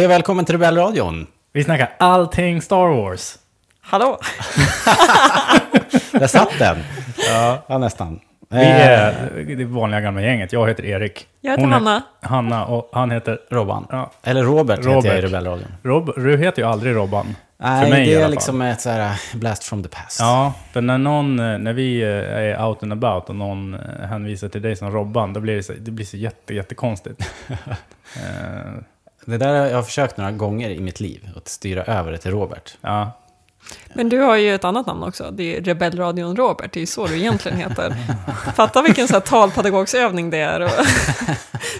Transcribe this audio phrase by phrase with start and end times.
[0.00, 1.26] Hej och välkommen till Rebellradion.
[1.52, 3.38] Vi snackar allting Star Wars.
[3.80, 4.18] Hallå?
[6.12, 6.78] Där satt den.
[7.68, 7.78] ja.
[7.78, 8.20] nästan.
[8.48, 10.52] Vi är det vanliga gamla gänget.
[10.52, 11.26] Jag heter Erik.
[11.40, 12.02] Jag heter Hon Hanna.
[12.20, 13.38] Hanna och han heter...
[13.50, 13.86] Robban.
[13.90, 14.10] Ja.
[14.22, 15.24] Eller Robert, heter jag i Robert.
[15.24, 15.68] Rebellradion.
[15.82, 17.36] Rob, du heter ju aldrig Robban.
[17.56, 20.20] Nej, för mig det är liksom ett så här blast from the past.
[20.20, 23.80] Ja, för när någon, eh, när vi eh, är out and about och någon eh,
[24.08, 27.30] hänvisar till dig som Robban, då blir det så, det blir så jätte, jättekonstigt.
[29.24, 32.30] Det där har jag försökt några gånger i mitt liv, att styra över det till
[32.30, 32.76] Robert.
[32.80, 33.12] ja,
[33.94, 35.30] Men du har ju ett annat namn också.
[35.30, 36.72] Det är Rebellradion Robert.
[36.72, 37.96] Det är ju så du egentligen heter.
[38.56, 40.60] Fatta vilken så här talpedagogsövning det är.
[40.60, 40.70] Och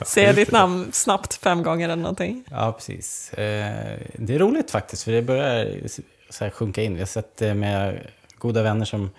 [0.06, 2.44] säga ditt namn snabbt fem gånger eller någonting.
[2.50, 3.32] Ja, precis.
[3.32, 5.68] Eh, Det är roligt faktiskt, för det börjar
[6.30, 6.94] så här sjunka in.
[6.94, 8.06] Vi har sett det med
[8.38, 9.10] goda vänner som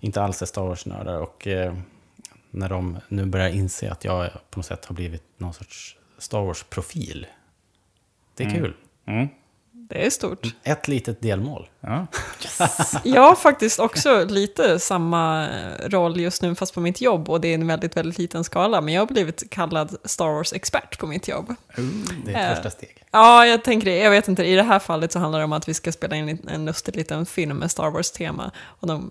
[0.00, 1.74] inte alls är Star Wars-nördar och eh,
[2.50, 6.40] när de nu börjar inse att jag på något sätt har blivit någon sorts Star
[6.40, 7.26] Wars-profil.
[8.44, 8.74] Det är kul.
[9.06, 9.28] mm,
[9.72, 10.46] Det är stort.
[10.62, 11.68] Ett litet delmål.
[11.80, 12.06] ja.
[13.04, 15.48] Jag har faktiskt också lite samma
[15.86, 17.30] roll just nu, fast på mitt jobb.
[17.30, 18.80] Och det är en väldigt, väldigt liten skala.
[18.80, 21.54] Men jag har blivit kallad Star Wars-expert på mitt jobb.
[22.24, 22.54] Det är ett Eh.
[22.54, 23.04] första steg.
[23.10, 23.96] Ja, jag tänker det.
[23.98, 26.16] Jag vet inte, i det här fallet så handlar det om att vi ska spela
[26.16, 28.50] in en lustig liten film med Star Wars-tema.
[28.64, 29.10] Och de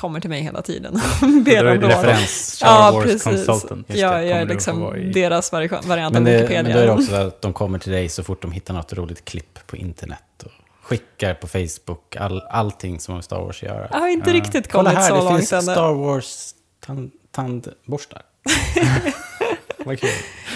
[0.00, 1.84] kommer till mig hela tiden och ber om det råd.
[1.84, 3.22] referens Star Ja, Wars precis.
[3.22, 3.86] Consultant.
[3.90, 6.62] Just Ja, det, jag är liksom deras vari- variant Men, av det, Wikipedia.
[6.62, 8.74] men då är det också så att de kommer till dig så fort de hittar
[8.74, 10.18] något roligt klipp på internet.
[10.44, 10.50] Och
[10.82, 13.88] skickar på Facebook all, allting som har med Star Wars att göra.
[13.92, 15.62] Jag har inte riktigt Kolla kommit här, så det långt finns ännu.
[15.62, 16.54] Star Wars
[16.86, 18.22] tan- tandborstar.
[19.86, 20.10] Vad kul.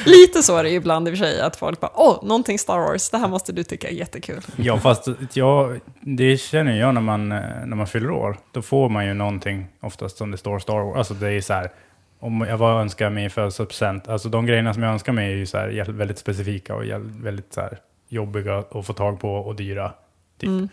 [0.07, 2.79] Lite så är det ibland i och för sig, att folk bara åh, någonting Star
[2.79, 4.41] Wars, det här måste du tycka är jättekul.
[4.57, 8.37] Ja, fast jag, det känner jag när man, eh, när man fyller år.
[8.53, 10.97] Då får man ju någonting oftast som det står Star Wars.
[10.97, 11.71] Alltså det är så här,
[12.19, 14.09] om jag vad önskar mig i födelsedagspresent.
[14.09, 16.85] Alltså de grejerna som jag önskar mig är ju så här väldigt specifika och
[17.25, 19.93] väldigt så här jobbiga att få tag på och dyra.
[20.39, 20.71] Typ.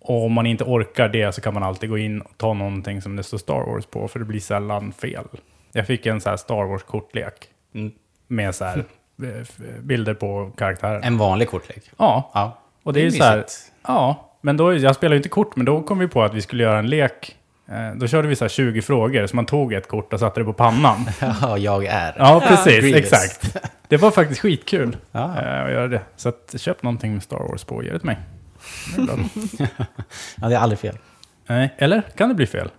[0.00, 3.02] Och om man inte orkar det så kan man alltid gå in och ta någonting
[3.02, 5.24] som det står Star Wars på, för det blir sällan fel.
[5.72, 7.51] Jag fick en så här Star Wars-kortlek Mm.
[8.28, 8.78] Med så här
[9.22, 11.00] eh, f- bilder på karaktärer.
[11.04, 11.82] En vanlig kortlek.
[11.98, 12.58] Ja, Ja.
[12.82, 13.44] och det är ju så här,
[13.86, 16.42] ja, men då, jag spelar ju inte kort, men då kom vi på att vi
[16.42, 17.36] skulle göra en lek.
[17.68, 20.40] Eh, då körde vi så här 20 frågor, så man tog ett kort och satte
[20.40, 21.04] det på pannan.
[21.42, 22.14] Ja, jag är.
[22.18, 22.96] Ja, precis, Grievous.
[23.12, 23.56] exakt.
[23.88, 25.20] Det var faktiskt skitkul Ja.
[25.20, 26.00] eh, att göra det.
[26.16, 28.18] Så att, köp någonting med Star Wars på och ge det till mig.
[28.96, 29.18] Glad.
[30.36, 30.98] ja, det är aldrig fel.
[31.46, 32.70] Nej, eller kan det bli fel?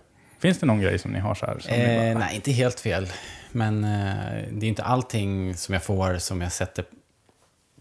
[0.44, 1.58] Finns det någon grej som ni har så här?
[1.58, 3.08] Som ni bara, Eh, nej, inte helt fel.
[3.52, 6.84] Men eh, det är inte allting som jag får som jag sätter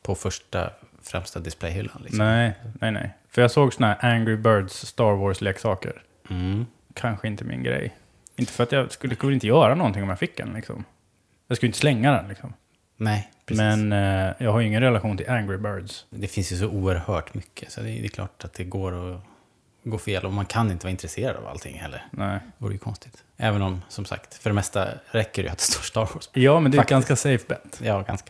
[0.01, 0.69] på första
[1.01, 2.01] främsta displayhyllan.
[2.01, 2.17] Liksom.
[2.17, 3.13] nej, nej, nej.
[3.29, 6.01] För jag såg såna här Angry Birds Star Wars-leksaker.
[6.29, 6.65] Mm.
[6.93, 7.95] Kanske inte min grej.
[8.35, 10.83] Inte för att jag skulle, skulle inte göra någonting om jag fick en liksom.
[11.47, 12.53] Jag skulle inte slänga den liksom.
[12.97, 13.59] Nej, precis.
[13.59, 16.05] Men eh, jag har ju ingen relation till Angry Birds.
[16.09, 19.15] Det finns ju så oerhört mycket, så det är, det är klart att det går
[19.15, 19.21] att
[19.83, 20.25] gå fel.
[20.25, 22.05] Och man kan inte vara intresserad av allting heller.
[22.11, 22.39] Nej.
[22.57, 23.23] Det vore ju konstigt.
[23.37, 26.29] Även om, som sagt, för det mesta räcker det ju att det står Star Wars.
[26.33, 27.09] Ja, men det är ett Faktiskt.
[27.09, 27.79] ganska safe bet.
[27.83, 28.29] Ja, ganska.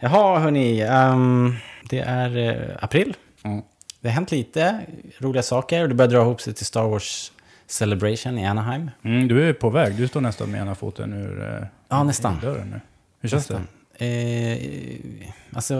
[0.00, 0.80] Jaha, hörni.
[0.80, 1.54] ehm,
[1.90, 3.16] det är eh, april.
[3.42, 3.62] Mm.
[4.00, 4.80] Det har hänt lite
[5.18, 5.82] roliga saker.
[5.82, 7.32] och Det börjar dra ihop sig till Star Wars
[7.66, 8.90] Celebration i Anaheim.
[9.04, 9.94] Mm, du är på väg.
[9.96, 12.40] Du står nästan med ena foten ur eh, Ja, nästan.
[12.40, 12.80] dörren nu.
[13.20, 13.68] Hur känns Nästan.
[13.94, 15.74] Eh, alltså,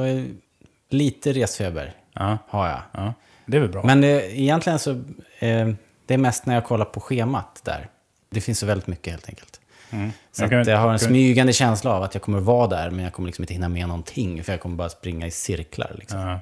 [0.90, 1.92] lite resfeber det?
[2.14, 2.80] Ja, har jag.
[2.92, 3.14] ja.
[3.46, 3.82] Det är väl bra.
[3.84, 4.90] Men det, egentligen så,
[5.38, 5.68] eh,
[6.06, 7.88] det är mest när jag kollar på schemat där.
[8.30, 9.60] Det finns så väldigt mycket helt enkelt.
[9.90, 10.10] Mm.
[10.32, 12.66] Så Jag kan- att jag har en kan- smygande känsla av att jag kommer vara
[12.66, 14.44] där, men jag kommer liksom inte hinna med någonting.
[14.44, 15.92] För jag kommer bara springa i cirklar.
[15.98, 16.20] Liksom.
[16.20, 16.40] Ja.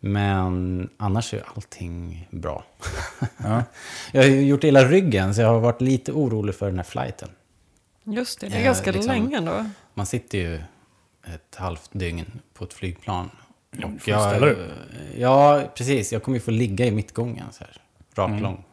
[0.00, 2.64] Men annars är allting bra.
[3.36, 3.62] Ja.
[4.12, 6.84] jag har ju gjort illa ryggen, så jag har varit lite orolig för den här
[6.84, 7.28] flighten.
[8.04, 9.64] Just det, det är Ja, ganska liksom- länge ändå.
[9.94, 10.54] Man sitter ju
[11.34, 13.30] ett halvt dygn på ett flygplan.
[14.04, 14.56] Ja, ställa jag,
[15.18, 16.12] ja, precis.
[16.12, 17.76] Jag kommer ju få ligga i mittgången så här.
[18.16, 18.42] Rak Mm.
[18.42, 18.64] lång.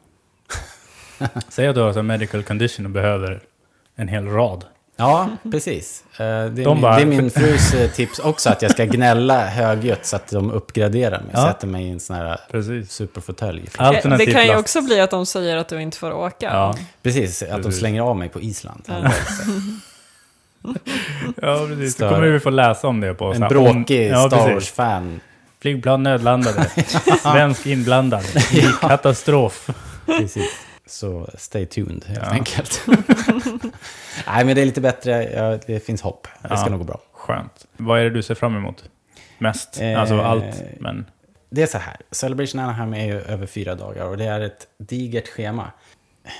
[1.49, 3.41] Säg att du har här medical condition och behöver
[3.95, 4.65] en hel rad.
[4.99, 6.03] Ja, precis.
[6.13, 8.71] Eh, Det är, De min, bara- det är min frus eh, tips också, att jag
[8.71, 11.29] ska gnälla högljutt så att de uppgraderar mig.
[11.33, 11.47] Ja.
[11.47, 12.91] Sätter mig i en sån här Precis.
[12.91, 13.69] superfåtölj.
[14.17, 16.45] Det kan ju också bli att de säger att du inte får åka.
[16.45, 17.79] Ja, Precis, att de Precis.
[17.79, 18.83] slänger av mig på Island.
[18.87, 18.95] Ja.
[21.41, 21.95] ja precis.
[21.95, 23.33] Då kommer vi få läsa om det på...
[23.33, 24.53] En bråkig Ja, Star.
[24.53, 25.19] Wars-fan.
[25.61, 26.69] Flygplan nödlandade.
[27.21, 28.23] Svensk inblandad.
[28.53, 29.69] I katastrof.
[30.05, 30.59] Precis.
[30.85, 32.29] Så stay tuned helt Ja.
[32.31, 32.81] enkelt.
[34.27, 35.23] Nej, men det är lite bättre.
[35.33, 36.27] Ja, det finns hopp.
[36.49, 37.01] Det ska nog gå bra.
[37.13, 37.65] Skönt.
[37.77, 38.83] Vad är det du ser fram emot?
[39.37, 39.81] Mest?
[39.81, 41.05] Eh, alltså allt, men...
[41.49, 41.95] Det är så här.
[42.11, 45.71] Celebration Anaheim är ju över fyra dagar och det är ett digert schema.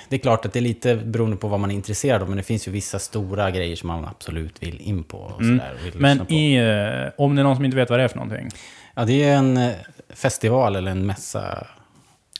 [0.09, 2.37] Det är klart att det är lite beroende på vad man är intresserad av, men
[2.37, 5.17] det finns ju vissa stora grejer som man absolut vill in på.
[5.17, 5.59] Och Mm.
[5.59, 6.33] sådär, och Men på.
[6.33, 8.49] i, eh, om det är någon som inte vet vad det är för någonting.
[8.95, 9.71] Ja, det är en eh,
[10.09, 11.67] festival eller en mässa.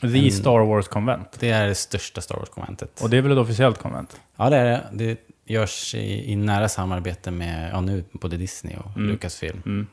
[0.01, 1.37] The Star Wars Convent.
[1.39, 3.01] Det är det största Star Wars-konventet.
[3.01, 4.19] Och det är väl ett officiellt konvent?
[4.35, 4.83] Ja, det är det.
[4.91, 9.09] Det görs i, i nära samarbete med, ja nu, både Disney och Mm.
[9.09, 9.61] Lucasfilm.
[9.65, 9.87] Mm.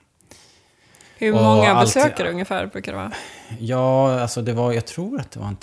[1.19, 3.13] Hur Och många allt- besökare ungefär brukar det vara?
[3.59, 5.57] Ja, alltså det var, jag tror att det var en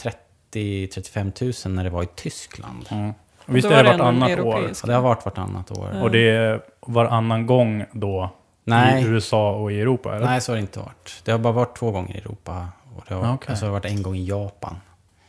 [0.52, 2.86] 30-35 000 när det var i Tyskland.
[2.92, 3.14] Mm.
[3.46, 4.70] Visst är det var det vartannat år?
[4.82, 5.90] Och det har varit vartannat år.
[5.94, 6.02] Ja.
[6.02, 8.30] Och det är varannan gång då
[8.64, 9.04] Nej.
[9.04, 10.16] i USA och i Europa?
[10.16, 10.26] Eller?
[10.26, 11.22] Nej, så har det inte varit.
[11.24, 12.68] Det har bara varit två gånger i Europa.
[12.96, 13.52] Och det har, Okej.
[13.52, 14.76] och så har det varit en gång i Japan.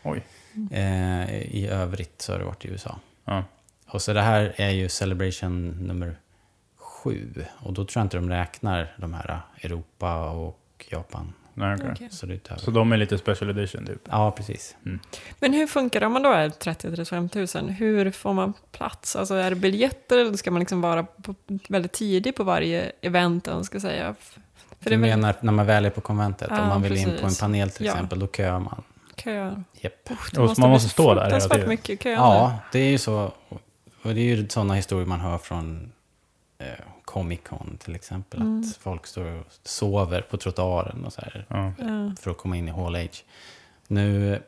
[0.03, 0.23] Oj.
[0.71, 2.99] Eh, I övrigt så har det varit i USA.
[3.25, 3.45] Ja.
[3.89, 6.17] Och så det här är ju Celebration nummer
[6.77, 7.45] sju.
[7.59, 11.33] Och då tror jag inte de räknar de här Europa och Japan.
[11.55, 11.89] Nej, okej.
[11.93, 12.09] Okej.
[12.11, 12.61] Så det är utöver.
[12.61, 14.01] Så de är lite special edition typ?
[14.11, 14.77] Ja, precis.
[15.39, 17.71] Men hur funkar det om man då är 30-35 000?
[17.71, 19.17] Hur får man plats?
[19.17, 21.35] Alltså är det biljetter eller ska man liksom vara på,
[21.69, 24.15] väldigt tidig på varje event, ska säga?
[24.81, 27.11] För Du menar när man väl är på konventet, Ja, om man vill in på
[27.11, 27.41] en precis.
[27.41, 27.93] panel till Ja.
[27.93, 28.83] exempel, då köar man.
[29.25, 29.93] Japp.
[30.33, 31.69] Det Och man måste stå där hela tiden.
[31.69, 32.15] mycket köer.
[32.15, 33.33] Ja, det är ju så.
[34.03, 35.93] Och det är ju sådana historier man hör från
[36.59, 36.67] eh,
[37.12, 38.41] Comic Con till exempel.
[38.41, 38.61] Mm.
[38.61, 41.47] Att folk står och sover på trottoaren och så här.
[41.49, 41.73] Ja.
[42.20, 43.09] för att komma in i Hall H.
[43.88, 44.43] Nu,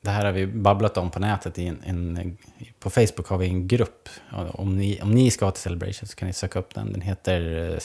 [0.00, 1.58] det här har vi babblat om på nätet.
[1.58, 2.38] I en, en,
[2.78, 4.08] på Facebook har vi en grupp.
[4.52, 6.92] Om ni, om ni ska ha till Celebration så kan ni söka upp den.
[6.92, 7.40] Den heter,
[7.72, 7.78] eh,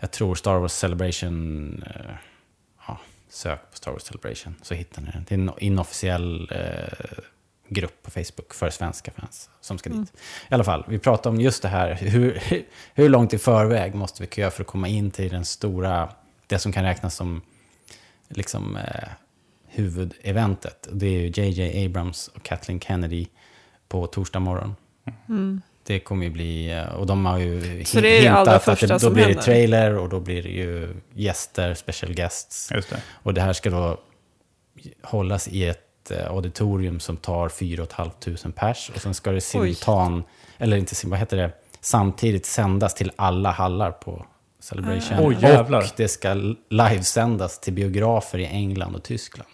[0.00, 1.82] jag tror Star Wars Celebration.
[1.86, 2.14] eh,
[2.86, 5.24] Ja, sök på Star Wars Celebration så hittar ni den.
[5.28, 7.18] Det är en inofficiell eh,
[7.70, 10.12] grupp på Facebook för svenska fans som ska dit.
[10.50, 11.94] I alla fall, vi pratar om just det här.
[11.94, 12.42] Hur,
[12.94, 16.08] hur långt i förväg måste vi köa för att komma in till den stora,
[16.46, 17.42] det som kan räknas som
[18.28, 19.08] liksom eh,
[19.68, 20.88] huvudeventet.
[20.92, 23.26] Det är ju JJ Abrams och Kathleen Kennedy
[23.88, 24.76] på torsdag morgon.
[25.28, 25.62] Mm.
[25.82, 28.68] Det kommer ju bli, eh, och de har ju Så det är det allra hintat
[28.68, 32.68] att det, då som blir det trailer och då blir det ju gäster, special guests.
[32.68, 33.02] Det.
[33.12, 34.00] Och det här ska då
[35.02, 38.90] hållas i ett eh, auditorium som tar 4 500 pers.
[38.94, 40.22] Och sen ska det simultan,
[40.58, 44.26] eller inte sim, vad heter det, samtidigt sändas till alla hallar på
[44.60, 45.16] Celebration.
[45.20, 45.78] Oj, jävlar.
[45.78, 46.34] och det ska
[46.70, 49.48] livesändas till biografer i England och Tyskland.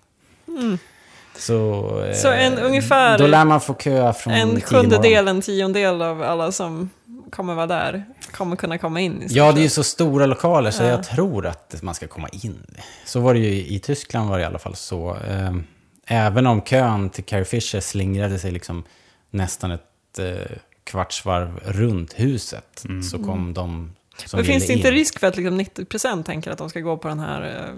[1.39, 2.15] Så, eh, Mm.
[2.15, 6.53] Så en ungefär- Då lär man få köa från En sjundedel, en tiondel av alla
[6.53, 6.91] som
[7.31, 9.27] kommer vara där kommer kunna komma in.
[9.31, 10.89] Ja, det är ju så stora lokaler så Ja.
[10.89, 12.67] jag tror att man ska komma in.
[13.07, 15.17] Så var det ju i Tyskland var det i alla fall så.
[15.31, 15.55] Eh,
[16.07, 18.85] Även om kön till Carrie Fisher slingrade sig liksom
[19.31, 23.93] nästan ett eh, kvartsvarv runt huset så kom de
[24.27, 24.95] som Men finns det ville inte in.
[24.95, 27.75] risk för att liksom 90% tänker att de ska gå på den här, eh,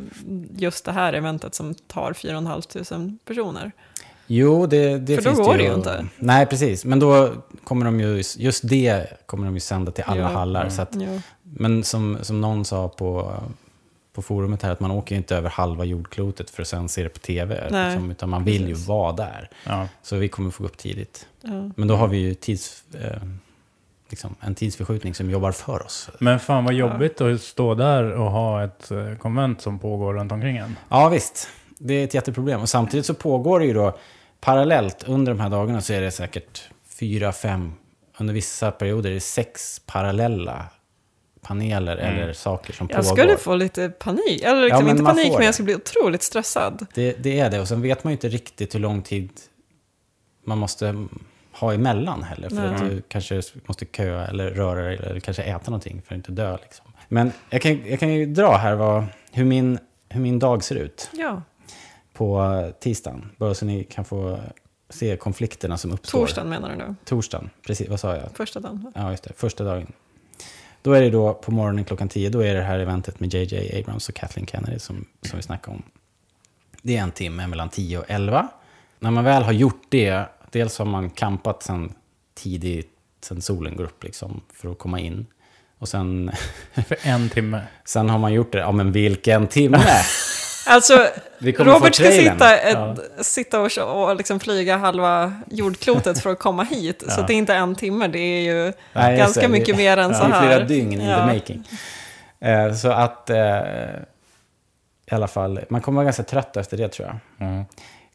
[0.56, 3.72] just det här eventet som tar 4 500 personer?
[4.26, 5.68] Jo, det, det För då finns går det det ju.
[5.70, 6.06] ju inte.
[6.18, 6.84] Nej, precis.
[6.84, 7.32] Men då
[7.64, 10.26] kommer de ju, just det kommer de ju sända till alla Ja.
[10.28, 10.68] hallar.
[10.68, 11.20] Så att, Ja.
[11.42, 13.34] men som, som någon sa på,
[14.18, 17.02] på forumet här, att man åker ju inte över halva jordklotet för att sen se
[17.02, 17.68] det på tv.
[17.70, 18.88] Nej, Liksom, utan man vill ju precis.
[18.88, 19.50] vara där.
[19.64, 19.88] Ja.
[20.02, 21.26] Så vi kommer få gå upp tidigt.
[21.42, 21.70] Ja.
[21.76, 23.22] Men då har vi ju tids, eh,
[24.10, 26.10] liksom, en tidsförskjutning som jobbar för oss.
[26.18, 30.32] Men fan vad jobbigt att stå där och ha ett eh, konvent som pågår runt
[30.32, 30.76] omkring en.
[30.88, 31.48] Ja, visst.
[31.78, 32.60] Det är ett jätteproblem.
[32.60, 33.98] Och samtidigt så pågår det ju då
[34.40, 36.62] parallellt under de här dagarna så är det säkert
[37.00, 37.72] fyra, fem,
[38.18, 40.64] under vissa perioder är det sex parallella
[41.40, 43.16] paneler eller saker som Jag pågår.
[43.16, 46.86] skulle få lite panik, eller liksom men inte panik, men jag skulle bli otroligt stressad.
[46.94, 47.60] Det, det är det.
[47.60, 49.30] Och sen vet man ju inte riktigt hur lång tid
[50.44, 51.06] man måste
[51.52, 52.48] ha emellan heller.
[52.48, 52.66] För Nej.
[52.74, 56.32] att du kanske måste köa eller röra dig eller kanske äta någonting för att inte
[56.32, 56.56] dö.
[56.62, 56.86] Liksom.
[57.08, 59.78] Men jag kan, jag kan ju dra här vad, hur, min,
[60.08, 61.42] hur min dag ser ut Ja,
[62.12, 63.30] på tisdagen.
[63.36, 64.38] Bara så ni kan få
[64.90, 66.18] se konflikterna som uppstår.
[66.18, 66.94] torsdagen menar du nu?
[67.04, 67.88] Torsdagen, precis.
[67.88, 68.30] Vad sa jag?
[68.34, 68.92] Första dagen?
[68.94, 69.32] Ja, just det.
[69.36, 69.92] Första dagen.
[70.82, 73.78] Då är det då på morgonen klockan 10, då är det här eventet med JJ
[73.80, 75.82] Abrams och Kathleen Kennedy som, som vi snackade om.
[76.82, 78.48] Det är en timme mellan 10 och 11.
[78.98, 81.92] När man väl har gjort det, dels har man kampat sen
[82.34, 85.26] tidigt, sen solen går upp liksom, för att komma in.
[85.78, 86.30] Och sen,
[86.74, 87.60] För en timme.
[87.84, 89.78] sen har man gjort det, ja men vilken timme!
[90.68, 91.06] Alltså,
[91.40, 93.70] Robert ska sitta, ett, sitta och,
[94.08, 97.04] och liksom flyga halva jordklotet för att komma hit.
[97.08, 97.24] Så Ja.
[97.26, 99.48] det är inte en timme, det är ju Nej, ganska det.
[99.48, 100.46] mycket mer än så Det är här.
[100.46, 101.16] flera dygn in Ja.
[101.18, 101.64] the making.
[102.40, 103.36] Eh, så att, eh,
[105.10, 107.48] i alla fall, man kommer vara ganska trött efter det tror jag.
[107.48, 107.64] Mm.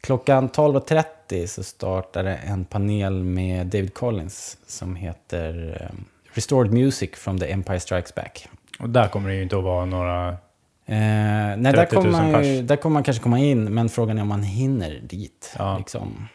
[0.00, 5.96] Klockan 12.30 så startade en panel med David Collins som heter eh,
[6.32, 8.48] Restored Music from the Empire Strikes Back.
[8.78, 10.36] Och där kommer det ju inte att vara några...
[10.86, 13.88] Eh, nej, där 30 000 kommer, man ju, där kommer man kanske komma in, men
[13.88, 15.54] frågan är om man hinner dit.
[15.58, 15.78] Ja.
[15.78, 16.28] Liksom.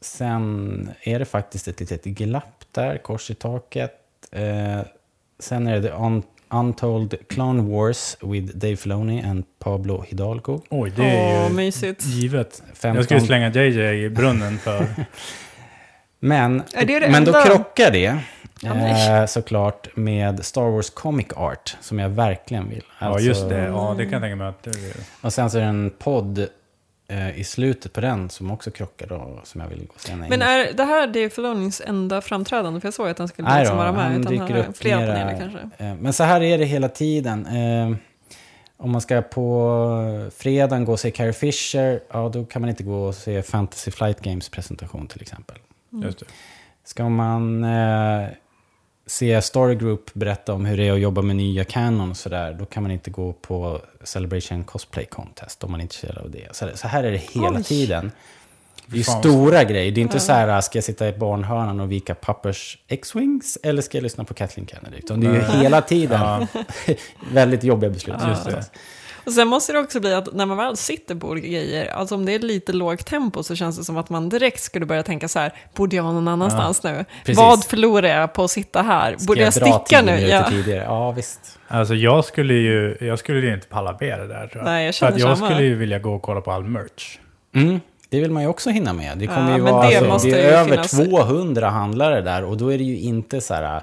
[0.00, 3.92] sen är det faktiskt ett litet glapp där, kors i taket.
[4.32, 4.80] Eh,
[5.38, 10.60] sen är det Un- Untold Clone Wars with Dave Filoni and Pablo Hidalgo.
[10.70, 12.04] Oj, det är ju mysigt.
[12.06, 12.62] givet.
[12.74, 14.86] 15 Jag skulle slänga JJ i brunnen för...
[16.20, 18.18] Men, Är det det men då krockar det.
[18.64, 22.84] Eh, såklart med Star Wars Comic Art, som jag verkligen vill.
[23.00, 23.62] Ja, Alltså- just det.
[23.64, 24.94] Ja, det kan jag tänka mig att det är.
[25.20, 26.46] Och sen så är det en podd
[27.08, 30.16] eh, i slutet på den som också krockar då, som jag vill gå och se.
[30.16, 32.80] Men är det här Dave Filonis enda framträdande?
[32.80, 34.02] För jag såg att han skulle Nej liksom vara med.
[34.02, 35.84] han utan dyker har upp flera mera- paneler kanske.
[35.84, 37.46] Eh, Men så här är det hela tiden.
[37.46, 37.96] Eh,
[38.80, 42.82] Om man ska på fredagen gå och se Carrie Fisher, ja då kan man inte
[42.82, 45.56] gå och se Fantasy Flight Games presentation till exempel.
[45.90, 46.26] Just det.
[46.84, 48.28] Ska man eh,
[49.08, 52.56] se Story Group berätta om hur det är att jobba med nya Canon och sådär,
[52.58, 56.56] då kan man inte gå på Celebration Cosplay Contest om man är intresserad av det.
[56.56, 57.64] Så, så här är det hela Oj.
[57.64, 58.12] tiden.
[58.86, 59.92] Det är ju stora grejer.
[59.92, 63.82] Det är inte så här, ska jag sitta i barnhörnan och vika pappers X-Wings eller
[63.82, 64.96] ska jag lyssna på Kathleen Kennedy?
[64.96, 66.46] Utan det är ju hela tiden Ja,
[67.32, 68.16] väldigt jobbiga beslut.
[68.28, 68.64] just det.
[69.28, 72.14] Och sen måste det också bli att när man väl sitter på olika grejer, alltså
[72.14, 75.02] om det är lite lågt tempo så känns det som att man direkt skulle börja
[75.02, 77.04] tänka så här, borde jag vara någon annanstans nu?
[77.20, 77.36] precis.
[77.38, 79.16] Vad förlorar jag på att sitta här?
[79.18, 80.20] Ska Borde jag, dra sticka nu?
[80.20, 80.50] Ja.
[80.50, 80.82] tidigare?
[80.84, 81.58] Ja, visst.
[81.68, 84.64] Alltså jag skulle ju, jag skulle ju inte palla med det där tror jag.
[84.64, 85.50] Nej, jag För att känner jag samma.
[85.50, 87.18] skulle ju vilja gå och kolla på all merch.
[87.54, 89.18] Mm, det vill man ju också hinna med.
[89.18, 92.20] Det Ja, kommer ju men vara, det alltså, det ju är över finnas- 200 handlare
[92.20, 93.82] där och då är det ju inte så här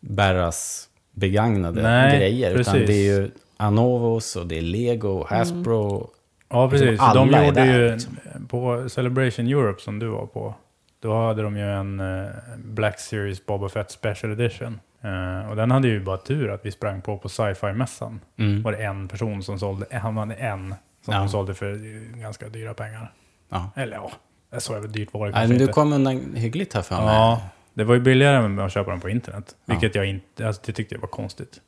[0.00, 2.50] Berras begagnade Nej, grejer.
[2.54, 2.86] Utan precis.
[2.88, 3.30] det är ju
[3.62, 6.10] Anovos och det är Lego, Hasbro.
[6.48, 6.86] Ja, precis.
[6.90, 8.16] Liksom alla de gjorde där, ju, liksom.
[8.48, 10.54] på Celebration Europe som du var på,
[11.00, 12.26] då hade de ju en eh,
[12.58, 14.80] Black Series Boba Fett Special Edition.
[15.02, 18.20] Eh, och den hade ju bara tur att vi sprang på på sci-fi-mässan.
[18.38, 18.62] Mm.
[18.62, 20.74] var det en person som sålde, han var en
[21.04, 21.18] som Ja.
[21.20, 23.12] de sålde för eh, ganska dyra pengar.
[23.48, 23.70] Ja.
[23.76, 24.10] Eller ja,
[24.50, 25.72] det så är väl dyrt var det Nej, kanske men du inte.
[25.72, 27.04] kom undan hyggligt här för mig.
[27.14, 27.42] Ja,
[27.74, 29.56] det var ju billigare med att köpa den på internet.
[29.64, 29.72] Ja.
[29.74, 31.60] Vilket jag inte, alltså det tyckte jag var konstigt.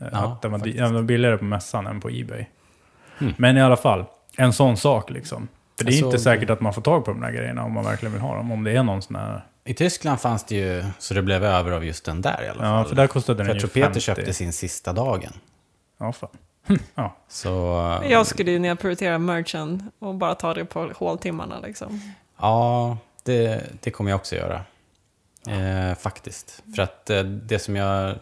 [0.00, 2.44] Eh, Ja, att den var, ja, den var billigare på mässan än på Ebay.
[3.20, 3.34] Mm.
[3.38, 4.04] Men i alla fall,
[4.36, 5.48] en sån sak liksom.
[5.78, 7.72] För det är Jag inte säkert att man får tag på de där grejerna om
[7.72, 8.52] man verkligen vill ha dem.
[8.52, 9.44] Om det är någon sån här...
[9.64, 12.64] I Tyskland fanns det ju, så det blev över av just den där i alla
[12.66, 12.88] Ja, fall.
[12.88, 14.00] för där kostade För den jag ju tror Peter 50.
[14.00, 15.32] köpte sin sista dagen.
[15.98, 16.30] Ja, fan.
[16.94, 17.16] ja.
[17.28, 17.48] Så,
[18.10, 22.00] Jag skulle ju nedprioritera merchen och bara ta det på håltimmarna liksom.
[22.40, 24.62] Ja, det, det kommer jag också göra.
[25.48, 26.62] Eh, faktiskt.
[26.76, 28.14] För att eh, det som jag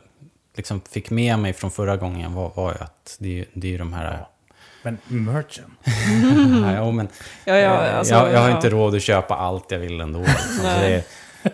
[0.58, 3.70] liksom fick med mig från förra gången var, var ju att det, är- det är
[3.72, 4.26] ju de här...
[4.82, 5.70] Men merchen.
[6.76, 7.08] Ja, men,
[7.44, 8.56] Ja, ja, alltså, jag, jag har ja.
[8.56, 10.18] inte råd att köpa allt jag vill ändå.
[10.20, 10.64] Liksom.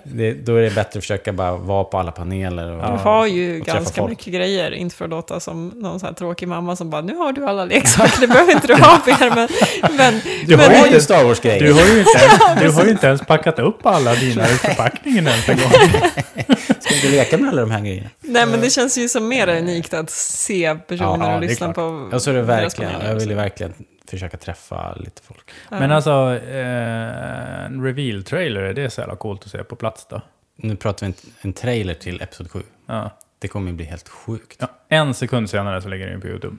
[0.02, 2.70] Det, då är det bättre att försöka bara vara på alla paneler.
[2.72, 4.10] Och, Du har ju ganska folk.
[4.10, 7.14] mycket grejer, inte för att låta som någon så här tråkig mamma som bara nu
[7.16, 9.30] har du alla leksaker, det behöver inte du ha mer.
[9.34, 9.48] Men,
[9.96, 11.60] men, Du men, har har inte- ju Star Wars-grejer.
[11.64, 14.54] Du har ju inte ens, du har ju inte ens packat upp alla dina ur
[14.54, 15.70] förpackningen ens en gång.
[16.80, 18.08] Ska inte leka med alla de här grejerna.
[18.20, 21.72] nej, men det känns ju som mer unikt att se personer Ja, ja, och lyssna
[21.72, 21.82] på
[22.12, 23.72] Och så är det verkligen, jag vill ju verkligen
[24.10, 25.50] försöka träffa lite folk.
[25.70, 25.78] Ja.
[25.80, 30.20] Men alltså, eh, en reveal-trailer, är det så jävla coolt att se på plats då?
[30.56, 32.62] Nu pratar vi en, en trailer till Episod 7.
[32.86, 33.10] Ja.
[33.38, 34.56] Det kommer ju bli helt sjukt.
[34.60, 36.56] Ja, en sekund senare så lägger den på YouTube.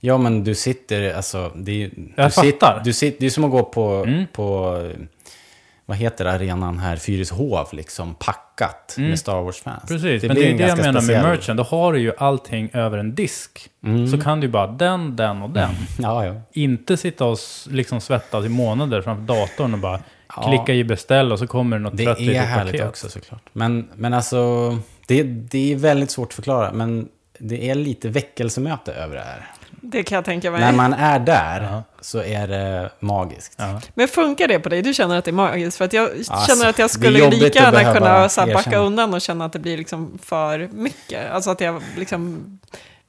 [0.00, 1.88] Ja, men du sitter, alltså, det är ju...
[1.88, 2.82] Du Jag sitter, fattar.
[2.84, 4.24] du sitter, det är som att gå på, Mm.
[4.32, 4.76] på,
[5.86, 9.10] vad heter arenan här, Fyrishov, liksom, packat Mm.
[9.10, 9.82] med Star Wars-fans.
[9.88, 11.56] Precis, Det men det är det jag menar med speciell- merchen.
[11.56, 13.70] Då har du ju allting över en disk.
[13.84, 14.08] Mm.
[14.08, 15.70] Så kan du ju bara den, den och den.
[15.98, 16.34] Ja, ja.
[16.52, 17.38] Inte sitta och
[17.70, 20.00] liksom svettas i månader framför datorn och bara
[20.36, 20.42] Ja.
[20.48, 22.88] klicka i beställ och så kommer det något Det trött är litet härligt paket.
[22.88, 23.42] också såklart.
[23.52, 24.70] Men, men alltså,
[25.06, 29.46] det, det är väldigt svårt att förklara, men det är lite väckelsemöte över det här.
[29.80, 30.60] Det kan jag tänka mig.
[30.60, 31.82] När man är där.
[32.06, 33.54] Så är det magiskt.
[33.56, 33.80] Ja.
[33.94, 34.82] Men funkar det på dig?
[34.82, 35.76] Du känner att det är magiskt?
[35.78, 38.84] För att jag Alltså, känner att jag skulle lika gärna kunna så här, backa erkänna.
[38.86, 41.30] undan och känna att det blir liksom för mycket.
[41.30, 42.42] Alltså att jag liksom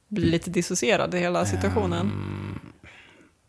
[0.08, 2.00] blir lite dissocierad i hela situationen.
[2.00, 2.58] Ehm,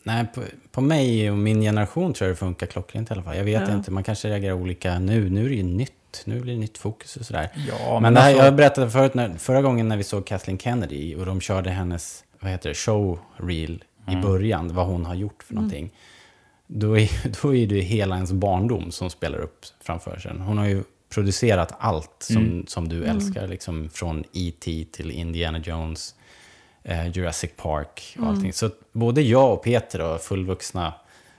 [0.03, 0.41] nej, på,
[0.71, 3.37] på mig och min generation tror jag det funkar klockrent i alla fall.
[3.37, 3.73] Jag vet Ja.
[3.75, 5.29] inte, man kanske reagerar olika nu.
[5.29, 6.21] Nu är det ju nytt.
[6.25, 7.49] Nu blir det nytt fokus och sådär.
[7.69, 10.25] Ja, men men det här, alltså- jag berättade förut, när, förra gången när vi såg
[10.25, 14.21] Kathleen Kennedy och de körde hennes, vad heter det, showreel i Mm.
[14.21, 15.91] början, vad hon har gjort för någonting.
[16.67, 17.09] Då är,
[17.41, 20.31] då är det hela ens barndom som spelar upp framför sig.
[20.39, 22.67] Hon har ju producerat allt som, Mm.
[22.67, 24.85] som du älskar, liksom från E.T.
[24.91, 26.15] till Indiana Jones,
[26.83, 28.53] eh, Jurassic Park och allting.
[28.53, 30.93] Så både jag och Peter och fullvuxna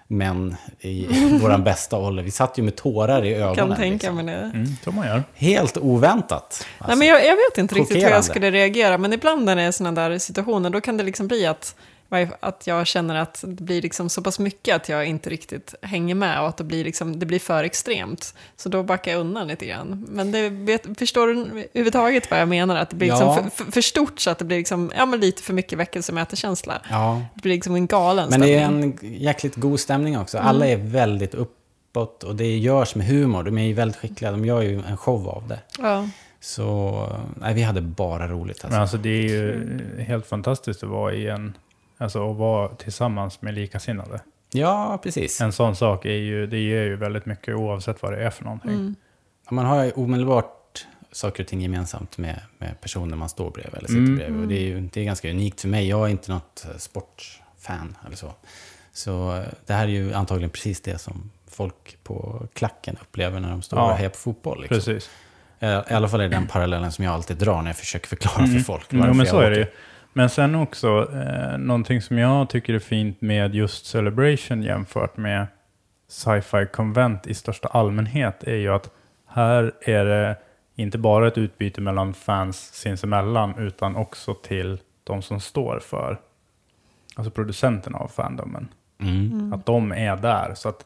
[0.07, 1.07] män i
[1.43, 3.55] vår bästa ålder, vi satt ju med tårar i ögonen.
[3.57, 4.17] Kan tänka liksom.
[4.17, 4.33] mig det.
[4.55, 5.23] Mm, man gör.
[5.35, 6.67] Helt oväntat.
[6.67, 6.99] Nej, alltså.
[6.99, 9.71] men jag, jag vet inte riktigt hur jag skulle reagera, men ibland när det är
[9.73, 11.77] sådana där situationer, då kan det liksom bli att
[12.41, 16.15] att jag känner att det blir liksom så pass mycket att jag inte riktigt hänger
[16.15, 18.35] med och att det blir, liksom, det blir för extremt.
[18.57, 20.07] Så då backar jag undan lite grann.
[20.11, 22.77] Men det, vet, förstår du överhuvudtaget vad jag menar?
[22.77, 23.35] Att det blir liksom Ja.
[23.35, 26.81] för, för, för stort så att det blir liksom, ja, men lite för mycket väckelsemätarkänsla.
[26.91, 28.99] Ja, Det blir liksom en galen men det är stämning.
[29.03, 30.39] en jäkligt god stämning också.
[30.39, 33.43] Alla är väldigt uppåt och det görs med humor.
[33.43, 35.59] De är ju väldigt skickliga, de gör ju en show av det.
[35.79, 36.09] Ja.
[36.43, 37.07] Så,
[37.41, 38.69] nej, vi hade bara roligt alltså.
[38.69, 41.57] Men alltså det är ju helt fantastiskt att vara i en,
[42.01, 44.21] alltså att vara tillsammans med likasinnade.
[44.53, 45.41] Ja, precis.
[45.41, 48.45] En sån sak är ju, det ger ju väldigt mycket oavsett vad det är för
[48.45, 48.71] någonting.
[48.71, 48.95] Mm.
[49.51, 53.89] Man har ju omedelbart saker och ting gemensamt med, med personer man står bredvid eller
[53.89, 54.17] sitter Mm.
[54.17, 54.41] bredvid.
[54.43, 55.89] Och det är ju det är ganska unikt för mig.
[55.89, 58.33] Jag är inte något eh, sportfan eller så.
[58.93, 63.51] Så eh, det här är ju antagligen precis det som folk på klacken upplever när
[63.51, 64.61] de står Ja, och hejar på fotboll.
[64.61, 64.77] Liksom.
[64.77, 65.11] Precis.
[65.59, 68.09] Eh, I alla fall är det den parallellen som jag alltid drar när jag försöker
[68.09, 68.51] förklara Mm.
[68.57, 68.93] för folk.
[68.93, 69.67] Varför jo, men jag så är det ju.
[70.13, 75.47] Men sen också, eh, någonting som jag tycker är fint med just Celebration jämfört med
[76.09, 78.91] sci-fi konvent i största allmänhet är ju att
[79.27, 80.37] här är det
[80.75, 86.21] inte bara ett utbyte mellan fans sinsemellan utan också till de som står för,
[87.15, 88.69] alltså producenterna av fandomen.
[89.01, 89.53] Mm.
[89.53, 90.85] Att de är där så att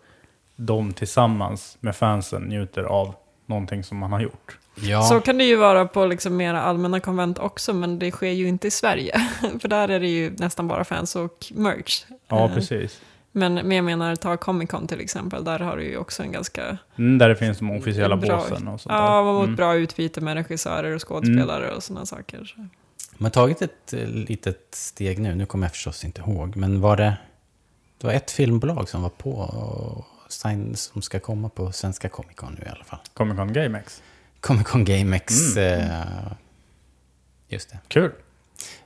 [0.57, 3.15] de tillsammans med fansen njuter av
[3.47, 4.59] någonting som man har gjort.
[4.75, 8.31] Ja, Så kan det ju vara på liksom mera allmänna konvent också, men det sker
[8.31, 9.29] ju inte i Sverige.
[9.61, 12.05] För där är det ju nästan bara fans och merch.
[12.29, 13.01] Ja, Eh, precis.
[13.37, 16.33] Men, men jag menar, ta Comic Con till exempel, där har du ju också en
[16.33, 16.79] ganska...
[16.99, 18.37] Mm, där det finns de officiella Bra.
[18.37, 19.57] båsen och sånt Ja, har Mm.
[19.57, 22.55] bra utbyte med regissörer och skådespelare och sådana saker.
[23.17, 26.81] Man har tagit ett eh, litet steg nu, nu kommer jag förstås inte ihåg, men
[26.81, 27.17] var det...
[27.99, 32.37] Det var ett filmbolag som var på och sign, som ska komma på Svenska Comic
[32.37, 32.99] Con nu i alla fall.
[33.15, 34.03] Comic Con GameX.
[34.47, 35.57] Comic Con GameX.
[35.57, 35.81] Mm.
[35.81, 35.97] Eh,
[37.49, 37.79] just det.
[37.89, 38.11] Kul.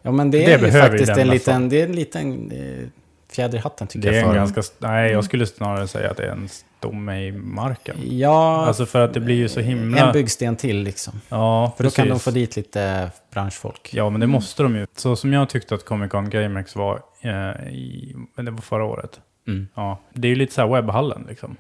[0.03, 2.89] Ja, men det, Det är ju faktiskt en liten, det är en liten eh,
[3.33, 4.37] fjäder i hatten tycker Det är jag.
[4.37, 4.63] en för- ganska...
[4.79, 7.97] Nej, jag skulle snarare säga att det är en stomme i marken.
[8.03, 10.07] Ja, Alltså för att det blir ju så himla...
[10.07, 11.21] en byggsten till liksom.
[11.29, 13.91] Ja, För då kan de få dit lite branschfolk.
[13.93, 14.87] Ja, men det måste de ju.
[14.97, 18.15] Så som jag tyckte att Comic Con GameX var eh, i...
[18.37, 19.21] Det var förra året.
[19.49, 19.69] Mm.
[19.75, 21.57] Ja, det är ju lite så här webbhallen liksom.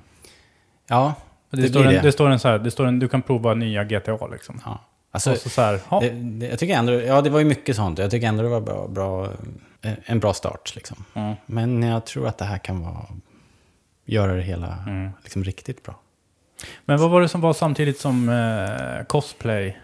[0.88, 1.14] Ja,
[1.50, 2.00] Det, Det står en, det.
[2.00, 4.61] det står en så här, det står en, du kan prova nya GTA liksom.
[4.64, 4.80] ja.
[5.11, 6.04] Alltså, och så, så här, ja.
[6.50, 7.98] jag tycker ändå, ja det var ju mycket sånt.
[7.98, 9.24] Jag tycker ändå det var bra, bra,
[9.82, 11.04] eh, en bra start liksom.
[11.14, 11.34] Mm.
[11.46, 13.06] Men jag tror att det här kan vara,
[14.04, 15.11] göra det hela Mm.
[15.22, 16.00] liksom riktigt bra.
[16.84, 19.76] Men vad var det som var samtidigt som eh, cosplay?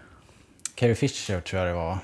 [0.75, 1.97] Carrie Fisher tror jag det var.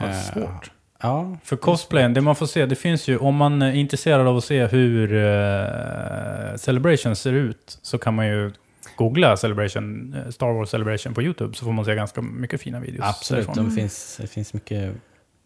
[0.00, 0.70] Vad Eh, svårt.
[1.02, 4.36] Ja, För cosplayen, det man får se, det finns ju, om man är intresserad av
[4.36, 8.52] att se hur eh, Celebration ser ut, så kan man ju
[8.96, 12.80] googla Celebration, eh, Star Wars Celebration på YouTube, så får man se ganska mycket fina
[12.80, 13.04] videos.
[13.08, 13.46] absolut.
[13.46, 13.64] därifrån.
[13.66, 14.94] De finns, det finns mycket,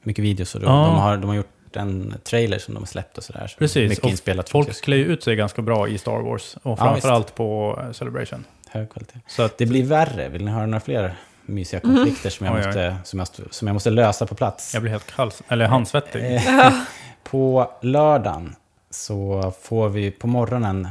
[0.03, 0.87] mycket videos och de, Ja.
[0.87, 3.47] de, har, de har gjort en trailer som de har släppt och sådär.
[3.47, 6.57] så Precis, Mycket och inspelat Folk klär ju ut sig ganska bra i Star Wars,
[6.63, 8.45] och Ja, framförallt på eh, Celebration.
[8.69, 9.19] Hög kvalitet.
[9.27, 10.29] Så att, Det blir värre.
[10.29, 11.15] Vill ni höra några fler
[11.47, 12.67] mysiga konflikter som, jag Oj, oj.
[12.67, 14.75] måste, som, jag, som jag måste lösa på plats?
[14.75, 16.35] jag blir helt kall, eller handsvettig.
[16.35, 16.73] Eh,
[17.23, 18.55] på lördagen
[18.91, 20.89] så får vi på morgonen,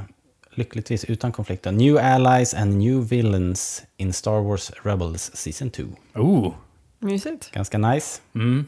[0.54, 5.84] lyckligtvis utan konflikter, New Allies and New Villains in Star Wars Rebels Season 2.
[6.16, 6.54] Oh!
[7.00, 7.52] Mysigt.
[7.52, 8.22] Ganska nice.
[8.36, 8.66] Mm.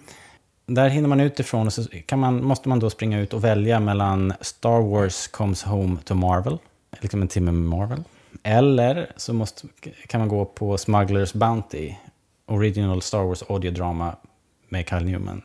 [0.66, 3.80] Där hinner man utifrån och så kan man, måste man då springa ut och välja
[3.80, 6.58] mellan Star Wars Comes Home to Marvel,
[7.02, 8.04] liksom en timme med Marvel.
[8.44, 9.68] Eller så måste,
[10.08, 11.94] kan man gå på Smugglers Bounty,
[12.46, 14.16] Original Star Wars audiodrama
[14.70, 15.42] med Kyle Newman.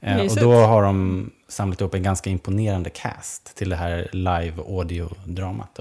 [0.00, 4.62] Eh, och då har de samlat upp en ganska imponerande cast till det här live
[4.62, 5.80] audiodramat.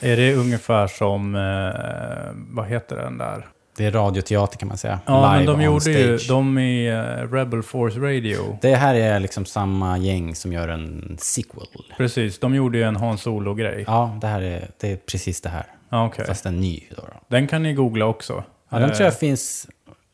[0.00, 3.46] Är det ungefär som, eh, vad heter den där?
[3.76, 5.00] Det är radioteater kan man säga.
[5.06, 6.28] Ja, men live de on gjorde ju, stage.
[6.28, 6.94] de i eh,
[7.32, 8.58] Rebel Force Radio.
[8.62, 11.66] Det här är liksom samma gäng som gör en sequel.
[11.96, 13.84] Precis, de gjorde ju en Han Solo-grej.
[13.86, 15.66] Ja, det här är, det är precis det här.
[15.90, 16.24] Okej.
[16.26, 16.96] Fast en ny då.
[17.02, 17.20] då.
[17.28, 18.44] Den kan ni googla också.
[18.68, 19.66] Ja, den Eh, tror jag finns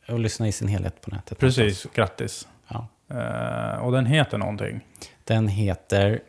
[0.07, 1.39] att lyssna i sin helhet på nätet.
[1.39, 2.49] Precis, grattis.
[2.69, 2.89] Ja.
[3.11, 4.81] Eh, och den heter någonting.
[5.25, 6.21] Den heter...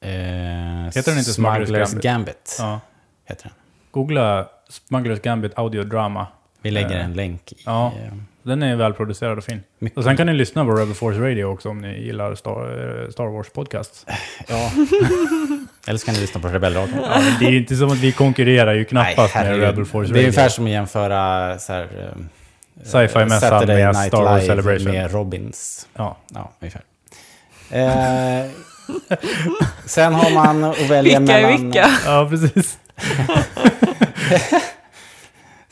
[0.00, 2.02] Eh, Heter den inte Smugglers Gambit?
[2.02, 2.56] Gambit?
[2.58, 2.80] Ja.
[3.24, 3.52] Heter den.
[3.90, 6.26] Googla Smugglers Gambit Audio Drama.
[6.62, 7.56] Vi lägger Eh, en länk i...
[7.66, 7.86] ja.
[7.86, 9.62] eh, Den är välproducerad och fin.
[9.78, 9.98] mycket.
[9.98, 13.10] Och sen kan ni lyssna på Rebel Force Radio också om ni gillar Star, eh,
[13.10, 14.06] Star Wars podcast.
[14.48, 14.70] Ja.
[15.88, 16.98] Eller så kan ni lyssna på Rebellradion.
[17.02, 19.62] Ja, det är ju inte som att vi konkurrerar ju knappast med herregud.
[19.62, 20.28] Rebel Force Det är Radio.
[20.28, 21.88] ungefär som att jämföra så här,
[22.84, 24.92] Sci-fi-mässan med Night Star Wars Live Celebration.
[24.92, 25.88] med Robins.
[25.94, 26.16] Ja.
[26.34, 26.82] Ja, ungefär.
[27.70, 28.46] Eh,
[29.86, 31.62] sen har man att välja Vilka är mellan...
[31.62, 31.88] vilka?
[32.06, 32.78] ja, precis.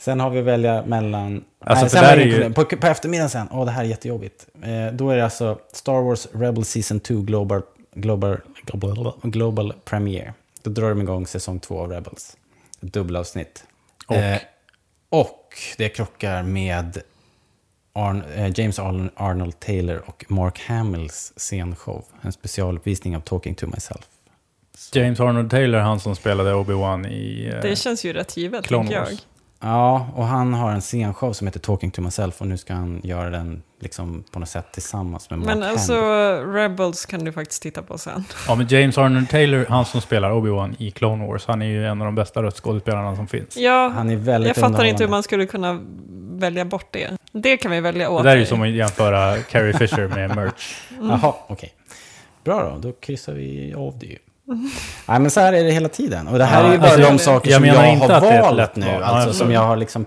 [0.05, 1.43] Sen har vi att välja mellan...
[1.59, 4.47] Alltså, Nej, sen är ju- på, på eftermiddagen sen, åh det här är jättejobbigt.
[4.63, 7.61] Eh, då är det alltså Star Wars Rebel Season 2 Global,
[7.95, 10.33] Global, Global, Global Premiere.
[10.63, 12.37] Då drar de igång säsong 2 av Rebels.
[12.83, 13.63] Ett dubbelavsnitt.
[14.07, 14.15] Och?
[14.15, 14.37] Eh,
[15.09, 16.97] och det krockar med
[17.93, 22.05] Arn, eh, James Arn, Arnold Taylor och Mark Hamills scenshow.
[22.21, 24.05] En specialuppvisning av Talking to myself.
[24.93, 27.47] James Arnold Taylor, han som spelade Obi-Wan i...
[27.55, 29.19] eh, Det känns ju rätt givet, Clone tänker jag.
[29.61, 33.01] Ja, och han har en scenshow som heter Talking to myself och nu ska han
[33.03, 35.95] göra den liksom på något sätt tillsammans med Mark Men alltså.
[36.53, 38.23] Rebels kan du faktiskt titta på sen.
[38.47, 41.85] Ja, men James Arnold Taylor, han som spelar Obi-Wan i Clone Wars, han är ju
[41.85, 43.57] en av de bästa röstskådespelarna som finns.
[43.57, 45.79] Ja, Han är väldigt jag fattar inte hur man skulle kunna
[46.31, 47.09] välja bort det.
[47.31, 50.35] Det kan vi välja åt Det där är ju som att jämföra Carrie Fisher med
[50.35, 50.81] merch.
[51.01, 51.73] Jaha, okej.
[52.43, 54.17] Bra då, då kryssar vi av det ju.
[55.07, 56.27] Nej, men så här är det hela tiden.
[56.27, 58.41] Och det här Ja, är ju bara alltså, de jag- saker jag som jag har
[58.55, 58.85] valt nu.
[58.85, 58.95] val.
[58.99, 60.05] Ja, Alltså som jag har liksom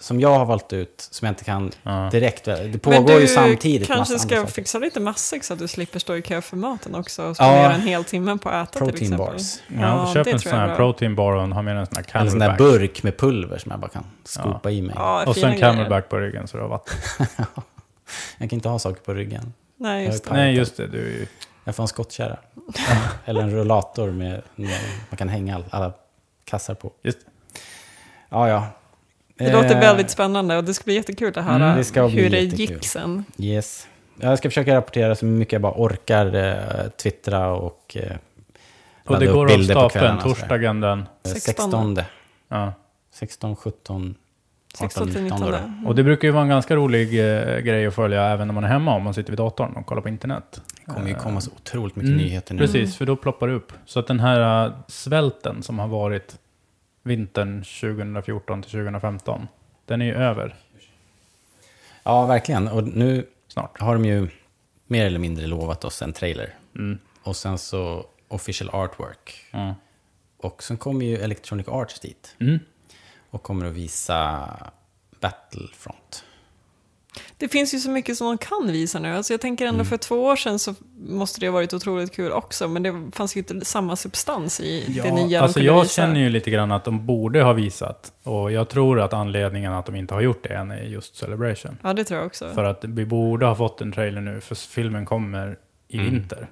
[0.00, 2.08] som jag har valt ut, som jag inte kan Ja.
[2.12, 2.44] direkt.
[2.44, 4.52] Det Men pågår du ju samtidigt kanske massa ska andra saker.
[4.62, 7.34] fixa lite matsäck så att du slipper stå i kö för maten också och Ja.
[7.34, 9.34] spendera en hel timme på att äta till Protein exempel.
[9.34, 9.58] bars.
[9.80, 12.04] Ja, köp det en tror sån jag här protein bar och ha med en sån
[12.12, 14.94] här en sån där burk med pulver som jag bara kan skopa i mig.
[14.98, 15.58] Ja, Och sen grejer.
[15.60, 16.96] camelback på ryggen så du har vatten.
[18.38, 19.52] Jag kan inte ha saker på ryggen.
[19.78, 20.30] Nej, just det.
[20.30, 20.86] Jag Nej, just det.
[20.86, 21.26] Du är ju...
[21.66, 22.36] Jag får en skottkärra.
[23.24, 25.92] Eller en rullator med, med man kan hänga all, alla
[26.44, 26.92] kassar på.
[27.02, 27.18] Just.
[28.28, 28.66] Ja, ja.
[29.38, 32.30] Det låter Eh, väldigt spännande och det ska bli jättekul att höra Mm, det hur
[32.30, 32.76] det jättekul.
[32.76, 33.24] gick sen.
[33.38, 33.88] Yes.
[34.20, 38.16] Jag ska försöka rapportera så mycket jag bara orkar eh, twittra och eh,
[39.04, 40.98] Och det går av stapeln torsdagen den...
[41.00, 41.42] Eh, 16.
[41.96, 41.98] 16,
[42.48, 42.72] Ja.
[43.12, 44.14] 16, 17,
[44.76, 45.52] 16 18, till 19 19.
[45.52, 45.58] då.
[45.58, 45.86] Mm.
[45.86, 48.64] Och det brukar ju vara en ganska rolig eh, grej att följa även när man
[48.64, 50.60] är hemma om man sitter vid datorn och kollar på internet.
[50.86, 52.60] Det kommer ju komma så otroligt mycket Mm, nyheter nu.
[52.60, 53.72] Precis, för då ploppar det upp.
[53.86, 56.38] Så att den här eh, svälten som har varit
[57.02, 59.48] vintern 2014 till 2015,
[59.86, 60.54] den är ju över
[62.02, 62.68] Ja, verkligen.
[62.68, 63.80] Och nu snart.
[63.80, 64.28] har de ju
[64.86, 66.54] mer eller mindre lovat oss en trailer.
[66.74, 66.98] Mm.
[67.22, 69.44] Och sen så official artwork.
[70.36, 72.36] Och sen kommer ju Electronic Arts dit.
[73.26, 73.36] Mm.
[73.36, 74.48] Och kommer att visa
[75.20, 76.24] Battlefront.
[77.38, 79.16] Det finns ju så mycket som de kan visa nu.
[79.16, 80.74] Alltså jag tänker ändå för två år sedan så
[81.08, 85.00] måste det ha varit otroligt kul också, men det fanns ju inte samma substans i
[85.04, 86.02] det nya alltså de jag visa.
[86.02, 88.12] känner ju lite grann att de borde ha visat.
[88.22, 91.78] Och jag tror att anledningen att de inte har gjort det än är just Celebration.
[91.82, 92.50] Ja, det tror jag också.
[92.54, 95.58] För att vi borde ha fått en trailer nu, för filmen kommer
[95.88, 96.10] i Mm.
[96.10, 96.48] vinter.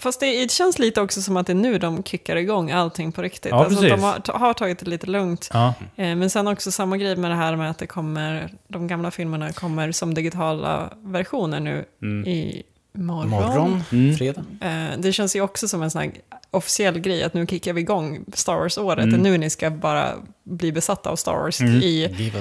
[0.00, 3.12] Fast det, det känns lite också som att det är nu de kickar igång allting
[3.12, 3.50] på riktigt.
[3.50, 5.50] Ja, alltså, de har, har tagit det lite lugnt.
[5.52, 8.86] Ja, Eh, men sen också samma grej med det här med att det kommer, de
[8.86, 12.28] gamla filmerna kommer som digitala versioner nu mm.
[12.28, 13.30] i morgon.
[13.30, 14.16] Morgon, Mm.
[14.16, 14.44] fredag.
[14.60, 16.10] Eh, det känns ju också som en sån här
[16.50, 19.04] officiell grej att nu kickar vi igång Star Wars-året.
[19.04, 19.20] Mm.
[19.20, 20.12] Nu ni ska bara
[20.44, 21.74] bli besatta av Star Wars Mm.
[21.82, 22.32] i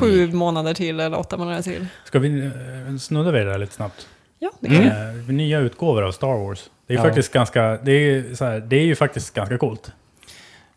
[0.00, 1.86] sju månader till eller åtta månader till.
[2.04, 4.06] Ska vi eh, snudda vid det där lite snabbt?
[4.44, 5.20] Ja, det kan Mm.
[5.28, 6.70] Eh, nya utgåvor av Star Wars.
[6.86, 7.02] Det är, Ja.
[7.02, 9.92] faktiskt ganska, det, är så här, det är ju faktiskt ganska coolt.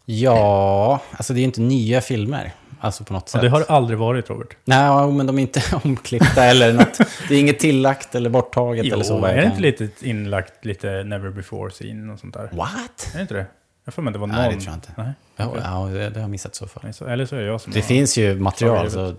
[0.06, 2.52] Ja, alltså det är ju inte nya filmer.
[2.80, 3.42] Alltså på något sätt.
[3.42, 4.56] det har det aldrig varit, Robert.
[4.66, 6.98] Nej, ja, men de är inte omklippta eller något.
[7.30, 9.18] Det är inget tillagt eller borttaget eller så.
[9.18, 12.50] vad är det inte lite inlagt lite never before scene och sånt där?
[12.54, 13.10] What?
[13.14, 13.46] Är det inte det?
[13.88, 14.36] Jag får mig det var någon...
[14.38, 14.94] Nej, det tror jag inte.
[14.98, 15.62] Nej, okej.
[15.66, 16.84] ja det, det har jag missat så fall.
[16.84, 19.14] Nej, så- Eller så är det jag som Det har- finns ju material, så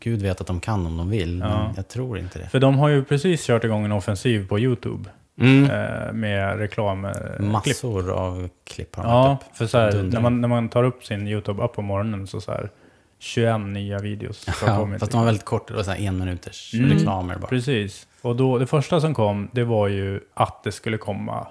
[0.00, 1.38] gud vet att de kan om de vill.
[1.38, 1.48] Ja.
[1.66, 2.48] Men jag tror inte det.
[2.48, 5.10] För de har ju precis kört igång en offensiv på YouTube.
[5.40, 5.64] Mm.
[5.70, 7.04] Eh, med reklam...
[7.04, 7.40] Eh, klipp.
[7.40, 9.56] Massor av klipp har de Ja, upp.
[9.56, 12.52] för så här, när, man, när man tar upp sin YouTube-app på morgonen så, så
[12.52, 12.70] här
[13.18, 14.46] 21 nya videos.
[14.66, 16.90] Ja, fast de var väldigt korta, det var en minuters Mm.
[16.90, 17.46] reklamer bara.
[17.48, 18.06] Precis.
[18.22, 21.46] Och då, det första som kom, det var ju att det skulle komma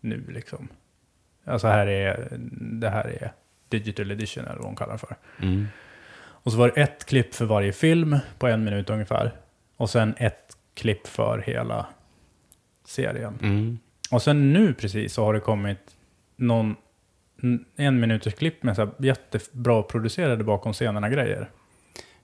[0.00, 0.68] nu liksom.
[1.48, 2.28] Alltså här är,
[2.60, 3.32] det här är
[3.68, 5.16] digital edition eller vad de kallar det för.
[5.42, 5.66] Mm.
[6.18, 9.32] Och så var det ett klipp för varje film på en minut ungefär.
[9.76, 11.86] Och sen ett klipp för hela
[12.84, 13.38] serien.
[13.42, 13.78] Mm.
[14.10, 15.96] Och sen nu precis så har det kommit
[16.36, 16.76] någon
[17.76, 21.50] en minuters klipp med så här jättebra producerade bakom scenerna grejer.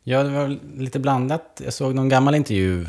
[0.03, 1.61] Ja, det var lite blandat.
[1.65, 2.87] Jag såg någon gammal intervju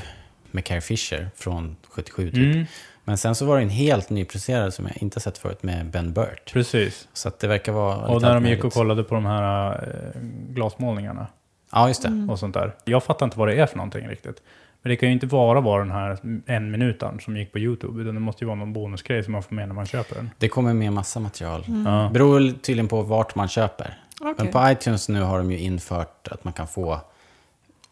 [0.52, 2.56] med Carrie Fisher från 77 typ.
[2.56, 2.66] Mm,
[3.08, 6.14] Men sen så var det en helt nyproducerad som jag inte sett förut med Ben
[6.14, 6.54] Burt.
[6.54, 7.08] precis.
[7.14, 10.22] Så att det verkar vara Och när de gick och kollade på de här eh,
[10.50, 11.28] glasmålningarna
[11.72, 12.08] Ja, just det.
[12.08, 12.30] Mm.
[12.30, 12.76] och sånt där.
[12.86, 14.42] Jag fattar inte vad det är för någonting riktigt.
[14.82, 18.02] Men det kan ju inte bara vara den här en minuten som gick på YouTube,
[18.02, 20.30] utan det måste ju vara någon bonusgrej som man får med när man köper den.
[20.38, 21.66] Det kommer med massa material.
[21.86, 22.10] Ja.
[22.14, 23.98] Beror tydligen på vart man köper.
[24.22, 24.34] Okej.
[24.38, 27.02] Men på iTunes nu har de ju infört att man kan få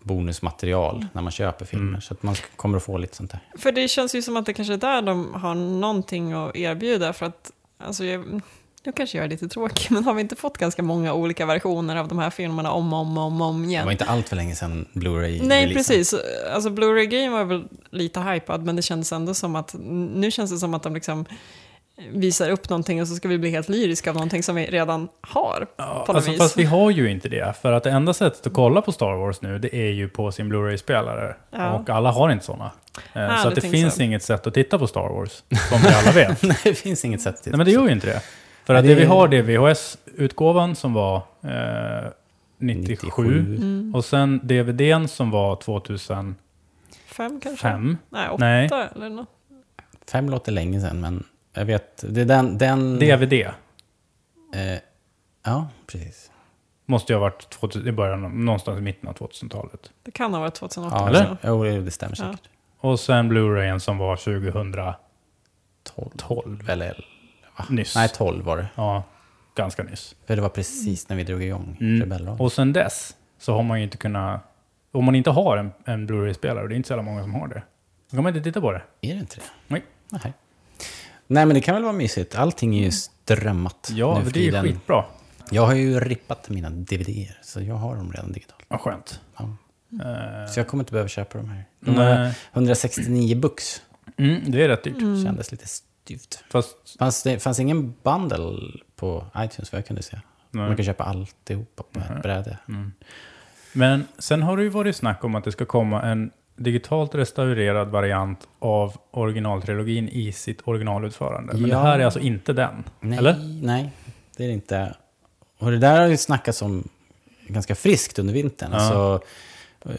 [0.03, 1.87] bonusmaterial när man köper filmer.
[1.87, 2.01] Mm.
[2.01, 3.39] Så att man kommer att få lite sånt där.
[3.57, 7.13] För det känns ju som att det kanske är där de har någonting att erbjuda.
[7.13, 8.41] För att alltså, jag,
[8.85, 11.95] Nu kanske jag är lite tråkig, men har vi inte fått ganska många olika versioner
[11.95, 13.85] av de här filmerna om och om, om, om Det igen?
[13.85, 16.15] var inte allt för länge sedan Blu-ray Nej, precis.
[16.53, 19.75] Alltså Blu-ray-grejen var väl lite hypad, men det kändes ändå som att,
[20.13, 21.25] nu känns det som att de liksom
[22.11, 25.07] visar upp någonting och så ska vi bli helt lyriska av någonting som vi redan
[25.21, 25.67] har.
[25.75, 26.39] Ja, alltså, vis.
[26.39, 27.53] fast vi har ju inte det.
[27.61, 30.31] För att det enda sättet att kolla på Star Wars nu, det är ju på
[30.31, 31.35] sin Blu-ray-spelare.
[31.51, 31.73] Ja.
[31.73, 32.71] Och alla har inte sådana.
[33.13, 34.01] Eh, Ah, så att det tänker finns så.
[34.01, 36.43] inget sätt att titta på Star Wars, som vi alla vet.
[36.43, 38.21] Nej, det finns inget sätt till Nej, men det gör ju inte det.
[38.65, 42.09] För att det det vi har det är VHS-utgåvan som var eh,
[42.57, 43.07] 97.
[43.23, 43.39] 97.
[43.39, 43.95] Mm.
[43.95, 46.35] Och sen DVDn som var 2005.
[47.05, 47.77] Fem kanske?
[48.09, 48.69] Nej, åtta Nej.
[48.95, 49.29] eller något.
[50.11, 52.57] Fem låter länge sedan, men jag vet, det är den...
[52.57, 53.51] den DVD eh,
[55.43, 56.31] ja, precis.
[56.85, 59.91] måste ju ha varit 2000, i början, någonstans i mitten av 2000-talet.
[60.03, 61.37] Det kan ha varit 2008 Ja, Eller?
[61.43, 62.25] Jo, det stämmer Ja.
[62.31, 62.49] säkert.
[62.79, 64.73] Och sen Blu-rayen som var 2000
[65.83, 66.09] 12.
[66.17, 66.69] 12.
[66.69, 67.05] Eller,
[67.69, 67.95] nyss.
[67.95, 68.67] nej, 12 var det.
[68.75, 69.03] Ja,
[69.55, 70.15] ganska nyss.
[70.27, 72.01] För det var precis när vi drog igång Mm.
[72.01, 72.39] Rebellradion.
[72.45, 74.41] Och sen dess så har man ju inte kunnat...
[74.91, 77.47] Om man inte har en, en Blu-ray-spelare, och det är inte så många som har
[77.47, 77.63] det,
[78.09, 78.81] då kan man inte titta på det.
[79.01, 79.41] Är det inte det?
[79.67, 79.83] Nej.
[80.09, 80.33] Nej.
[81.27, 82.35] Nej, men det kan väl vara mysigt.
[82.35, 84.63] Allting är ju strömmat Ja, nu för det är ju tiden.
[84.65, 85.05] skitbra.
[85.51, 88.65] Jag har ju rippat mina DVDer, så jag har dem redan digitalt.
[88.67, 89.19] Vad skönt.
[89.37, 89.43] Ja.
[90.03, 91.65] Eh, Så jag kommer inte behöva köpa de här.
[91.79, 92.33] De nej.
[92.53, 93.81] 169 bucks.
[94.17, 94.97] Mm, det är rätt dyrt.
[95.01, 95.23] Mm.
[95.23, 96.43] Kändes lite styvt.
[96.49, 98.59] Fast, Fanns det fanns ingen bundle
[98.95, 100.19] på iTunes vad jag kunde se.
[100.51, 100.67] nej.
[100.67, 102.57] Man kan köpa alltihopa på ett bräde.
[102.67, 102.91] Mm.
[103.73, 107.87] Men sen har det ju varit snack om att det ska komma en digitalt restaurerad
[107.89, 111.53] variant av originaltrilogin i sitt originalutförande.
[111.53, 111.77] Men Ja.
[111.77, 112.83] det här är alltså inte den.
[112.99, 113.59] Nej, Eller?
[113.61, 113.91] nej,
[114.37, 114.95] det är det inte.
[115.57, 116.87] Och det där har ju snackats om
[117.47, 118.69] ganska friskt under vintern.
[118.73, 118.77] Ja.
[118.77, 119.27] Alltså,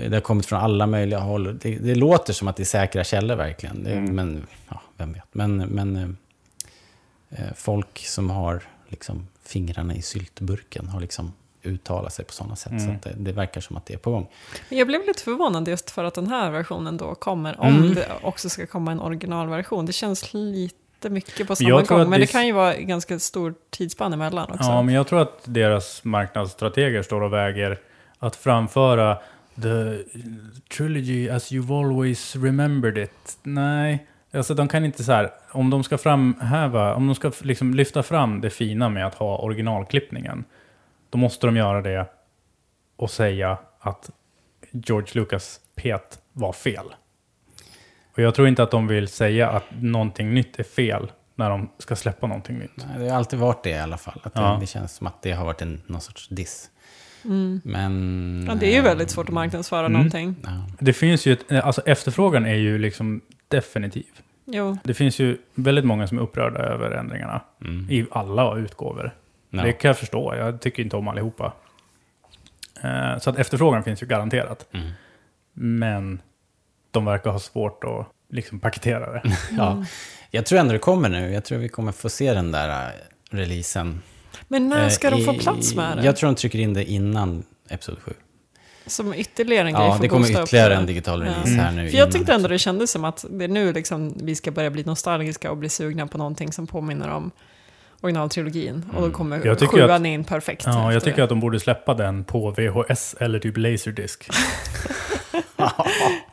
[0.08, 1.58] det har kommit från alla möjliga håll.
[1.58, 3.84] Det, det låter som att det är säkra källor verkligen.
[3.84, 4.14] Det, Mm.
[4.14, 5.24] Men, ja, vem vet.
[5.32, 6.16] Men, men
[7.30, 11.32] eh, folk som har liksom fingrarna i syltburken har liksom
[11.66, 12.72] uttalat sig på sådana sätt.
[12.80, 12.96] Så Mm.
[12.96, 14.28] att det, det verkar som att det är på gång.
[14.68, 17.94] Men Jag blev lite förvånad just för att den här versionen då kommer, om Mm.
[17.94, 19.86] det också ska komma en originalversion.
[19.86, 23.54] Det känns lite mycket på samma gång, men det- det kan ju vara ganska stor
[23.70, 24.70] tidsspann emellan också.
[24.70, 27.78] Ja, men jag tror att deras marknadsstrateger står och väger
[28.18, 29.18] att framföra
[29.62, 29.98] the
[30.76, 33.38] trilogy as you've always remembered it.
[33.42, 37.74] Nej, alltså de kan inte så här, om de ska framhäva, om de ska liksom
[37.74, 40.44] lyfta fram det fina med att ha originalklippningen,
[41.14, 42.06] då måste de göra det
[42.96, 44.10] och säga att
[44.70, 46.84] George Lucas pet var fel.
[48.12, 51.70] Och jag tror inte att de vill säga att någonting nytt är fel när de
[51.78, 52.70] ska släppa någonting nytt.
[52.76, 54.20] Nej, Det har alltid varit det i alla fall.
[54.22, 54.42] Att Ja.
[54.54, 56.70] det, det känns som att det har varit en, någon sorts diss.
[57.24, 57.60] Mm.
[57.64, 58.46] Men...
[58.48, 59.92] Ja, det är ju väldigt svårt att marknadsföra Mm.
[59.92, 60.36] någonting.
[60.42, 60.50] Ja.
[60.78, 64.06] Det finns ju, ett, alltså efterfrågan är ju liksom definitiv.
[64.44, 67.86] Jo, Det finns ju väldigt många som är upprörda över ändringarna Mm.
[67.90, 69.14] i alla utgåvor.
[69.56, 69.62] Ja.
[69.62, 71.52] Det kan jag förstå, jag tycker inte om allihopa.
[72.82, 74.66] Eh, så att efterfrågan finns ju garanterat.
[74.74, 74.90] Mm.
[75.52, 76.20] Men
[76.90, 79.22] de verkar ha svårt att liksom paketera det.
[79.56, 79.84] Ja.
[80.30, 81.32] Jag tror ändå det kommer nu.
[81.32, 82.92] Jag tror vi kommer få se den där äh,
[83.30, 84.02] releasen.
[84.48, 86.04] men när ska Eh, de få plats med det?
[86.04, 88.12] Jag tror de trycker in det innan Episod 7.
[88.86, 90.74] Som ytterligare en grej Ja, för det att kommer ytterligare det.
[90.74, 91.60] en digital release Mm.
[91.64, 91.90] här nu.
[91.90, 94.70] För jag tyckte ändå det kändes som att det är nu liksom vi ska börja
[94.70, 97.30] bli nostalgiska och bli sugna på någonting som påminner om
[98.04, 98.84] originaltrilogin.
[98.96, 100.62] Och då kommer Jag tycker sjuan in perfekt.
[100.66, 101.22] Ja, jag tycker det.
[101.22, 104.16] att de borde släppa den på VHS eller typ Laserdisc.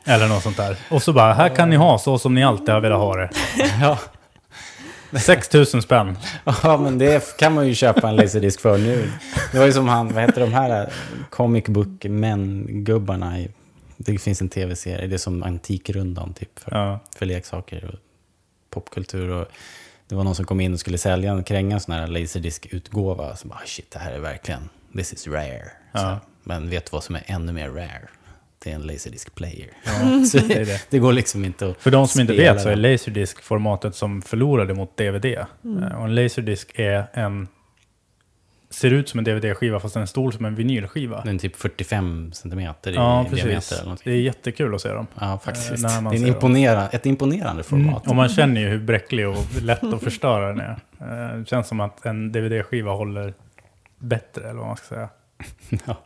[0.04, 0.76] eller något sånt där.
[0.90, 3.30] Och så bara, här kan ni ha så som ni alltid har velat ha det.
[3.80, 3.98] Ja.
[5.20, 6.18] 6000 spänn.
[6.62, 9.10] ja, men det kan man ju köpa en laserdisk för nu.
[9.52, 10.92] Det var ju som han, vad heter de här
[11.30, 13.48] comic book män-gubbarna i...
[13.96, 17.00] Det finns en tv-serie, det är som Antikrundan typ för, Ja.
[17.16, 17.98] för leksaker och
[18.70, 19.28] popkultur.
[19.30, 19.46] Och
[20.12, 23.36] det var någon som kom in och skulle sälja en kränga en sån här laserdisk-utgåva.
[23.36, 25.62] Så bara, "Ah, shit, det här är verkligen, this is rare.
[25.92, 26.00] Ja.
[26.00, 28.08] Så, men vet du vad som är ännu mer rare?
[28.64, 29.68] Det är en laserdisk player.
[29.84, 30.86] Ja, Så det är det.
[30.90, 32.82] det går liksom inte att För de som inte vet så är den.
[32.82, 35.24] Laserdisc formatet som förlorade mot DVD.
[35.64, 35.82] Mm.
[35.82, 37.48] Eh, Och en Laserdisc är en...
[38.72, 41.20] Ser ut som en DVD-skiva fast den är stor som en vinylskiva.
[41.24, 43.72] Den är typ 45 centimeter i Ja, diameter precis.
[43.72, 44.12] eller någonting.
[44.12, 45.06] Det är jättekul att se dem.
[45.20, 45.70] Ja, faktiskt.
[45.84, 47.64] Eh, det är imponera, ett imponerande Mm.
[47.64, 48.08] format.
[48.08, 50.76] Och man känner ju hur bräcklig och lätt att förstöra den är.
[51.00, 53.34] Eh, Det känns som att en DVD-skiva håller
[53.98, 55.08] bättre, eller vad man ska säga.
[55.86, 55.96] Ja.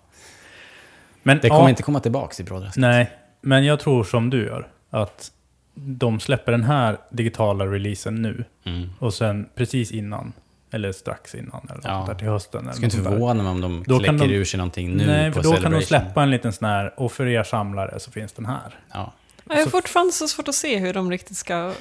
[1.23, 2.81] Men, Det kommer ja, inte komma tillbaka i brådrasket.
[2.81, 4.69] Nej, men jag tror som du gör.
[4.91, 5.33] Att
[5.75, 8.45] de släpper den här digitala releasen nu.
[8.65, 8.89] Mm.
[8.99, 10.33] Och sen precis innan,
[10.77, 12.05] eller strax innan, eller Ja.
[12.09, 12.61] där till hösten.
[12.63, 15.33] Eller skulle inte förvåna mig om de Då kläcker de- ur sig någonting nu Nej,
[15.33, 15.83] på för då kan de Celebration.
[15.87, 18.75] släppa en liten sån här, och för er samlare så finns den här.
[18.93, 19.13] Ja.
[19.49, 21.73] Jag har fortfarande så svårt att se hur de riktigt ska Ja,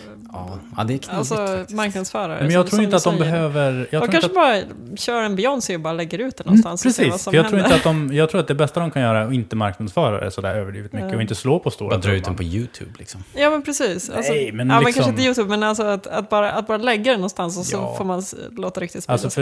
[0.78, 2.42] ja det är knivigt alltså, marknadsföra det.
[2.44, 3.32] Men jag som- tror inte att de säger.
[3.32, 3.74] behöver...
[3.92, 6.44] Jag de tror kanske inte att, bara kör en Beyoncé och bara lägger ut det
[6.46, 8.56] någonstans och ser vad precis, som jag tror, inte att de, jag tror att det
[8.56, 11.16] bästa de kan göra är att inte marknadsföra det sådär överdrivet mycket Ja.
[11.16, 13.24] och inte slå på stora Bara dra ut den på YouTube liksom.
[13.34, 14.10] Ja men precis.
[14.10, 16.68] Alltså, Nej, men ja, men liksom- kanske inte YouTube, men alltså att, att, bara, att
[16.68, 17.96] bara lägga det någonstans och så Ja.
[17.98, 19.42] får man låta riktigt sprida Alltså för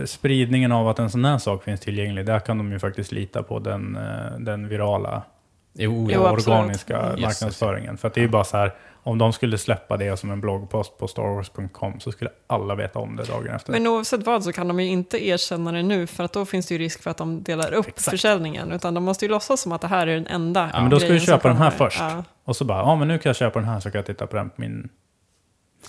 [0.00, 3.12] eh, spridningen av att en sån här sak finns tillgänglig, där kan de ju faktiskt
[3.12, 5.22] lita på den, eh, den virala
[5.72, 7.20] Jo, Jo, organiska Mm.
[7.20, 7.96] marknadsföringen.
[7.98, 10.40] För att det är ju bara så här, om de skulle släppa det som en
[10.40, 13.72] bloggpost på starwars.com så skulle alla veta om det dagen efter.
[13.72, 16.66] Men oavsett vad så kan de ju inte erkänna det nu för att då finns
[16.66, 18.10] det ju risk för att de delar upp Exakt.
[18.10, 18.72] försäljningen.
[18.72, 21.00] Utan de måste ju låtsas som att det här är den enda Ja, men då
[21.00, 22.00] ska du köpa den här först.
[22.00, 22.24] Ja.
[22.44, 24.26] Och så bara, ja men nu kan jag köpa den här så kan jag titta
[24.26, 24.88] på den på min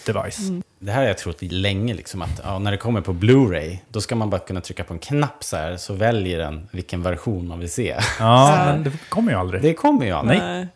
[0.06, 0.49] device.
[0.49, 0.63] Mm.
[0.80, 4.01] Det här har jag trott länge, liksom, att ja, när det kommer på Blu-ray, då
[4.01, 7.47] ska man bara kunna trycka på en knapp så här, så väljer den vilken version
[7.47, 7.95] man vill se.
[8.19, 9.62] Ja, men det kommer ju aldrig.
[9.62, 10.39] Det kommer ju aldrig.
[10.39, 10.67] Nej.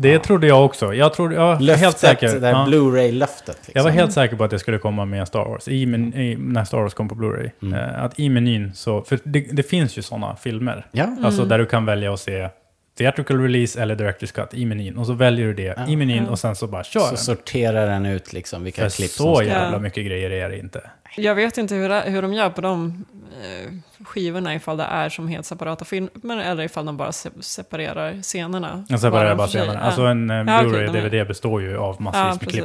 [0.00, 0.94] Det trodde jag också.
[0.94, 2.28] Jag, trodde, jag var Löftet, helt säker.
[2.28, 2.64] det där Ja.
[2.68, 3.46] Blu-ray-löftet.
[3.56, 3.72] Liksom.
[3.74, 6.36] Jag var helt säker på att det skulle komma med Star Wars, i, men, i,
[6.36, 7.50] när Star Wars kom på Blu-ray.
[7.62, 7.74] Mm.
[7.78, 10.86] Eh, att i menyn så, för det, det finns ju sådana filmer.
[10.92, 11.48] Ja, Alltså Mm.
[11.48, 12.48] där du kan välja att se
[12.98, 14.98] theatrical release eller director's cut i menyn.
[14.98, 15.86] Och så väljer du det Ja.
[15.86, 16.30] i menyn Ja.
[16.30, 17.16] och sen så bara kör så den.
[17.16, 19.44] sorterar den ut liksom vilka För klipp så som ska...
[19.44, 19.78] jävla Ja.
[19.78, 20.90] mycket grejer är det inte.
[21.16, 23.04] Jag vet inte hur, hur de gör på de
[23.42, 23.72] eh,
[24.04, 28.84] skivorna, ifall det är som helt separata filmer eller ifall de bara se separerar scenerna.
[28.88, 29.60] Jag separerar bara för sig.
[29.60, 29.80] scenerna.
[29.80, 32.64] Alltså en eh, Ja, Blu-ray de är- DVD består ju av massvis Ja, med klipp.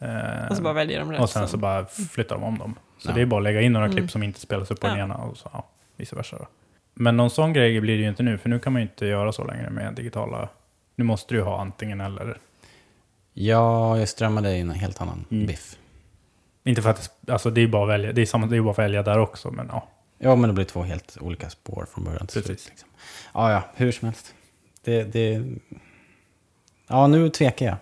[0.00, 1.20] Eh, Och så bara väljer de rätt.
[1.20, 2.74] och sen så bara flyttar de om dem.
[2.98, 3.14] Så Ja.
[3.14, 3.96] det är bara att lägga in några Mm.
[3.96, 5.04] klipp som inte spelas upp på den Ja.
[5.04, 6.36] ena och så, ja, vice versa.
[6.38, 6.46] Då.
[7.00, 9.06] Men någon sån grej blir det ju inte nu, för nu kan man ju inte
[9.06, 10.48] göra så längre med digitala...
[10.96, 12.38] Nu måste du ju ha antingen eller.
[13.32, 15.46] Ja, jag strömmade i en helt annan Mm.
[15.46, 15.76] biff.
[16.64, 18.60] Inte för att det, alltså det är bara att välja, det är, samma, det är
[18.60, 19.88] bara att välja där också, men ja.
[20.18, 22.46] Ja, men det blir två helt olika spår från början till slut.
[22.46, 22.68] Precis.
[22.68, 22.88] Liksom.
[23.34, 24.34] Ja, ja, hur som helst.
[24.84, 25.44] Det, det...
[26.88, 27.76] Ja, nu tvekar jag.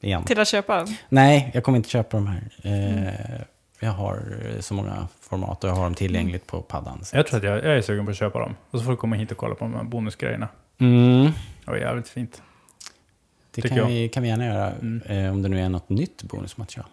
[0.00, 0.24] Igen.
[0.24, 0.86] Till att köpa.
[1.08, 2.50] Nej, jag kommer inte köpa de här.
[2.62, 3.40] Eh,
[3.84, 4.20] jag har
[4.60, 7.04] så många format och jag har dem tillgängligt på paddan.
[7.04, 8.56] så- Jag tror att jag, jag är sugen på att köpa dem.
[8.70, 10.48] Och så får du komma hit och kolla på de här bonusgrejerna.
[10.78, 11.24] Mm.
[11.64, 12.42] Det var jävligt fint.
[13.54, 13.86] Det kan jag.
[13.86, 15.02] vi, kan vi gärna göra, Mm.
[15.06, 16.86] eh, om det nu är något nytt bonusmaterial.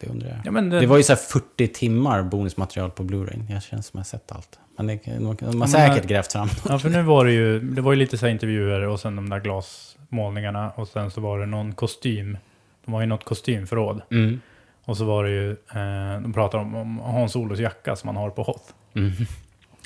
[0.00, 0.38] Det undrar jag.
[0.44, 3.52] Ja, men det, Det var ju så här 40 timmar bonusmaterial på Blu-ray.
[3.52, 4.58] Jag känns som jag har sett allt.
[4.76, 5.00] Men det,
[5.40, 6.48] de har säkert grävt fram.
[6.68, 9.16] Ja, för nu var det ju, det var ju lite så här intervjuer och sen
[9.16, 12.38] de där glasmålningarna och sen så var det någon kostym.
[12.84, 14.02] De var ju något kostymförråd.
[14.10, 14.40] Mm.
[14.84, 18.16] Och så var det ju, eh, de pratade om, om Hans Olos jacka som han
[18.16, 18.64] har på Hoth.
[18.96, 19.12] Mm.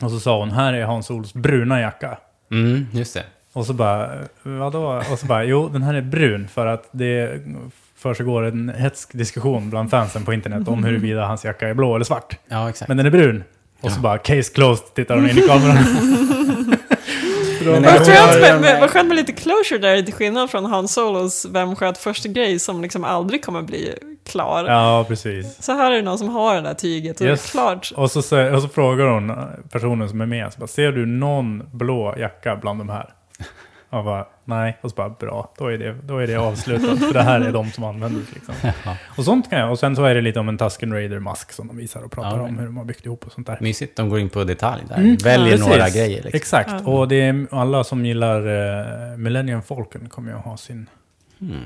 [0.02, 2.18] Och så sa hon, här är Hans Olos bruna jacka.
[2.50, 3.24] Mm, just det.
[3.52, 4.10] Och så bara,
[4.42, 5.02] vadå?
[5.12, 7.40] Och så bara, jo den här är brun för att det
[7.96, 12.04] försiggår en hetsk diskussion bland fansen på internet om huruvida hans jacka är blå eller
[12.04, 12.38] svart.
[12.48, 12.88] Ja, exakt.
[12.88, 13.44] Men den är brun.
[13.80, 14.02] Och så Ja.
[14.02, 15.76] bara, case closed, tittar hon in i kameran.
[17.64, 20.88] Men Vad skönt med, med, vad skönt med lite closure där, till skillnad från Han
[20.88, 23.94] Solos Vem sköt först grej som liksom aldrig kommer bli
[24.26, 24.64] klar.
[24.64, 25.62] ja, precis.
[25.62, 27.42] Så här är det någon som har det där tyget och Yes.
[27.52, 27.92] det är klart.
[27.96, 28.18] Och så,
[28.54, 29.32] och så frågar hon
[29.70, 33.12] personen som är med, så bara, ser du någon blå jacka bland de här?
[33.90, 34.78] Och bara, nej.
[34.80, 36.98] Och så bara, bra, då är det, då är det avslutat.
[36.98, 38.54] för det här är de som användes liksom.
[38.84, 38.96] Ja.
[39.16, 39.70] Och sånt kan jag.
[39.70, 42.36] Och sen så är det lite om en Tusken Raider-mask som de visar och pratar
[42.36, 43.58] Ja, om hur de har byggt ihop och sånt där.
[43.60, 44.96] Mysigt, de går in på detalj där.
[44.96, 45.66] Mm, Väljer precis.
[45.68, 46.22] några grejer.
[46.22, 46.30] Liksom.
[46.36, 46.90] Exakt, Ja.
[46.92, 50.88] och det är alla som gillar uh, Millennium Falcon kommer ju att ha sin...
[51.40, 51.60] Mm.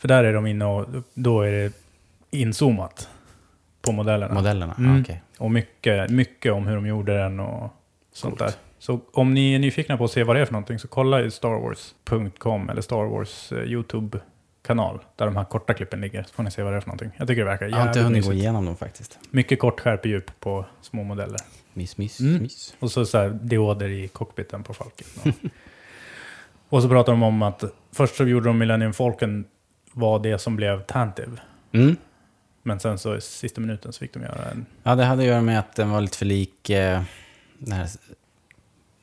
[0.00, 1.72] För där är de inne och då är det
[2.34, 3.08] inzoomat
[3.82, 4.34] på modellerna.
[4.34, 5.00] Modellerna, Mm.
[5.02, 5.22] okej.
[5.38, 7.70] Och mycket, mycket om hur de gjorde den och
[8.12, 8.52] sånt Coolt.
[8.52, 8.60] där.
[8.78, 11.22] Så om ni är nyfikna på att se vad det är för någonting så kolla
[11.22, 16.22] i starwars.com eller Star Wars eh, YouTube-kanal där de här korta klippen ligger.
[16.22, 17.10] Så får ni se vad det är för någonting.
[17.16, 19.18] Jag tycker det verkar Jag har inte jävligt hunnit gå igenom dem faktiskt.
[19.30, 21.40] Mycket kort skärpedjup på små modeller.
[21.72, 22.42] Mys, mys, Mm.
[22.42, 22.74] mys.
[22.78, 25.06] Och så, så här dioder i cockpiten på Falken.
[25.24, 25.50] Och,
[26.76, 29.44] och så pratar de om att först så gjorde de Millennium Falcon
[29.92, 31.36] var det som blev Tantive.
[31.72, 31.96] Mm.
[32.66, 34.66] Men sen så i sista minuten så fick de göra en...
[34.82, 36.70] Ja, det hade att göra med att den var lite för lik...
[36.70, 37.02] Eh,
[37.58, 37.88] den här,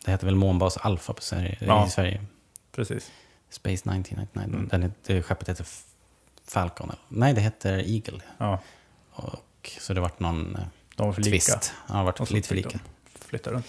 [0.05, 1.87] det heter väl Månbas Alpha på Sverige, Ja.
[1.87, 2.21] i Sverige.
[2.71, 3.11] Precis.
[3.49, 4.27] Space 1999.
[4.35, 4.67] Mm.
[4.67, 5.65] Den heter, skeppet heter
[6.47, 6.91] Falcon.
[7.07, 8.19] Nej, det heter Eagle.
[8.37, 8.59] Ja,
[9.11, 10.61] Och, så det vart någon eh,
[10.95, 11.31] de var för lika.
[11.31, 11.73] twist.
[11.89, 12.69] Ja, det vart Och så lite för lika.
[12.69, 12.79] de
[13.19, 13.67] flytta runt.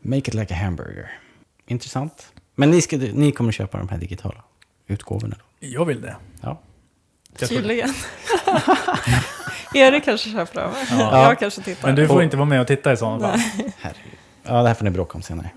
[0.00, 1.10] Make it like a hamburger.
[1.66, 2.32] Intressant.
[2.54, 4.42] Men ni, ska, ni kommer köpa de här digitala
[4.86, 5.66] utgåvorna då?
[5.66, 6.16] Jag vill det.
[6.40, 6.60] Ja.
[7.38, 7.90] Tydligen.
[9.74, 10.70] Erik kanske köper dem.
[10.90, 11.28] Ja.
[11.28, 11.88] Jag kanske tittar.
[11.88, 13.40] Men du får inte vara med och titta i sådana fall.
[13.80, 14.12] Herregud.
[14.42, 15.50] Ja, det här får ni bråka om senare.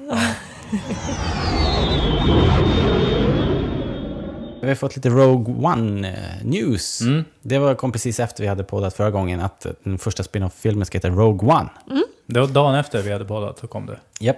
[4.61, 7.01] Vi har fått lite Rogue One-news.
[7.01, 7.25] Mm.
[7.41, 10.85] Det var, kom precis efter vi hade poddat förra gången att eh, den första spin-off-filmen
[10.85, 11.69] ska heta Rogue One.
[12.25, 13.99] Det var dagen efter vi hade poddat så kom det.
[14.19, 14.37] Japp.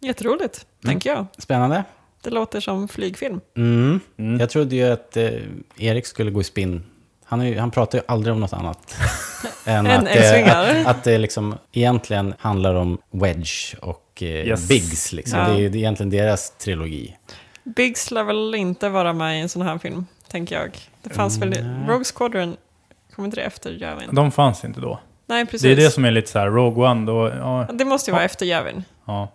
[0.00, 0.92] Jätteroligt, Mm.
[0.94, 1.26] tänker jag.
[1.38, 1.84] Spännande.
[2.22, 3.40] Det låter som flygfilm.
[3.56, 4.00] Mm.
[4.18, 4.40] Mm.
[4.40, 5.30] Jag trodde ju att eh,
[5.76, 6.82] Erik skulle gå i spinn.
[7.24, 8.96] Han, är, han pratar ju aldrig om något annat.
[9.64, 10.80] än En att, det, X-vingar.
[10.80, 14.68] att, att det liksom egentligen handlar om Wedge och eh, Yes.
[14.68, 15.12] Biggs.
[15.12, 15.38] Liksom.
[15.38, 15.48] Ja.
[15.48, 17.16] Det, är, det är egentligen deras trilogi.
[17.64, 20.70] Biggs lär väl inte vara med i en sån här film, tänker jag.
[21.02, 21.48] Det fanns väl...
[21.50, 21.64] Nej.
[21.88, 22.56] Rogue Squadron,
[23.14, 24.08] kommer inte det efter Javin?
[24.12, 25.00] De fanns inte då.
[25.26, 25.62] Nej, precis.
[25.62, 28.12] Det är det som är lite så här, Rogue One då, ja, Det måste ju
[28.12, 28.84] vara efter Javin.
[29.04, 29.32] ja.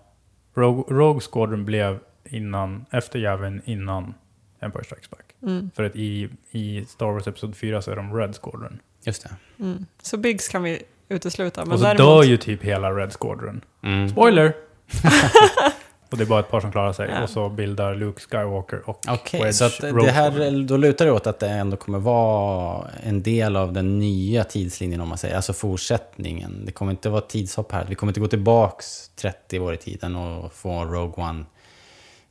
[0.56, 2.00] Rogue, Rogue Squadron blev
[2.30, 4.14] innan, efter Yavin, innan
[4.60, 5.26] Empire Strikes Back.
[5.42, 8.80] Mm, För att i, i Star Wars Episod 4 så är de Red Squadron.
[9.04, 9.64] Just det.
[9.64, 9.86] mm.
[10.02, 11.66] Så Biggs kan vi utesluta.
[11.66, 13.62] Men och så däremot, dör ju typ hela Red Squadron.
[13.84, 14.10] Mm.
[14.10, 14.54] Spoiler!
[16.10, 17.10] och det är bara ett par som klarar sig.
[17.10, 17.24] Ja.
[17.24, 21.28] Och så bildar Luke Skywalker och Okej, Wedge så det här, då lutar det åt
[21.28, 25.54] att det ändå kommer vara en del av den nya tidslinjen om man säger, alltså
[25.54, 26.66] fortsättningen.
[26.66, 27.86] Det kommer inte vara tidshopp här.
[27.90, 31.46] Vi kommer inte gå tillbaks 30 år i tiden och få Rogue One.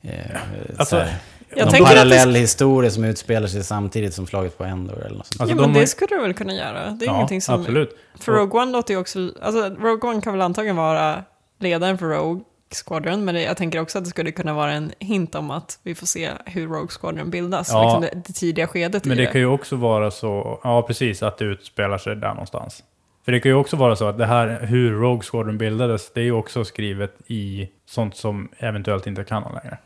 [0.02, 0.40] Eh,
[0.76, 1.14] Alltså, här,
[1.56, 5.26] Jag någon det parallell historia som utspelar sig samtidigt som slaget på Endor eller något
[5.26, 5.40] sånt.
[5.40, 6.90] Alltså, ja, men de det skulle du väl kunna göra?
[6.90, 7.60] Det är ja, ingenting som...
[7.60, 7.96] absolut.
[8.20, 9.32] För Rogue One låter ju också...
[9.42, 11.24] Alltså, Rogue One kan väl antagligen vara
[11.58, 12.44] ledaren för Rogue
[12.86, 15.78] Squadron, men det, jag tänker också att det skulle kunna vara en hint om att
[15.82, 17.82] vi får se hur Rogue Squadron bildas, Ja.
[17.84, 21.22] liksom det, det tidiga skedet Men i det kan ju också vara så, ja precis,
[21.22, 22.82] att det utspelar sig där någonstans.
[23.24, 26.20] För det kan ju också vara så att det här, hur Rogue Squadron bildades, det
[26.20, 29.78] är ju också skrivet i sånt som eventuellt inte kan längre.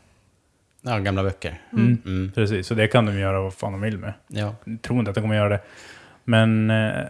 [0.87, 1.61] Ja, gamla böcker.
[1.73, 1.97] Mm.
[2.05, 2.31] Mm.
[2.35, 4.13] Precis, så det kan de göra vad fan de vill med.
[4.27, 4.55] Ja.
[4.65, 5.59] Jag tror inte att de kommer göra det.
[6.23, 7.03] Men, eh,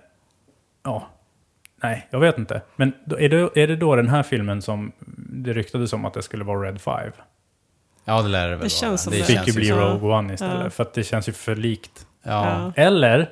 [0.83, 1.07] ja.
[1.83, 2.61] Nej, jag vet inte.
[2.75, 6.13] Men då, är, det, är det då den här filmen som det ryktades om att
[6.13, 7.11] det skulle vara Red 5?
[8.05, 9.19] ja, det lär det väl Det känns som vara.
[9.19, 9.25] det.
[9.25, 9.71] fick känns ju bli.
[9.71, 10.69] Rogue One istället, Ja.
[10.69, 12.07] för att det känns ju för likt.
[12.23, 12.71] Ja.
[12.75, 13.29] Eller,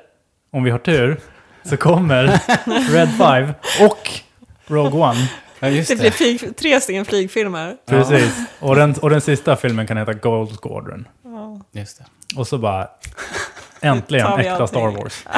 [0.51, 1.17] om vi har tur,
[1.63, 2.23] så kommer
[2.93, 3.53] Red 5
[3.89, 4.09] och
[4.67, 5.29] Rogue One.
[5.65, 5.99] Ja, just Det det.
[6.01, 7.77] blir flyg, tre stycken flygfilmer.
[7.85, 8.33] Precis.
[8.59, 11.07] Och, den, och den sista filmen kan heta Gold Squadron.
[11.23, 11.61] Ja.
[11.71, 12.05] Just det.
[12.39, 12.87] Och så bara,
[13.81, 14.87] äntligen äkta Star.
[14.91, 15.25] Wars.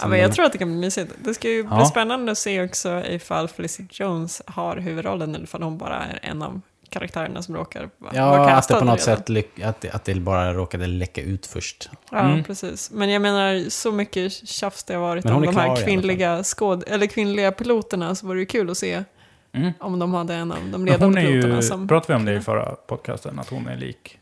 [0.00, 1.12] Ja, men jag tror att det kan bli mysigt.
[1.18, 1.84] Det ska ju bli Ja.
[1.86, 6.42] spännande att se också ifall Felicity Jones har huvudrollen eller ifall hon bara är en
[6.42, 9.16] av karaktärerna som råkar va- Ja, vara att det på något redan.
[9.18, 11.90] sätt lyck- att, det- att det bara råkade läcka ut först.
[12.10, 12.44] Ja, Mm.
[12.44, 12.90] precis.
[12.90, 17.06] Men jag menar, så mycket tjafs det har varit om de här kvinnliga, skåd eller
[17.06, 19.04] kvinnliga piloterna så vore det kul att se
[19.52, 19.72] Mm.
[19.80, 21.88] om de hade en av de ledande är piloterna ju, som...
[21.88, 24.18] pratade vi om det i förra podcasten, att hon är lik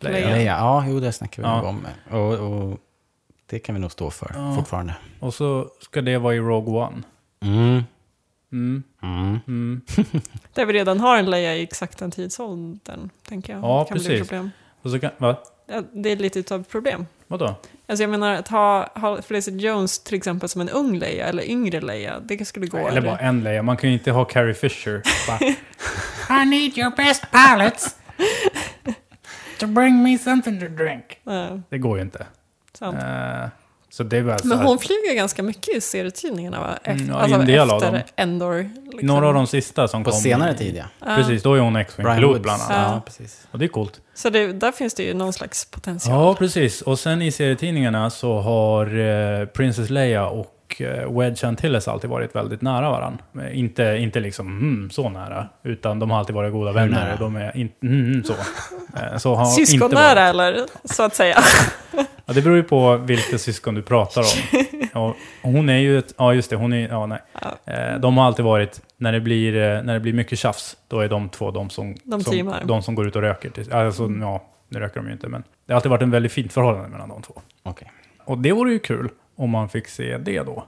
[0.00, 0.28] Leia.
[0.28, 0.56] Leia.
[0.58, 1.62] Ja, jo, det snackar vi Ja.
[1.62, 1.86] om.
[2.10, 2.78] Och, och
[3.46, 4.54] det kan vi nog stå för Ja.
[4.56, 4.94] fortfarande.
[5.20, 7.02] Och så ska det vara i Rogue One.
[7.42, 7.82] Mm.
[8.52, 8.82] Mm.
[9.02, 9.38] Mm.
[9.46, 9.80] Mm.
[10.54, 13.62] Där vi redan har en Leia i exakt den tidsåldern, tänker jag.
[13.62, 14.22] Ja, det kan bli precis.
[14.22, 14.50] ett problem.
[14.82, 15.36] Och så kan, va?
[15.92, 17.06] Det är lite av ett problem.
[17.26, 17.54] Vadå?
[17.86, 21.50] Alltså jag menar att ha, ha Felicity Jones till exempel som en ung Leia eller
[21.50, 22.88] yngre Leia, det skulle gå.
[22.88, 23.62] Eller bara en Leia.
[23.62, 25.02] Man kan ju inte ha Carrie Fisher.
[26.42, 27.96] I need your best pilots
[29.58, 31.20] to bring me something to drink.
[31.24, 32.26] Ja, Det går ju inte.
[32.78, 32.96] sant.
[32.98, 33.48] Eh,
[33.96, 36.74] så det är bara så Men hon flyger ganska mycket i serietidningarna va?
[36.76, 38.00] Efter, Mm, ja, alltså en del av efter dem.
[38.16, 38.70] Endor.
[38.90, 39.06] Liksom.
[39.06, 40.20] Några av de sista som På kom.
[40.20, 40.84] senare tid, ja.
[41.06, 41.16] Ja.
[41.16, 42.76] Precis, då är hon X-Wing-pilot bland annat.
[42.76, 42.94] Ja.
[42.94, 43.46] Ja, precis.
[43.50, 44.00] Och det är coolt.
[44.14, 46.14] Så det, där finns det ju någon slags potential.
[46.14, 46.82] Ja, precis.
[46.82, 48.98] Och sen i serietidningarna så har
[49.40, 50.46] eh, Princess Leia och
[50.82, 53.24] eh, Wedge Antilles alltid varit väldigt nära varandra.
[53.42, 57.12] Eh, Inte, inte liksom mm, så nära, utan de har alltid varit goda vänner.
[57.12, 58.32] Och de är inte mm, så.
[58.32, 60.54] Eh, så har inte Syskonnära varit.
[60.56, 61.38] eller så att säga.
[62.28, 64.28] Ja, det beror ju på vilka syskon du pratar om.
[65.02, 67.18] Och hon är ju ett, ja just det, hon är, ja nej.
[67.64, 67.98] Ja.
[67.98, 69.52] De har alltid varit, när det blir,
[69.82, 72.94] när det blir mycket tjafs, då är de två de som, De som, de som
[72.94, 73.74] går ut och röker.
[73.74, 76.52] Alltså, ja, nu röker de ju inte, men det har alltid varit en väldigt fint
[76.52, 77.34] förhållande mellan de två.
[77.62, 77.92] Okej.
[78.24, 80.66] Och det vore ju kul om man fick se det då.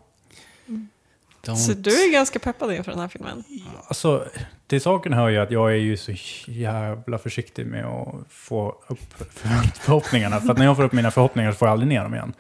[1.44, 3.44] Don't- Så du är ganska peppad inför den här filmen.
[3.88, 4.24] Alltså,
[4.66, 6.12] till saken hör ju att jag är ju så
[6.46, 9.14] jävla försiktig med att få upp
[9.74, 10.40] förhoppningarna.
[10.40, 12.32] För att när jag får upp mina förhoppningar så får jag aldrig ner dem igen.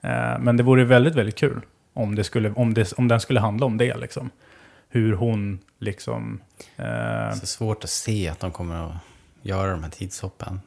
[0.00, 1.60] Eh, Men det vore väldigt, väldigt kul
[1.92, 3.96] om, det skulle, om, det, om den skulle handla om det.
[3.96, 4.30] Liksom.
[4.88, 6.40] Hur hon liksom...
[6.76, 8.92] Eh, Så svårt att se att de kommer att
[9.42, 10.60] göra de här tidshoppen.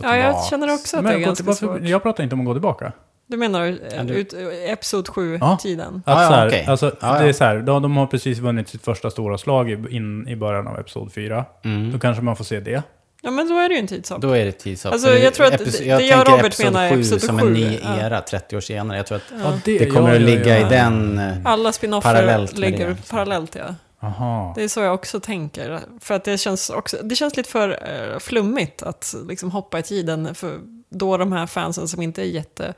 [0.00, 1.88] Ja, jag känner också att men det är ganska tillbaka- svårt.
[1.88, 2.92] Jag pratar inte om att gå tillbaka.
[3.26, 4.34] Du menar Ja, eh, du- ut,
[4.66, 5.12] Episod Ja.
[5.12, 6.02] 7-tiden?
[6.06, 6.66] Att Ah, ja, så här, okej.
[6.68, 7.28] alltså, Ah, Det ja.
[7.28, 10.36] är så här, de, de har precis vunnit sitt första stora slag i, in, i
[10.36, 11.44] början av Episod 4.
[11.64, 11.92] Mm.
[11.92, 12.82] Då kanske man får se det.
[13.22, 14.20] Ja, men då är det ju en tidshopp.
[14.22, 14.92] Då är det tidshopp.
[14.92, 17.22] Alltså, jag tror att det- jag det jag tänker Robert episod menar är sju episod
[17.22, 18.00] som en ny ja.
[18.00, 18.96] era, 30 år senare.
[18.96, 19.52] Jag tror att Ja.
[19.64, 20.66] det kommer ja, att ja, ligga ja.
[20.66, 21.18] i den...
[21.18, 23.74] eh, Alla spinoffer ligger det, parallellt, ja.
[24.00, 24.52] Aha.
[24.56, 25.80] Det är så jag också tänker.
[26.00, 29.82] För att det känns, också, det känns lite för eh, flummigt att liksom hoppa i
[29.82, 30.34] tiden.
[30.34, 30.58] För
[30.90, 32.74] då de här fansen som inte är jätte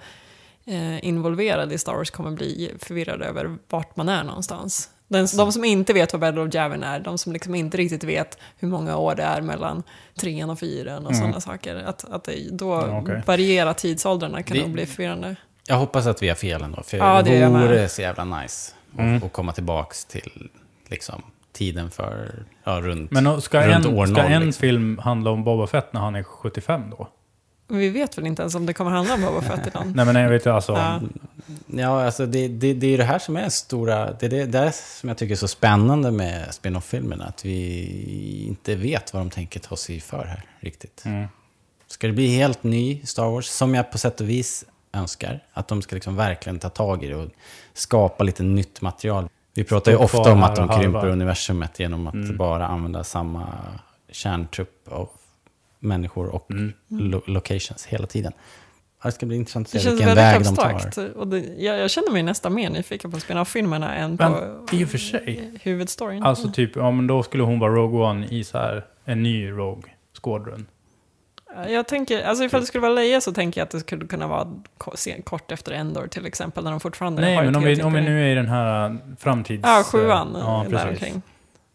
[0.68, 4.90] eh, involverade i Star Wars kommer bli förvirrade över vart man är någonstans.
[5.08, 8.04] Den, de som inte vet vad Battle of Javin är, de som liksom inte riktigt
[8.04, 9.82] vet hur många år det är mellan
[10.20, 11.22] trean och fyran och Mm.
[11.22, 11.76] sådana saker.
[11.76, 13.22] Att, att det då Ja, okej.
[13.26, 15.36] variera tidsåldrarna kan Det- nog bli förvirrande.
[15.66, 18.98] Jag hoppas att vi har fel ändå, för Ja, det vore så jävla nice att-
[18.98, 19.22] Mm.
[19.22, 20.48] att komma tillbaks till
[20.88, 24.60] liksom, tiden för, ja, runt, Men ska, runt en, år ska noll, en liksom.
[24.60, 27.08] film handla om Boba Fett när han är 75 då?
[27.68, 29.96] Vi vet väl inte ens om det kommer handla om Boba Fett ibland.
[29.96, 31.00] Nej men jag vet alltså, Ja.
[31.66, 34.12] Ja, alltså det, det, det är ju det här som är stora...
[34.12, 37.24] Det är det där som jag tycker är så spännande med spin-off-filmerna.
[37.24, 41.02] Att vi inte vet vad de tänker ta sig för här riktigt.
[41.04, 41.26] mm.
[41.86, 45.68] Ska det bli helt ny Star Wars, som jag på sätt och vis önskar, att
[45.68, 47.28] de ska liksom verkligen ta tag i det och
[47.74, 49.28] skapa lite nytt material.
[49.54, 52.36] Vi pratar ju ofta om att de krymper universumet genom att Mm.
[52.36, 53.46] bara använda samma
[54.12, 55.08] kärntrupp av
[55.78, 56.72] människor och Mm.
[56.88, 58.32] lo- locations hela tiden.
[59.02, 60.70] Det ska bli intressant att Det se känns vilken väldigt väg de tar.
[60.70, 61.16] abstrakt.
[61.16, 64.32] Och det, jag, jag känner mig nästan mer nyfiken på spin-off-filmerna än Men
[64.66, 65.50] på i och för sig.
[65.62, 66.22] huvudstoryn.
[66.22, 69.50] Alltså typ, ja men då skulle hon vara Rogue One i så här en ny
[69.50, 70.66] Rogue Squadron.
[71.68, 74.26] Jag tänker, alltså ifall det skulle vara Leia så tänker jag att det skulle kunna
[74.26, 74.62] vara
[75.24, 78.00] kort efter Endor till exempel, när de fortfarande Nej, har men om vi, om vi
[78.00, 79.62] nu är i den här äh, framtids...
[79.66, 80.88] Ja, sjuan, Ja, precis.
[80.90, 81.22] omkring.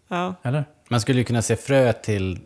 [0.07, 0.35] Ja.
[0.43, 0.65] Eller?
[0.89, 2.39] Man skulle ju kunna se fröet till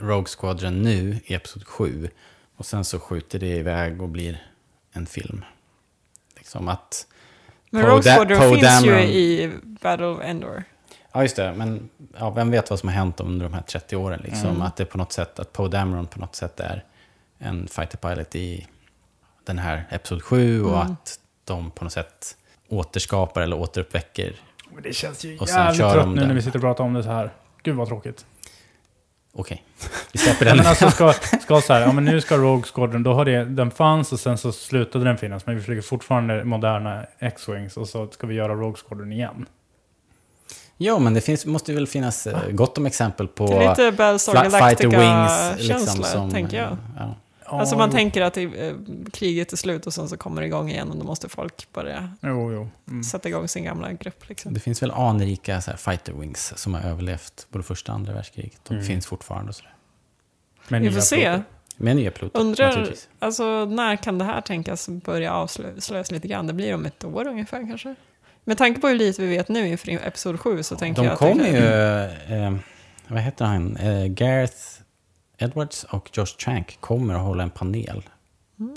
[0.00, 2.08] Rogue Squadron nu i Episod 7.
[2.56, 4.42] Och sen så skjuter det iväg och blir
[4.92, 5.44] en film.
[6.36, 7.06] Liksom att...
[7.70, 9.00] Men Rogue Da- Squadron finns ju Dameron.
[9.08, 10.64] i Battle of Endor.
[11.12, 11.52] Ja, just det.
[11.56, 11.88] Men
[12.18, 14.20] ja, vem vet vad som har hänt under de här 30 åren?
[14.24, 14.48] Liksom.
[14.50, 14.62] Mm.
[14.62, 16.84] Att det på något sätt, att Poe Dameron på något sätt är
[17.38, 18.66] en fighter pilot i
[19.44, 20.62] den här Episod 7.
[20.64, 20.92] Och Mm.
[20.92, 22.36] att de på något sätt
[22.68, 24.34] återskapar eller återuppväcker.
[24.74, 27.10] Men det känns ju jävligt trött nu när vi sitter och pratar om det så
[27.10, 27.30] här.
[27.62, 28.26] Gud vad tråkigt.
[29.32, 29.64] Okej,
[30.12, 30.56] vi släpper Ja, den.
[30.58, 31.12] men alltså ska,
[31.42, 34.20] ska så här, ja men nu ska Rogue Squadron, då har det, den fanns och
[34.20, 35.46] sen så slutade den finnas.
[35.46, 39.46] Men vi flyger fortfarande moderna X-Wings och så ska vi göra Rogue Squadron igen.
[40.78, 43.46] Jo, men det finns, måste väl finnas eh, gott om exempel på...
[43.46, 46.76] Det är lite Battlestar Fla- Fighter Wings, liksom, som, tänker jag.
[46.98, 47.14] Ja.
[47.58, 47.92] Alltså Ja, man jo.
[47.96, 48.74] tänker att det, eh,
[49.12, 52.12] kriget är slut och sen så kommer det igång igen och då måste folk börja
[52.22, 52.68] Jo, jo.
[52.88, 53.04] Mm.
[53.04, 54.28] sätta igång sin gamla grupp.
[54.28, 54.54] Liksom.
[54.54, 58.12] Det finns väl anrika så här, Fighter Wings som har överlevt både första och andra
[58.12, 58.60] världskriget.
[58.68, 58.86] De Mm.
[58.86, 59.74] finns fortfarande och sådär.
[60.68, 61.16] Men Vi får se.
[61.16, 61.42] piloter.
[61.76, 62.88] Med nya piloter, Undrar,
[63.18, 66.46] alltså när kan det här tänkas börja avslöjas lite grann?
[66.46, 67.94] Det blir om ett år ungefär kanske?
[68.44, 71.14] Med tanke på hur lite vi vet nu inför Episod 7 så tänker jag De
[71.14, 71.60] att det kommer
[72.30, 72.44] ju...
[72.46, 72.54] Eh,
[73.08, 73.76] vad heter han?
[73.76, 74.56] Eh, Gareth
[75.42, 78.02] Edwards och Josh Trank kommer att hålla en panel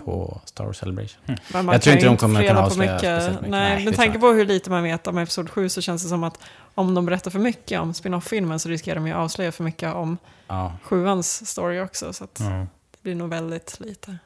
[0.06, 1.22] på Star Wars Celebration.
[1.54, 3.42] Man Jag tror inte de kommer få kunna avslöja speciellt mycket.
[3.52, 6.10] Nej, Nej, med tanke på hur lite man vet om Episod 7 så känns det
[6.10, 6.40] som att
[6.76, 9.94] om de berättar för mycket om spin-off-filmen så riskerar de ju att avslöja för mycket
[9.94, 12.14] om Ja, sjuans story också.
[12.14, 12.50] Så att Ja.
[12.92, 14.18] det blir nog väldigt lite.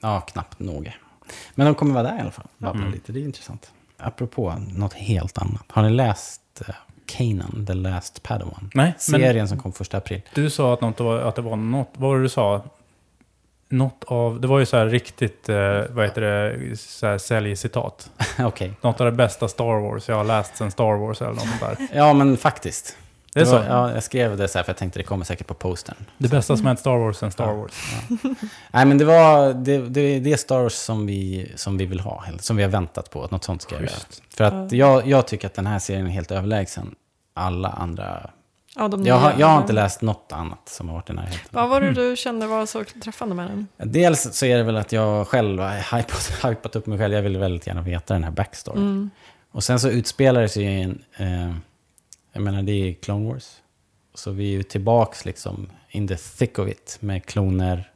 [0.00, 0.88] ja, knappt något.
[1.54, 2.46] Men de kommer vara där i alla fall.
[2.58, 2.92] Babbla Mm.
[2.94, 3.70] lite, det är intressant.
[3.98, 5.64] Apropå något helt annat.
[5.68, 6.74] Har ni läst eh,
[7.16, 8.70] Kanan, The Last Padawan?
[8.74, 10.22] Nej, Serien som kom första april.
[10.34, 12.62] du sa att, något var, att det var något, vad var det du sa?
[13.68, 18.10] Något av, det var ju så här riktigt, eh, vad heter det, så här säljcitat.
[18.38, 18.72] Okej.
[18.80, 21.60] Något av det bästa Star Wars jag har läst sen Star Wars eller något sånt
[21.60, 21.88] där.
[21.92, 22.96] Ja, men faktiskt.
[23.32, 23.54] Det är så?
[23.68, 25.96] Ja, jag skrev det så här för jag tänkte det kommer säkert på postern.
[26.18, 27.54] Det bästa som hänt Star Wars sen Star Ja.
[27.54, 27.72] Wars.
[28.70, 32.00] Nej, men det var det, det, det är Star Wars som vi, som vi vill
[32.00, 33.24] ha, som vi har väntat på.
[33.24, 33.94] Att något sånt ska jag göra.
[34.36, 36.94] För att jag, jag tycker att den här serien är helt överlägsen
[37.34, 38.30] alla andra.
[38.76, 41.48] Ja, de Jag har, jag har inte läst något annat som har varit i närheten.
[41.50, 43.92] Vad var det du kände var så träffande med den?
[43.92, 47.14] Dels så är det väl att jag själv har hypat, hypat upp mig själv.
[47.14, 48.82] Jag vill väldigt gärna veta den här backstoryn.
[48.82, 49.10] Mm.
[49.52, 51.02] Och sen så utspelar det sig i en...
[51.16, 51.54] Eh,
[52.32, 53.56] jag menar, det är Clone Wars.
[54.14, 57.90] Så vi är ju tillbaks liksom in the thick of it med kloner,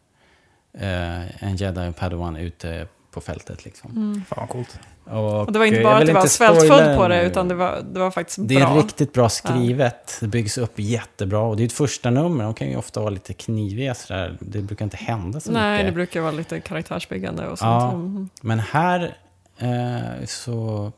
[0.79, 3.91] eh, en jedi och padawan ute på fältet liksom.
[3.91, 4.25] Mm.
[4.25, 4.79] Fan coolt.
[5.05, 8.01] Och det var inte bara att det var svältfullt på det, utan det var, det
[8.01, 8.77] var faktiskt Det är bra.
[8.79, 10.17] riktigt bra skrivet.
[10.21, 11.41] Det byggs upp jättebra.
[11.41, 12.45] Och det är ett första nummer.
[12.45, 14.39] De kan ju ofta vara lite kniviga sådär.
[14.41, 15.87] Det brukar inte hända så Nej, mycket.
[15.87, 17.83] det brukar vara lite karaktärsbyggande och sånt.
[17.83, 17.93] Ja.
[17.93, 18.29] Mm.
[18.43, 19.17] Men här
[19.59, 20.93] eh, så...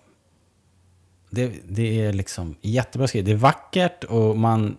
[1.37, 3.27] Det, det är liksom jättebra skrivet.
[3.27, 4.77] Det är vackert och man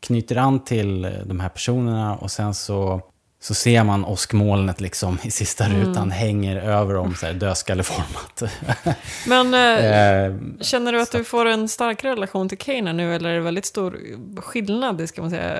[0.00, 3.00] knyter an till de här personerna och sen så,
[3.40, 5.80] så ser man åskmolnet liksom i sista Mm.
[5.80, 8.42] rutan hänger över dem så här dödskalleformat.
[9.26, 9.86] Men eh,
[10.26, 13.40] eh, känner du att du får en stark relation till Kanan nu, eller är det
[13.40, 13.98] väldigt stor
[14.40, 15.56] skillnad, ska man säga,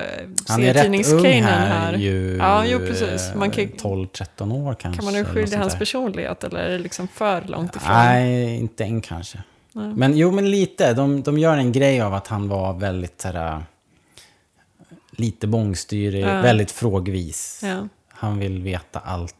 [0.47, 2.37] han är rätt ung serietidnings-Kanan här, ju.
[2.37, 3.31] Ja, jo, precis.
[3.35, 4.97] Man kan- eh, 12-13 år kanske.
[5.01, 7.75] Kan man nu eller något skilja sånt hans personlighet, eller är det liksom för långt
[7.75, 7.93] ifrån?
[7.93, 9.43] Nej, inte än kanske.
[9.75, 9.93] Nej.
[9.95, 10.93] Men jo, men lite.
[10.93, 13.63] De, de gör en grej av att han var väldigt så här,
[15.11, 16.41] lite bångstyrig, Ja.
[16.41, 17.61] väldigt frågvis.
[17.63, 17.87] Ja.
[18.09, 19.35] Han vill veta allt,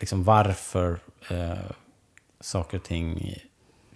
[0.00, 0.98] liksom varför
[1.30, 1.52] eh,
[2.40, 3.34] saker och ting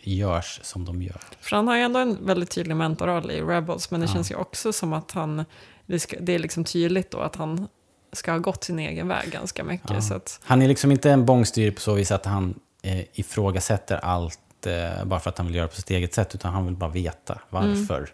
[0.01, 1.21] görs som de gör.
[1.41, 4.13] För han har ju ändå en väldigt tydlig mentorroll i Rebels, men det Ja.
[4.13, 5.45] känns ju också som att han,
[5.87, 7.69] det, är liksom tydligt då att han
[8.13, 10.11] ska ha gått sin egen väg ganska mycket.
[10.11, 10.17] Ja.
[10.17, 14.41] Att, Han är liksom inte en bångstyrig på så vis att han eh, ifrågasätter allt
[14.67, 16.91] eh, bara för att han vill göra på sitt eget sätt, utan han vill bara
[16.91, 18.09] veta varför.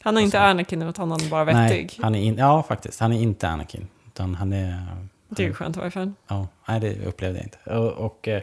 [0.00, 1.84] han är inte Anakin, utan han är bara vettig.
[1.92, 3.00] Nej, han är in, ja, faktiskt.
[3.00, 3.88] Han är inte Anakin.
[4.06, 4.86] Utan han är...
[5.28, 6.12] det är skönt i varje fall.
[6.26, 7.58] Ja, nej, det upplevde jag inte.
[7.78, 8.42] Och, och eh,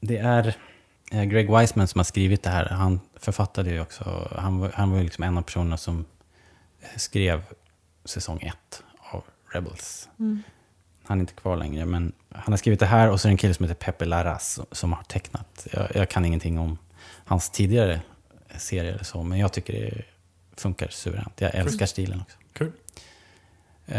[0.00, 0.56] det är
[1.12, 2.64] eh, Greg Wiseman som har skrivit det här.
[2.68, 6.04] Han författade ju också, han, var- han var ju liksom en av personerna som
[6.96, 7.42] skrev
[8.04, 10.08] säsong ett av Rebels.
[10.18, 10.42] Mm.
[11.10, 13.34] Han är inte kvar längre, men han har skrivit det här och så är det
[13.34, 15.66] en kille som heter Pepe Larraz som, har tecknat.
[15.72, 16.78] Jag, jag kan ingenting om
[17.24, 18.00] hans tidigare
[18.56, 20.02] serier eller så, men jag tycker det
[20.60, 21.40] funkar suveränt.
[21.40, 22.36] Jag älskar stilen också.
[22.52, 22.72] Kul.
[23.86, 23.94] Eh,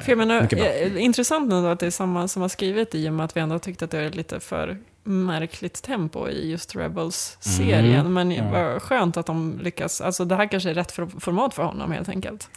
[0.00, 0.68] För jag menar, mycket bra.
[0.68, 3.40] eh, intressant ändå att det är samma som har skrivit i och med att vi
[3.40, 8.06] ändå tyckte att det är lite för märkligt tempo i just Rebels-serien.
[8.06, 8.12] Mm.
[8.12, 8.50] Men Ja.
[8.50, 11.92] vad skönt att de lyckas, alltså det här kanske är rätt for- format för honom
[11.92, 12.48] helt enkelt.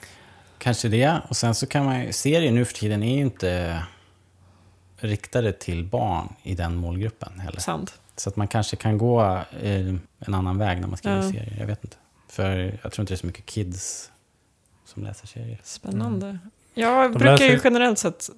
[0.65, 1.21] Kanske det.
[1.29, 3.83] Och sen så kan man ju, serier nu för tiden är ju inte
[4.97, 7.59] riktade till barn i den målgruppen heller.
[7.59, 7.99] Sant.
[8.15, 9.23] Så att man kanske kan gå
[9.61, 9.87] eh,
[10.19, 11.23] en annan väg när man skriver Ja.
[11.31, 11.55] serier.
[11.59, 11.97] Jag vet inte.
[12.29, 14.11] För jag tror inte det är så mycket kids
[14.85, 15.59] som läser serier.
[15.63, 16.39] Spännande.
[16.73, 18.29] Jag De brukar ju läser- generellt sett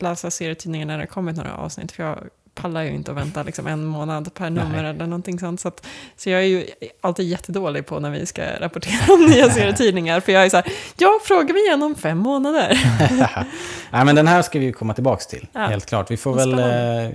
[0.00, 1.92] läsa serietidningar när det kommit några avsnitt.
[1.92, 4.64] För jag pallar ju inte att vänta liksom en månad per Nej.
[4.64, 5.60] nummer eller någonting sånt.
[5.60, 5.86] Så, att,
[6.16, 6.66] så jag är ju
[7.00, 10.20] alltid jättedålig på när vi ska rapportera om nya serietidningar.
[10.26, 12.80] För jag är så här, ja, fråga mig igen om fem månader.
[13.90, 15.46] Nej, men den här ska vi ju komma tillbaks till.
[15.52, 15.60] Ja.
[15.60, 16.10] Helt klart.
[16.10, 17.10] Vi får väl eh,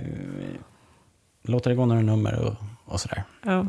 [1.42, 2.54] låta det gå några nummer och,
[2.92, 3.24] och sådär.
[3.44, 3.66] Ja,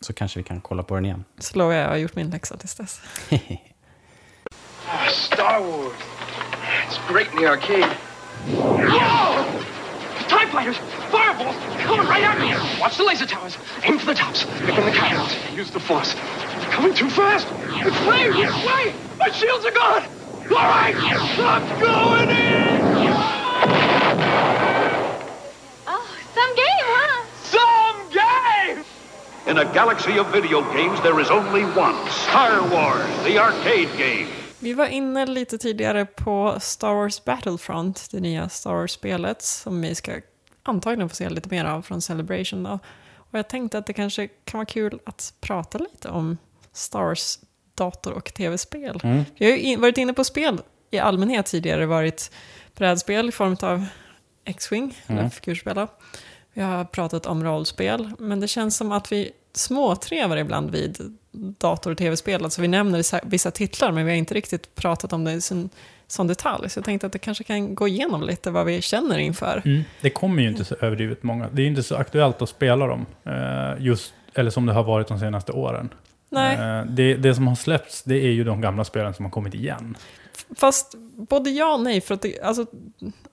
[0.00, 1.24] Så kanske vi kan kolla på den igen.
[1.38, 3.00] så lovar jag, jag har gjort min läxa tills dess.
[5.10, 5.92] Star Wars.
[6.88, 7.88] It's great in the arcade.
[8.56, 9.44] Whoa!
[10.52, 10.76] TIE fighters!
[11.10, 11.56] Fireballs!
[11.80, 12.52] Coming right at me!
[12.78, 13.56] Watch the laser towers.
[13.84, 14.44] Aim for the tops.
[14.60, 15.34] Pick on the cannons.
[15.56, 16.12] Use the force.
[16.12, 17.48] They're coming too fast!
[17.86, 18.36] It's flames!
[18.36, 18.94] Wait!
[19.18, 20.02] My shields are gone!
[20.50, 20.94] All right!
[20.94, 22.82] I'm going in!
[25.88, 27.24] Oh, some game, huh?
[27.56, 28.84] Some game!
[29.46, 34.28] In a galaxy of video games, there is only one Star Wars, the arcade game.
[34.58, 39.94] Vi var inne lite tidigare på Star Wars Battlefront, det nya Star Wars-spelet som vi
[39.94, 40.20] ska
[40.62, 42.62] antagligen få se lite mer av från Celebration.
[42.62, 42.78] Då.
[43.16, 46.38] Och jag tänkte att det kanske kan vara kul att prata lite om
[46.72, 47.38] Star Wars
[47.74, 49.00] dator och tv-spel.
[49.38, 50.60] Vi har ju varit inne på spel
[50.90, 52.30] i allmänhet tidigare, varit
[52.76, 53.86] brädspel i form av
[54.44, 55.86] X-Wing, eller figurspel.
[56.52, 61.18] Vi har pratat om rollspel, men det känns som att vi småtrevar ibland vid
[61.58, 62.44] dator och tv-spel.
[62.44, 65.70] Alltså vi nämner vissa- titlar, men vi har inte riktigt pratat om det i sån,
[66.12, 66.70] sån detalj.
[66.70, 69.62] Så jag tänkte att det kanske kan gå igenom lite vad vi känner inför.
[69.64, 69.82] Mm.
[70.00, 71.48] Det kommer ju inte så överdrivet många.
[71.52, 73.06] Det är ju inte så aktuellt att spela dem.
[73.24, 75.88] eh, just, eller som det har varit de senaste åren.
[76.30, 79.30] Nej, Eh, det, det som har släppts, det är ju de gamla spelen som har
[79.30, 79.96] kommit igen.
[80.56, 82.00] fast både ja och nej.
[82.00, 82.66] För att det, alltså,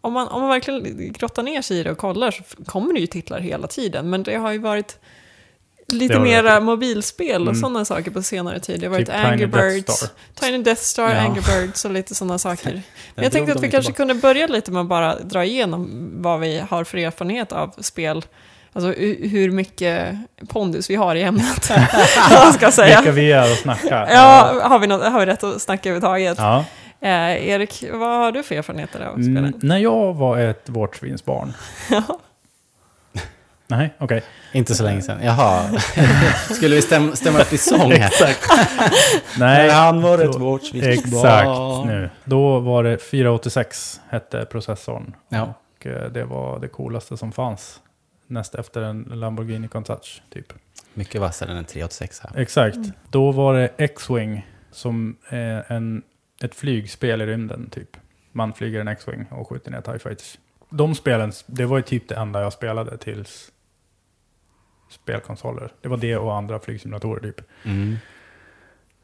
[0.01, 2.99] om, man, om man verkligen grottar ner sig i det och kollar så kommer det
[2.99, 4.09] ju titlar hela tiden.
[4.09, 4.99] Men det har ju varit
[5.91, 7.61] lite mera mobilspel och Mm.
[7.61, 8.79] sådana saker på senare tid.
[8.79, 10.11] Det har varit Typ Angry Birds.
[10.39, 11.15] Tiny Death Star, Ja.
[11.15, 12.81] Angry Birds och lite sådana saker.
[13.15, 13.97] Men jag tänkte att vi kanske tillbaka.
[13.97, 18.25] kunde börja lite med att bara dra igenom vad vi har för erfarenhet av spel.
[18.73, 20.15] Alltså hu- hur mycket
[20.49, 21.63] pondus vi har i ämnet.
[22.53, 22.97] ska säga.
[23.01, 24.07] Vilka vi är och snackar.
[24.11, 26.37] Ja, har vi, något, har vi rätt att snacka överhuvudtaget?
[26.37, 26.65] Ja.
[27.01, 29.37] Eh, Erik, vad har du för erfarenheter av spelen?
[29.37, 31.53] Mm, när jag var ett vårtsvinsbarn.
[33.70, 34.24] Nej, okej.
[34.51, 35.20] Inte så länge sedan.
[35.24, 35.80] Jaha.
[36.55, 38.11] Skulle vi stäm, stämma upp i sång här?
[39.39, 40.89] Nej, När han var ett vårtsvinsbarn.
[40.93, 42.09] Exakt, nu.
[42.24, 45.15] Då var det 486 hette processorn.
[45.30, 45.53] Ja.
[45.80, 47.80] Och eh, det var det coolaste som fanns.
[48.28, 50.53] Näst efter en Lamborghini Countach, typ.
[50.93, 52.41] Mycket vassare än en 386 här.
[52.41, 52.78] Exakt.
[53.09, 56.03] Då var det X-Wing som är en,
[56.43, 57.97] ett flygspel i rymden, typ.
[58.32, 60.38] Man flyger en X-Wing och skjuter ner TIE Fighters.
[60.70, 63.51] De spelen, det var ju typ det enda jag spelade tills
[64.89, 65.71] spelkonsoler.
[65.81, 67.41] Det var det och andra flygsimulatorer, typ.
[67.65, 67.95] Mm.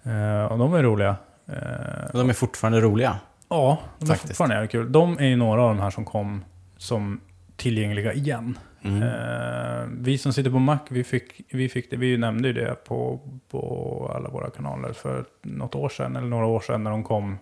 [0.03, 1.15] Eh, och de är roliga.
[1.47, 3.19] Eh, Och de är fortfarande roliga.
[3.49, 4.27] Ja, de är Faktiskt.
[4.27, 4.91] fortfarande jävligt kul.
[4.91, 6.45] De är ju några av de här som kom
[6.77, 7.21] som
[7.55, 8.57] tillgängliga igen.
[8.83, 9.03] Mm.
[9.03, 12.75] Eh, vi som sitter på Mac, vi fick, vi fick det, vi nämnde ju det
[12.85, 13.19] på,
[13.51, 17.37] på alla våra kanaler för något år sedan, eller några år sedan när de kom.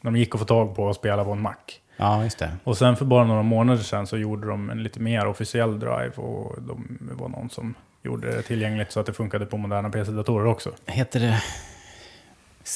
[0.00, 1.54] När de gick att få tag på och spela på en Mac.
[2.00, 2.50] Ja, just det.
[2.64, 6.10] Och sen för bara några månader sedan så gjorde de en lite mer officiell drive
[6.16, 9.90] och de det var någon som gjorde det tillgängligt så att det funkade på moderna
[9.90, 10.70] PC-datorer också.
[10.86, 11.42] Heter det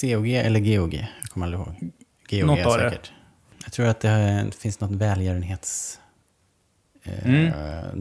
[0.00, 0.94] COG eller GOG?
[1.20, 1.90] Jag kommer aldrig ihåg.
[2.30, 2.90] GOG Något av det.
[2.90, 3.12] säkert.
[3.64, 6.00] Jag tror att det, finns något välgörenhets
[7.02, 7.52] eh, Mm.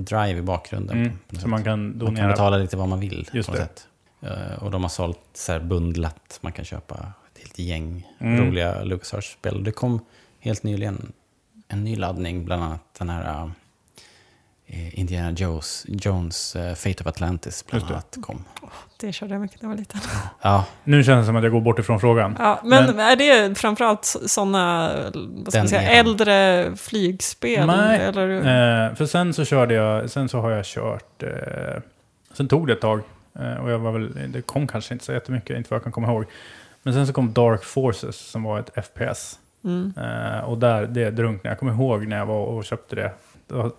[0.05, 0.97] drive i bakgrunden.
[0.97, 1.17] Mm.
[1.29, 1.45] Så sätt.
[1.47, 2.27] man kan man kan donera.
[2.27, 3.29] betala lite vad man vill.
[3.33, 3.87] Just på sätt.
[4.21, 8.45] Eh, och de har sålt så här bundlat, man kan köpa ett helt gäng Mm.
[8.47, 9.63] roliga LucasArts-spel.
[9.63, 10.05] Det kom
[10.41, 11.11] helt nyligen
[11.67, 13.51] en ny laddning, bland annat den här
[14.67, 17.93] eh, Indiana Jones, Jones eh, Fate of Atlantis bland Just det.
[17.93, 18.43] annat kom.
[18.99, 19.99] Det körde jag mycket när jag var liten.
[20.41, 22.35] Ja, Nu känns det som att jag går bort ifrån frågan.
[22.39, 26.05] Ja, men, Men- är det framförallt sådana vad ska Den man säga, eran.
[26.07, 27.67] äldre flygspel?
[27.67, 28.29] Nej, Eller?
[28.89, 31.29] Eh, för sen så körde jag, sen så har jag kört, eh,
[32.33, 33.01] sen tog det ett tag.
[33.39, 35.91] Eh, och jag var väl, det kom kanske inte så jättemycket, inte vad jag kan
[35.91, 36.25] komma ihåg.
[36.83, 39.39] Men sen så kom Dark Forces som var ett FPS.
[39.63, 39.93] Mm.
[39.97, 41.49] Eh, och där, det drunknade.
[41.49, 43.11] Jag kommer ihåg när jag var och köpte det.
[43.47, 43.71] Då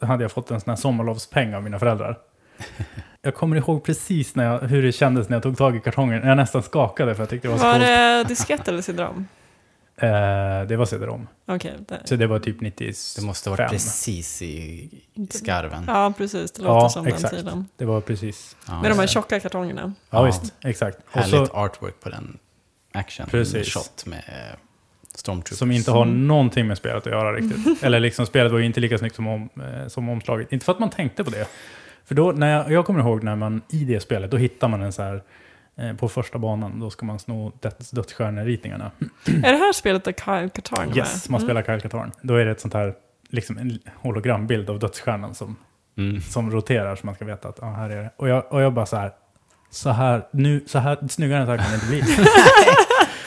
[0.00, 2.18] hade jag fått en sån här sommarlovspeng av mina föräldrar.
[3.22, 6.26] Jag kommer ihåg precis när jag, hur det kändes när jag tog tag i kartongen.
[6.28, 7.84] Jag nästan skakade för jag tyckte det var så Var coolt.
[7.86, 9.26] det diskett eller cd-rom?
[9.98, 10.08] Eh,
[10.68, 11.26] det var CD-ROM.
[11.46, 11.74] Okej.
[11.88, 12.94] det- Så det var typ 95.
[13.16, 14.90] det måste ha varit precis i,
[15.30, 15.84] skarven.
[15.86, 16.52] Ja, precis.
[16.52, 17.34] Det låter Ja, som exakt.
[17.34, 17.68] den tiden.
[17.76, 18.56] Det var precis.
[18.68, 19.92] Ja, Med de här tjocka kartongerna.
[20.10, 20.22] Ja, Ja.
[20.22, 20.98] visst, exakt.
[21.06, 22.38] Och Härligt så, artwork på den
[22.92, 23.74] action Precis.
[23.74, 24.22] shot med
[25.18, 25.58] Stormtroopers.
[25.58, 27.82] som inte har någonting med spelet att göra riktigt.
[27.82, 30.52] Eller liksom, spelet var ju inte lika snyggt som, om, eh, som omslaget.
[30.52, 31.46] Inte för att man tänkte på det.
[32.04, 34.82] För då, när jag, jag kommer ihåg när man i det spelet, då hittar man
[34.82, 35.22] en så här,
[35.78, 38.90] eh, på första banan, då ska man sno döds, dödsstjärneritningarna.
[39.26, 41.30] Är det här spelet där Kyle Katarn är Yes, med?
[41.32, 42.12] man spelar Kyle Katarn.
[42.22, 42.94] Då är det ett sånt här,
[43.28, 45.56] liksom en hologrambild av dödsstjärnan som,
[45.98, 46.20] Mm.
[46.20, 48.10] som roterar så man ska veta att ah, här är det.
[48.16, 49.12] Och jag, och jag bara så här,
[49.70, 52.00] så här, nu, så här, snyggare än så här kan det inte bli.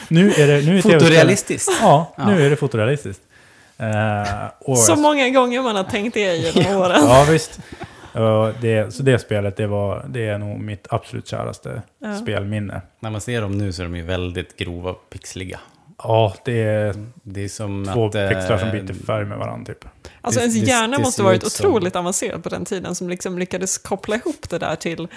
[0.10, 1.72] nu är det, nu är Fotorealistiskt.
[1.82, 2.26] Ja, Ja.
[2.30, 3.22] nu är det fotorealistiskt.
[3.78, 7.02] Eh, och Så jag- många gånger man har tänkt det genom åren.
[7.08, 7.60] Ja, visst.
[8.14, 12.16] Och det, så det spelet, det, var, det är nog mitt absolut käraste Ja.
[12.18, 12.82] spelminne.
[13.00, 15.60] När man ser dem nu så är de ju väldigt grova och pixliga.
[16.04, 18.16] Ja, det är Det är som två att...
[18.16, 19.86] eh, pixlar som byter färg med varandra typ.
[20.22, 23.10] Alltså Det- ens hjärna det måste varit ut som- otroligt avancerad på den tiden som
[23.10, 25.08] liksom lyckades koppla ihop det där till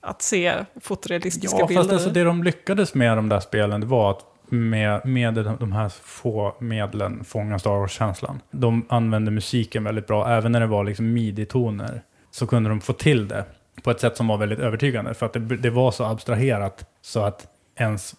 [0.00, 1.82] att se fotorealistiska Ja, bilder.
[1.82, 5.72] fast alltså det de lyckades med de där spelen, det var att med, med de
[5.72, 8.40] här få medlen fånga Star Wars-känslan.
[8.50, 12.02] De använde musiken väldigt bra, även när det var liksom midi-toner.
[12.30, 13.44] Så kunde de få till det
[13.82, 15.14] på ett sätt som var väldigt övertygande.
[15.14, 18.14] För att det, det var så abstraherat så att ens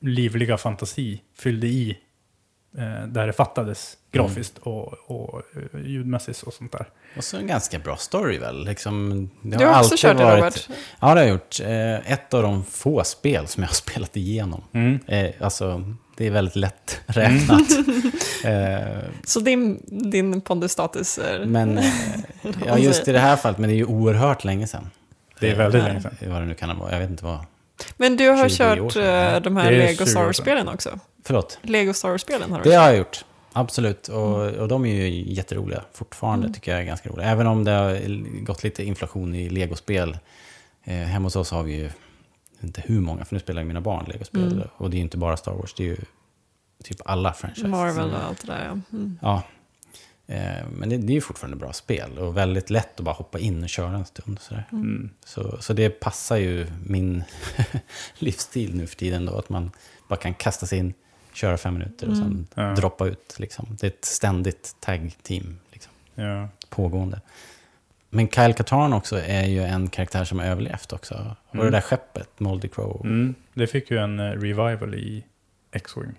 [0.00, 1.98] livliga fantasi fyllde i
[3.08, 5.42] där det fattades grafiskt och, och
[5.74, 6.86] eh, ljudmässigt och sånt där.
[7.16, 8.64] Och så en ganska bra story väl?
[8.64, 10.68] Liksom, det Du har också alltid kört det, varit- Robert.
[11.00, 11.60] Ja, det har jag gjort.
[11.60, 14.62] Eh, Ett av de få spel som jag har spelat igenom.
[14.72, 14.98] Mm.
[15.06, 17.60] Eh, Alltså, det är väldigt lätt räknat.
[18.44, 21.44] Eh, Så din, din pondusstatus är...
[21.46, 21.84] Men, eh,
[22.66, 24.90] ja just i det här fallet, men det är ju oerhört länge sedan.
[25.40, 26.16] Det är väldigt Eh, länge sedan.
[26.26, 27.38] Vad det nu kan vara, jag vet inte vad.
[27.96, 28.96] Men du har 20 år kört
[29.36, 30.98] eh, de här Det är Lego 20 Star år Wars-spelen också?
[31.26, 33.24] Förlåt, Lego Star Wars-spelen har du det har jag gjort.
[33.52, 37.26] Absolut, och, och de är ju jätteroliga fortfarande, tycker jag är ganska roliga.
[37.26, 40.18] Även om det har gått lite inflation i legospel.
[40.84, 41.90] Eh, hemma hos oss har vi ju
[42.60, 44.68] inte hur många, för nu spelar ju mina barn legospel.
[44.76, 45.96] Och det är ju inte bara Star Wars, det är ju
[46.84, 47.70] typ alla franchises.
[47.70, 48.96] Marvel och allt det där, ja.
[48.98, 49.18] Mm.
[49.22, 49.42] Ja.
[50.26, 53.38] Eh, men det, det är ju fortfarande bra spel och väldigt lätt att bara hoppa
[53.38, 54.38] in och köra en stund.
[54.40, 54.64] Sådär.
[54.72, 55.10] Mm.
[55.24, 57.24] Så, så det passar ju min
[58.18, 59.70] livsstil nu för tiden då, att man
[60.08, 60.94] bara kan kasta sig in,
[61.36, 62.62] köra fem minuter och sen Ja.
[62.74, 63.36] droppa ut.
[63.38, 63.66] Liksom.
[63.80, 66.48] Det är ett ständigt tag-team, liksom, Ja.
[66.68, 67.20] pågående.
[68.10, 71.36] Men Kyle Katarn också är ju en karaktär som har överlevt också.
[71.48, 73.00] Och det där skeppet, Moldy Crow.
[73.04, 73.34] Mm, Mm.
[73.54, 75.24] Det fick ju en eh, revival i
[75.72, 76.14] X-Wing.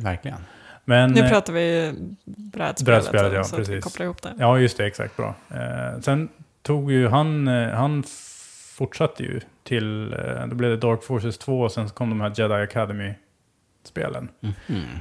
[0.00, 0.38] verkligen.
[0.84, 1.92] Men, Nu eh, pratar vi
[2.24, 3.84] brädspelet, Brädspelet, ja, så att vi precis.
[3.84, 4.34] kopplar ihop det.
[4.38, 5.34] Ja, just det, exakt bra.
[5.50, 6.28] Eh, sen
[6.62, 8.04] tog ju han, eh, han
[8.76, 12.32] fortsatte ju till, eh, då blev det Dark Forces 2 och sen kom de här
[12.36, 13.14] Jedi Academy-spelen.
[14.40, 14.54] Mhm.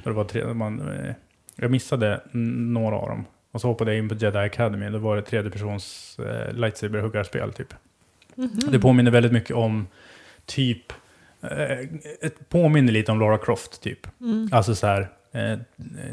[0.03, 1.13] Då det var tre, man, eh,
[1.55, 3.25] jag missade några av dem.
[3.51, 7.51] Och så hoppade jag in på Jedi Academy, då var det tredje persons eh, lightsaber-huggarspel
[7.51, 7.73] typ.
[8.71, 9.87] Det påminner väldigt mycket om
[10.45, 10.93] typ,
[11.41, 11.79] eh,
[12.21, 14.07] ett påminner lite om Lara Croft typ.
[14.51, 15.57] Alltså så här, eh,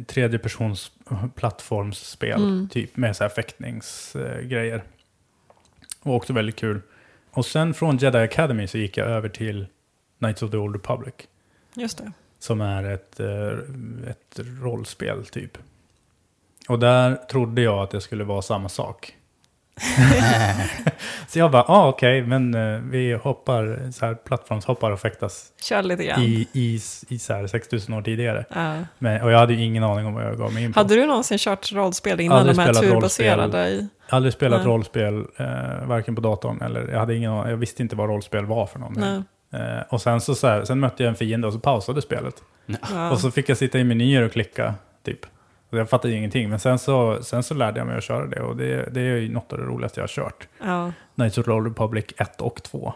[0.06, 0.92] tredje persons
[1.34, 2.40] plattformsspel
[2.70, 4.74] typ med så här fäktningsgrejer.
[4.76, 4.82] Eh,
[6.02, 6.80] och också väldigt kul.
[7.30, 9.66] Och sen från Jedi Academy så gick jag över till
[10.18, 11.14] Knights of the Old Republic.
[11.74, 12.12] Just det.
[12.40, 15.58] Som är ett, eh, ett rollspel typ.
[16.68, 19.16] Och där trodde jag att det skulle vara samma sak.
[21.28, 25.82] så jag bara, ah, okej, men eh, vi hoppar, så här, plattformshoppar och fäktas Kör
[25.82, 26.20] lite grann.
[26.22, 28.44] i, i, i så här 6000 år tidigare.
[28.54, 28.74] Ja.
[28.98, 30.80] Men, och jag hade ju ingen aning om vad jag gav mig in på.
[30.80, 33.88] Hade du någonsin kört rollspel innan Aldrig de här turbaserade i?
[34.08, 34.68] Aldrig spelat Nej.
[34.68, 38.66] rollspel, eh, varken på datorn eller jag hade ingen jag visste inte vad rollspel var
[38.66, 39.24] för någonting.
[39.50, 42.42] Eh, och sen, så, så här, sen mötte jag en fiende och så pausade spelet.
[42.66, 43.10] Ja.
[43.10, 44.74] Och så fick jag sitta i menyer och klicka,
[45.04, 45.26] typ.
[45.70, 46.50] Så jag fattade ju ingenting.
[46.50, 48.42] Men sen så, sen så lärde jag mig att köra det.
[48.42, 50.48] Och det, det är ju något av det roligaste jag har kört.
[50.60, 50.92] Ja.
[51.14, 52.92] Knights of Old Republic 1 och 2.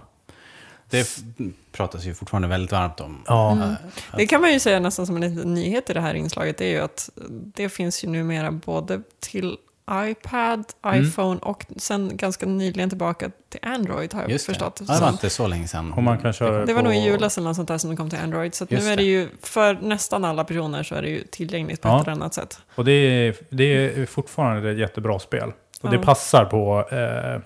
[0.90, 1.24] Det
[1.72, 3.22] pratas ju fortfarande väldigt varmt om.
[3.26, 3.52] Ja.
[3.52, 3.74] Mm.
[4.16, 6.64] Det kan man ju säga nästan som en liten nyhet i det här inslaget, det
[6.64, 9.56] är ju att det finns ju numera både till
[9.90, 11.02] iPad, Mm.
[11.04, 14.52] iPhone och sen ganska nyligen tillbaka till Android har jag Just det.
[14.52, 14.80] förstått.
[14.88, 15.92] Ja, det var inte så länge sedan.
[15.92, 17.90] Och man kan köra det var på, nog i julas eller något sånt där som
[17.90, 18.54] det kom till Android.
[18.54, 19.02] Så att nu är det det.
[19.02, 21.96] ju, för nästan alla personer så är det ju tillgängligt på Ja.
[22.00, 22.58] ett eller annat sätt.
[22.74, 23.64] Och det är, det
[24.00, 25.52] är fortfarande ett jättebra spel.
[25.80, 26.02] Och det Ja.
[26.02, 27.40] passar på, eh,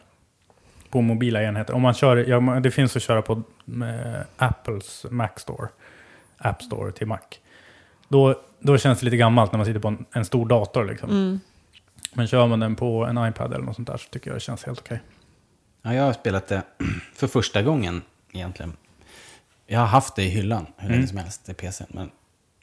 [0.91, 1.75] på mobila enheter.
[1.75, 3.33] Om man kör, ja, det finns att köra på
[3.67, 5.69] eh, Apples Mac Store.
[6.39, 7.19] App Store till Mac.
[8.09, 10.85] Då, då känns det lite gammalt när man sitter på en, en stor dator.
[10.85, 11.11] Liksom.
[11.11, 11.41] Mm.
[12.19, 14.41] Men kör man den på en iPad eller något sånt där så tycker jag det
[14.41, 15.01] känns helt okej.
[15.83, 16.63] Ja, jag har spelat det
[17.15, 18.03] för första gången
[18.33, 18.77] egentligen.
[19.67, 21.09] Jag har haft det i hyllan hur länge Mm.
[21.09, 22.11] som helst, det PC, men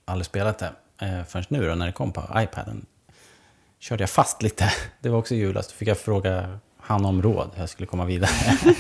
[0.06, 2.86] aldrig spelat det eh, förrän nu då, när det kom på iPaden.
[3.80, 4.72] Körde jag fast lite.
[4.99, 7.88] Det var också i julas, då fick jag fråga han om råd hur jag skulle
[7.88, 8.30] komma vidare.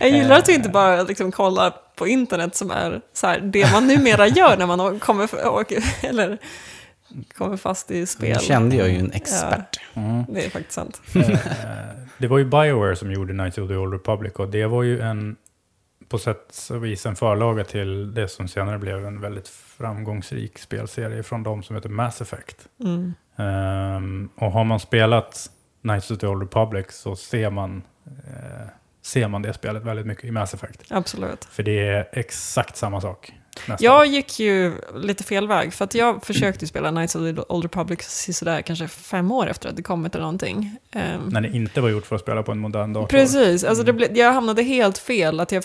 [0.00, 3.72] Jag gillar att du inte bara liksom kollar på internet som är så här, det
[3.72, 6.38] man numera gör när man kommer, åker, eller
[7.34, 8.40] kommer fast i spel.
[8.40, 9.80] kände jag ju en expert.
[10.28, 11.00] Det är faktiskt sant.
[11.14, 11.38] Eh,
[12.18, 15.00] det var ju Bioware som gjorde Knights of the Old Republic och det var ju
[15.00, 15.36] en,
[16.08, 21.22] på sätt och vis en förlaga till det som senare blev en väldigt framgångsrik spelserie
[21.22, 22.68] från de som heter Mass Effect.
[22.84, 23.14] Mm.
[23.36, 25.50] Ehm, och har man spelat
[25.82, 28.66] Knights of the Old Republic så ser man, eh,
[29.02, 30.82] ser man det spelet väldigt mycket i Mass Effect.
[30.90, 31.44] Absolut.
[31.44, 33.32] För det är exakt samma sak.
[33.58, 33.76] Nästan.
[33.80, 37.64] Jag gick ju lite fel väg, för att jag försökte spela Knights of the Old
[37.64, 38.00] Republic
[38.32, 40.76] sådär kanske fem år efter att det kommit eller någonting.
[40.92, 43.06] Ehm, När det inte var gjort för att spela på en modern dator.
[43.06, 45.40] Precis, alltså det ble, jag hamnade helt fel.
[45.40, 45.64] Att jag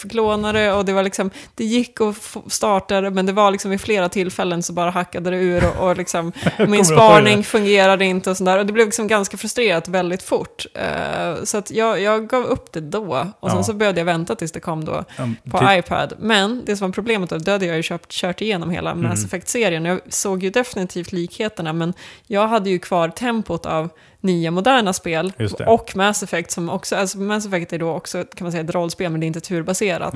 [0.53, 3.71] det och det var liksom, det gick att få starta det, men det var liksom
[3.71, 6.31] vid flera tillfällen så bara hackade det ur och, och liksom,
[6.67, 8.57] min spaning fungerade inte och sådär.
[8.59, 10.65] Och det blev liksom ganska frustrerat väldigt fort.
[10.73, 13.27] Eh, så att jag, jag gav upp det då.
[13.39, 13.63] Och sen Ja.
[13.63, 16.13] så började jag vänta tills det kom då Ja, på typ- iPad.
[16.19, 19.09] Men det som var problemet då, hade jag ju köpt, kört igenom hela Mm.
[19.09, 19.85] Mass Effect-serien.
[19.85, 21.93] Jag såg ju definitivt likheterna, men
[22.27, 23.89] jag hade ju kvar tempot av
[24.21, 25.33] nya moderna spel.
[25.67, 28.73] Och Mass Effect som också, alltså Mass Effect är då också kan man säga ett
[28.75, 30.13] rollspel, men det är inte turbaserat.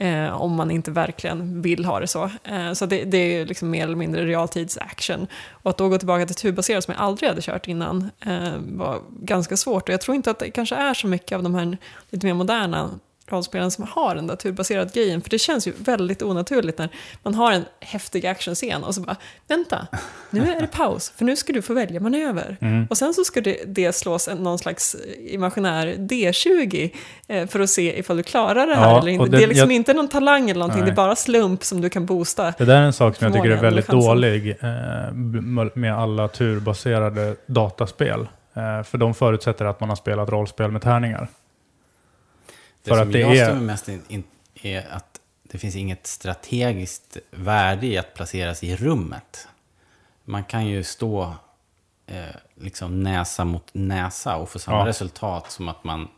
[0.00, 2.30] Eh, om man inte verkligen vill ha det så.
[2.44, 5.26] Eh, så det, det är liksom mer eller mindre realtids-action.
[5.50, 9.00] Och att då gå tillbaka till turbaserat som jag aldrig hade kört innan eh, var
[9.20, 9.88] ganska svårt.
[9.88, 11.78] Och jag tror inte att det kanske är så mycket av de här
[12.10, 12.90] lite mer moderna
[13.32, 15.20] rollspelen som har den där turbaserade grejen.
[15.20, 16.88] För det känns ju väldigt onaturligt när
[17.22, 19.16] man har en häftig actionscen och så bara,
[19.48, 19.86] vänta,
[20.30, 22.56] nu är det paus, för nu ska du få välja manöver.
[22.60, 22.86] Mm.
[22.90, 26.90] Och sen så ska det, det slås en, någon slags imaginär D20
[27.28, 29.24] eh, för att se ifall du klarar det här Ja, eller inte.
[29.24, 30.90] Det, det- är liksom jag- inte någon talang eller någonting, Nej.
[30.90, 32.54] det är bara slump som du kan boosta.
[32.58, 35.14] Det där är en sak som jag tycker är väldigt dålig eh,
[35.74, 38.20] med alla turbaserade dataspel.
[38.54, 41.28] Eh, för de förutsätter att man har spelat rollspel med tärningar.
[42.82, 44.24] Det För som att det jag är- mig mest in, in,
[44.54, 49.48] är att det finns inget strategiskt värde i att placeras i rummet.
[50.24, 51.34] Man kan ju stå
[52.06, 52.24] eh,
[52.54, 54.86] liksom näsa mot näsa och få samma Ja.
[54.86, 56.08] resultat som att man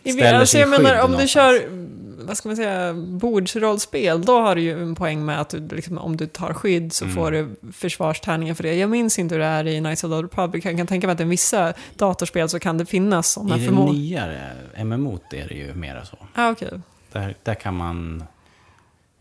[0.00, 1.62] ställer alltså sig i jag menar, om du kör,
[2.26, 5.98] vad ska man säga, bordsrollspel, då har du ju en poäng med att du, liksom,
[5.98, 7.16] om du tar skydd så Mm.
[7.16, 8.74] får du försvarstärningar för det.
[8.74, 11.06] Jag minns inte hur det är i Knights of the Old Republic, jag kan tänka
[11.06, 13.92] mig att i vissa datorspel så kan det finnas sådana I det förmågor.
[13.92, 14.50] nyare
[14.84, 16.18] MMO är det ju mera så.
[16.34, 16.80] Ah, okej.
[17.12, 18.24] Där, där kan man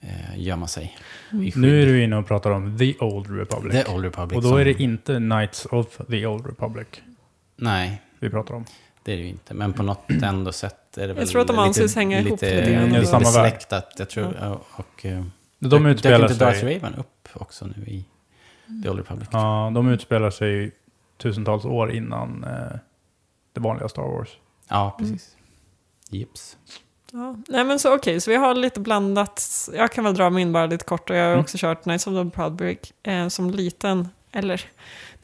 [0.01, 0.97] eh, gömma sig
[1.31, 1.57] skydd.
[1.57, 3.73] Nu är du inne och pratar om The Old Republic.
[3.85, 6.87] The Old Republic och då som- är det inte Knights of the Old Republic
[7.59, 8.65] Nej, vi pratar om.
[9.07, 9.53] Det är det ju inte.
[9.53, 12.59] Men på något ändå sätt är det väl tror att de anses hänga ihop lite,
[12.59, 12.89] lite grann.
[12.93, 13.19] lite, värld.
[13.21, 13.93] besläktat.
[13.97, 15.23] Jag tror, och, och, eh,
[15.59, 18.05] De utspelar dök inte Darth sig, Raven upp också nu i
[18.83, 19.29] The Old Republic?
[19.31, 20.71] ja, de utspelar sig
[21.17, 22.77] tusentals år innan eh,
[23.53, 24.29] det vanliga Star Wars.
[24.69, 25.35] Ja, precis.
[26.09, 26.57] Jips.
[27.11, 27.35] Ja.
[27.47, 29.69] Nej men så okej, så vi har lite blandat.
[29.73, 31.39] Jag kan väl dra min bara lite kort och jag har Mm.
[31.39, 34.61] också kört Knights of the Republic eh, som liten, eller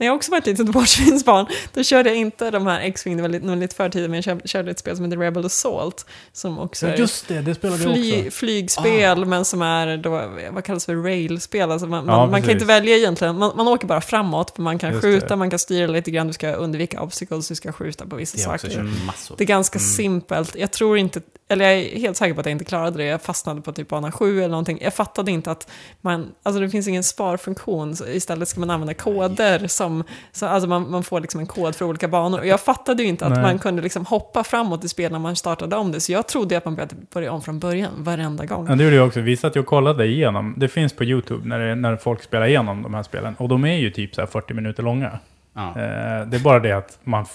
[0.04, 3.22] när jag också var ett litet bordsvinsbarn, då körde jag inte de här X-Wing, det
[3.22, 6.60] var lite, lite för tidigt, men jag körde, ett spel som heter Rebel Assault, som
[6.60, 6.98] också är
[7.28, 9.26] det, det spelade fly, flygspel, Ah.
[9.26, 10.10] men som är då,
[10.52, 13.68] vad kallas för railspel, alltså man, Ja, man, man kan inte välja egentligen, man, man
[13.68, 15.36] åker bara framåt, för man kan Just skjuta, det.
[15.36, 18.68] man kan styra lite grann, du ska undvika obstacles, du ska skjuta på vissa också
[18.68, 18.90] saker.
[19.38, 19.88] Det är ganska Mm.
[19.90, 20.56] simpelt.
[20.56, 23.04] Jag tror inte, eller jag är helt säker på att jag inte klarade det.
[23.06, 24.80] Jag fastnade på typ bana 7 eller någonting.
[24.82, 25.68] Jag fattade inte att
[26.02, 27.96] man, alltså det finns ingen sparfunktion.
[28.08, 29.93] Istället ska man använda koder som,
[30.32, 32.40] så, alltså man, man får liksom en kod för olika banor.
[32.40, 33.42] Och jag fattade ju inte att Nej.
[33.42, 36.00] man kunde liksom hoppa framåt i spel när man startade om det.
[36.00, 38.68] Så jag trodde att man började börja om från början varenda gång.
[38.70, 39.22] Ja, det gjorde jag också.
[39.22, 40.54] Vi satt ju och kollade igenom.
[40.58, 43.36] Det finns på YouTube när, det, när folk spelar igenom de här spelen.
[43.38, 45.20] Och de är ju typ så här 40 minuter långa.
[45.54, 45.70] Ja.
[45.70, 47.26] Eh, det är bara det att man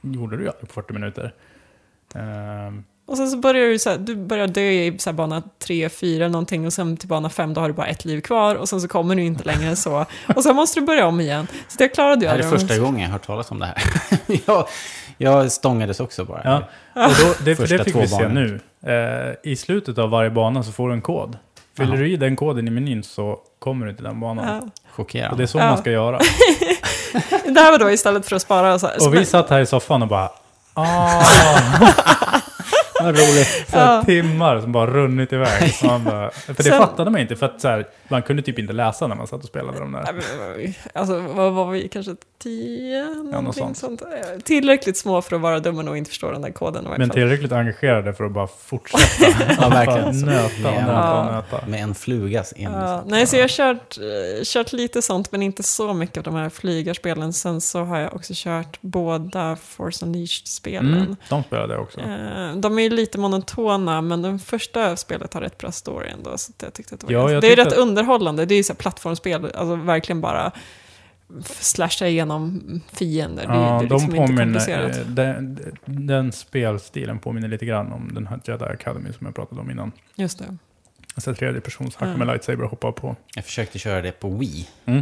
[0.00, 1.32] gjorde det ju aldrig på 40 minuter.
[2.14, 2.72] Eh,
[3.06, 5.88] Och sen så börjar du så här, du börjar dö i så här bana 3,
[5.88, 8.54] 4 eller någonting och sen till bana 5 då har du bara ett liv kvar
[8.54, 10.06] och sen så kommer du inte längre än så.
[10.36, 11.46] Och sen måste du börja om igen.
[11.68, 13.66] Så det klarade Det jag här är första gången jag har hört talas om det
[13.66, 13.82] här.
[14.46, 14.66] jag,
[15.18, 16.40] jag stångades också bara.
[16.44, 16.56] ja.
[17.06, 18.60] Och då, det, för Första det fick två vi se nu.
[18.86, 21.36] Eh, I slutet av varje bana så får du en kod.
[21.76, 22.00] Fyller Jaha.
[22.00, 24.46] du i den koden i menyn så kommer du till den banan.
[24.46, 24.56] Ja.
[24.58, 25.46] Och det är Chockerande.
[25.46, 25.66] så Ja.
[25.68, 26.18] man ska göra.
[27.44, 29.66] Det här var då istället för att spara så här, Och vi satt här i
[29.66, 30.30] soffan och bara
[30.74, 31.22] Ah,
[33.00, 33.64] Vad roligt.
[33.70, 34.02] så här Ja.
[34.02, 35.74] timmar som bara runnit iväg.
[35.84, 38.58] Man bara, för det Sen- fattade man inte, för att så här, man kunde typ
[38.58, 40.22] inte läsa när man satt och spelade de där.
[40.94, 43.04] Alltså vad var vi, kanske 10?
[43.04, 43.78] någonting sånt.
[43.78, 44.02] sånt.
[44.02, 47.52] Eh, Tillräckligt små för att vara dumma och inte förstå den där koden Men tillräckligt
[47.52, 49.42] engagerade för att bara fortsätta.
[49.60, 50.20] Ja, verkligen.
[50.26, 50.80] Bara nöta och Ja.
[50.86, 51.32] nöta och Ja.
[51.52, 51.66] nöta.
[51.66, 52.82] Med en flugas envishet.
[52.82, 56.22] Ja, nej, så jag har kört, eh, kört lite sånt, men inte så mycket av
[56.22, 57.32] de här flygarspelen.
[57.32, 60.94] Sen så har jag också kört båda Force Unleashed-spelen.
[60.94, 62.00] Mm, de spelade jag också.
[62.00, 66.38] Eh, De är ju lite monotona, men den första spelet har rätt bra story ändå.
[66.38, 68.46] Så jag tyckte att det var Ja, ganska- jag det är rätt att- underhållande.
[68.46, 70.52] Det är ju så här plattformsspel, alltså verkligen bara
[71.44, 73.46] slasha igenom fiender.
[73.46, 74.96] Det, Ja, det är liksom de inte påminner, komplicerat.
[74.96, 79.60] eh, den, den spelstilen påminner lite grann om den här Jedi Academy som jag pratade
[79.60, 79.92] om innan.
[80.14, 80.56] Just det.
[81.14, 82.18] Alltså tredje persons hacka Mm.
[82.18, 83.16] med lightsaber och hoppa på.
[83.34, 84.68] Jag försökte köra det på Wii.
[84.84, 84.98] Mm.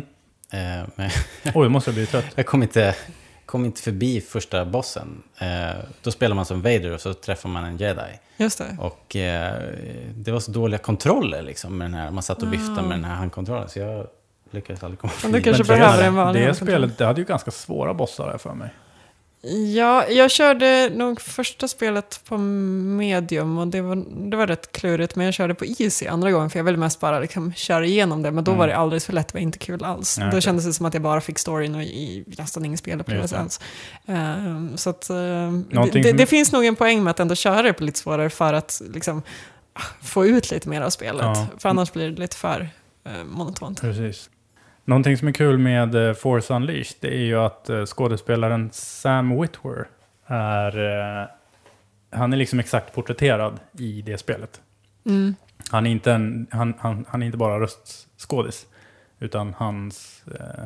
[0.53, 1.11] Eh, men
[1.55, 2.25] Oj, måste jag bli trött.
[2.35, 2.95] jag kom inte,
[3.47, 5.23] kom inte förbi första bossen.
[5.39, 5.71] Eh,
[6.03, 8.03] då spelar man som Vader och så träffar man en jedi.
[8.37, 8.77] Just det.
[8.81, 9.63] Och eh,
[10.15, 12.11] det var så dåliga kontroller liksom med den här.
[12.11, 13.69] Man satt och viftade med den här handkontrollen.
[13.69, 14.07] Så jag
[14.51, 15.45] lyckades aldrig komma Men du förbi.
[15.45, 16.69] kanske behöver det- en vanlig Det handkontroll.
[16.81, 18.71] spelet, det hade ju ganska svåra bossar där för mig.
[19.75, 23.97] Ja, jag körde nog första spelet på medium och det var,
[24.31, 25.17] det var rätt klurigt.
[25.17, 28.23] Men jag körde på easy andra gången för jag ville mest bara liksom köra igenom
[28.23, 28.31] det.
[28.31, 30.19] Men då var det alldeles för lätt, det var inte kul alls.
[30.19, 33.39] Nej, då kändes det som att jag bara fick storyn och i, nästan ingen spelupplevelse
[33.39, 33.61] alls.
[34.07, 37.63] Ehm, så att, ehm, det, det, det finns nog en poäng med att ändå köra
[37.63, 39.23] det på lite svårare för att liksom,
[39.73, 41.23] ah, få ut lite mer av spelet.
[41.25, 41.47] Ja.
[41.59, 42.69] För annars blir det lite för
[43.07, 43.81] eh, monotont.
[43.81, 44.31] Precis.
[44.85, 49.41] Någonting som är kul med eh, Force Unleashed det är ju att eh, skådespelaren Sam
[49.41, 49.87] Witwer
[50.27, 50.79] är...
[51.23, 51.27] eh,
[52.19, 54.61] Han är liksom exakt porträtterad i det spelet.
[55.07, 55.35] Mm.
[55.71, 58.67] Han är inte, en, han, han, han är inte bara röstskådis,
[59.21, 60.23] utan hans...
[60.41, 60.65] Eh,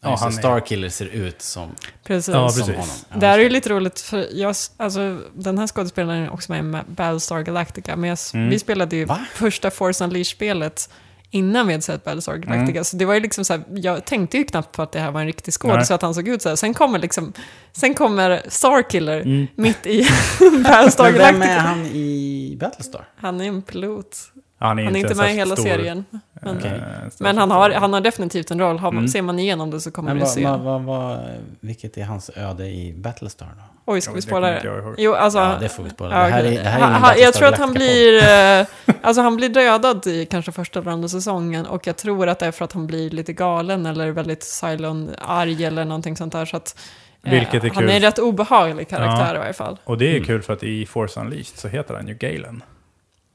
[0.00, 1.70] Ja, han Starkiller ser ut som,
[2.04, 2.34] Precis.
[2.34, 2.76] Ja, som precis.
[2.80, 2.94] honom.
[3.10, 6.52] Ja, Det här är ju lite roligt, för jag, alltså, den här skådespelaren är också
[6.52, 8.48] med i Battlestar Galactica, men jag, Mm.
[8.50, 9.18] vi spelade ju Va?
[9.34, 10.90] första Force Unleashed-spelet
[11.30, 12.84] innan vi hade sett Battlestar Galactica, Mm.
[12.84, 15.10] så det var ju liksom så här, jag tänkte ju knappt på att det här
[15.10, 16.56] var en riktig skådis, så att han såg ut så här.
[16.56, 17.32] Sen kommer liksom,
[17.72, 19.46] sen kommer Starkiller Mm.
[19.56, 20.06] mitt i
[20.64, 21.60] Battlestar Men vem är Galactica.
[21.60, 23.08] han i Battlestar?
[23.16, 24.16] Han är en pilot.
[24.60, 26.04] Han är Han är inte med i hela stor, serien.
[26.42, 26.62] Men, eh,
[27.10, 28.78] stor- men han, har, han har definitivt en roll.
[28.78, 29.08] Har, man- Mm.
[29.08, 30.44] Ser man igenom det så kommer Men du se.
[30.44, 31.18] vad, vad, vad,
[31.60, 33.92] vilket är hans öde i Battlestar då?
[33.92, 34.62] Oj, ska vi det spoila det?
[34.64, 34.94] ihåg.
[34.98, 35.38] Jo, alltså...
[35.38, 36.14] Ja, det får vi spoila.
[36.18, 38.22] Ja, Det här är, det här är Jag tror att han blir...
[38.22, 38.66] eh,
[39.02, 42.46] Alltså han blir dödad i kanske första eller andra säsongen och jag tror att det
[42.46, 46.44] är för att han blir lite galen eller väldigt Cylon-arg eller någonting sånt där.
[46.44, 46.78] Så att,
[47.24, 47.90] eh, Vilket är Han kul.
[47.90, 49.34] är en rätt obehaglig karaktär Ja.
[49.34, 49.78] i varje fall.
[49.84, 50.24] Och det är Mm.
[50.24, 52.62] kul för att i Force Unleashed så heter han ju Galen.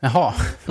[0.03, 0.33] Jaha.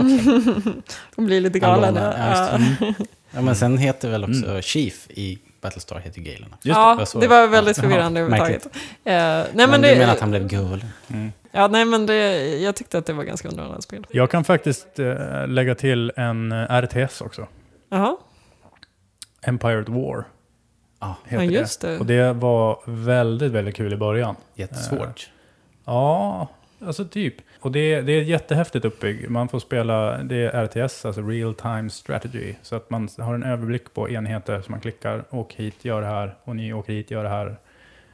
[1.17, 1.95] Han blir lite galen.
[1.95, 6.55] lånar, Ja, ja, just Ja, men sen heter väl också Chief i Battlestar heter Galen.
[6.63, 7.27] Just ja det det.
[7.29, 8.67] var väldigt Ja, förvirrande jaha, överhuvudtaget.
[9.05, 10.85] Eh, nej, Men, men du det, menar att han blev gul?
[11.53, 14.07] ja, nej, men det, jag tyckte att det var ganska underhållande spel.
[14.11, 17.47] Jag kan faktiskt eh, lägga till en eh, RTS också.
[17.91, 18.17] Jaha,
[19.47, 20.25] Empire at War
[21.01, 21.99] Ja, heter Ja, just det.
[21.99, 24.37] Och det var väldigt, väldigt kul i början.
[24.55, 25.31] jättesvårt.
[25.85, 26.49] Ja,
[26.87, 27.35] alltså typ.
[27.63, 29.31] Och det, det är jättehäftigt uppbygg.
[29.31, 32.55] Man får spela, det är RTS, alltså Real Time Strategy.
[32.63, 35.25] Så att man har en överblick på enheter som man klickar.
[35.31, 36.35] Åk hit, gör det här.
[36.45, 37.57] Och ni åker hit, gör det här.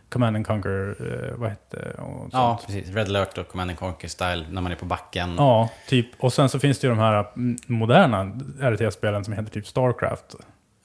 [0.09, 1.93] Command and Conquer, eh, vad hette det?
[2.33, 2.95] Ja, precis.
[2.95, 5.35] Red alert och Command and Conquer-style när man är på backen.
[5.39, 6.07] Ja, typ.
[6.19, 8.25] Och sen så finns det ju de här mm, moderna
[8.61, 10.35] RTS-spelen som heter typ Starcraft.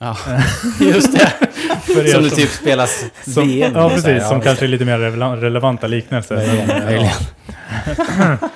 [0.04, 0.16] Ja,
[0.80, 1.32] just det.
[1.82, 3.72] För Som det som- typ spelas Som, VM.
[3.74, 4.28] ja, så här, precis.
[4.28, 6.36] som kanske är lite mer rele- relevanta liknelser.
[6.36, 7.04] Möjligen,
[8.18, 8.38] Ja.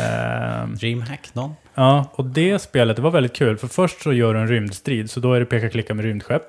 [0.00, 1.54] Ehm, Dreamhack, någon?
[1.74, 3.56] Ja, och det spelet det var väldigt kul.
[3.58, 6.42] För först så gör du en rymdstrid, så då är det peka-klicka med rymdskepp.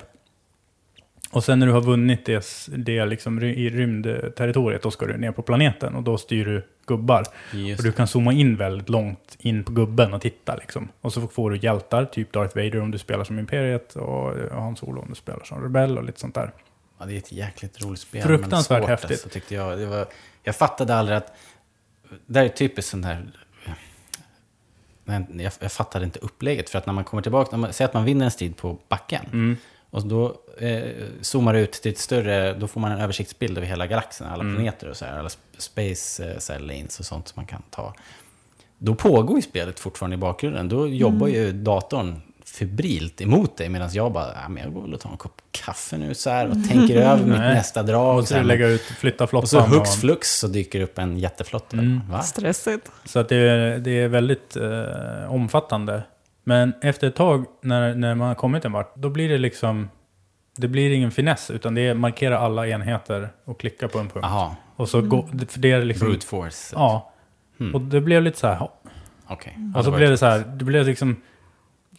[1.32, 5.32] Och sen när du har vunnit det, det liksom i rymdterritoriet, då ska du ner
[5.32, 7.24] på planeten och då styr du gubbar.
[7.54, 10.90] Just Och du kan zooma in väldigt långt in på gubben och titta liksom.
[11.02, 14.76] Och så får du hjältar, typ Darth Vader om du spelar som Imperiet och Han
[14.76, 16.52] Solo om du spelar som Rebell och lite sånt där.
[17.00, 18.22] Ja, det är ett jäkligt roligt spel.
[18.22, 19.12] Fruktansvärt svårt, häftigt.
[19.12, 19.78] Alltså, tyckte jag.
[19.78, 20.06] Det var,
[20.44, 21.34] jag fattade aldrig att...
[22.26, 23.26] Det här är typiskt sån här...
[25.06, 26.70] Jag, jag fattade inte upplägget.
[26.70, 28.78] För att när man kommer tillbaka, när man, säg att man vinner en strid på
[28.88, 29.26] backen.
[29.26, 29.58] Mm.
[29.90, 30.82] Och då eh,
[31.22, 34.44] zoomar det ut till ett större, då får man en översiktsbild över hela galaxen, alla
[34.44, 34.56] Mm.
[34.56, 37.62] planeter och så här, alla sp- space eh, här, lanes och sånt som man kan
[37.70, 37.94] ta.
[38.78, 40.70] Då pågår ju spelet fortfarande i bakgrunden.
[40.70, 44.94] Då jobbar ju datorn febrilt emot dig medan jag bara, ja, men jag går väl
[44.94, 47.54] och tar en kopp kaffe nu så här och tänker över mitt Nej.
[47.56, 48.18] nästa drag.
[48.18, 49.48] Och så lägga ut, flytta och flottan.
[49.48, 51.78] så hux och- flux så dyker upp en jätteflotta.
[51.78, 52.02] Mm.
[52.24, 52.92] Stressigt.
[53.06, 56.04] Så att det, är- det är väldigt eh, omfattande.
[56.48, 59.90] Men efter ett tag, när, när man har kommit en vart, då blir det liksom...
[60.58, 64.24] Det blir ingen finess, utan det är markera alla enheter och klicka på en punkt.
[64.24, 66.08] Jaha, Och så går, för det är liksom...
[66.08, 66.76] brute force.
[66.76, 67.12] Ja.
[67.74, 68.56] Och det blev lite så här...
[68.60, 68.74] ja.
[69.28, 69.58] Okej.
[69.74, 71.16] Och Ja, så blev det så här, det blev liksom...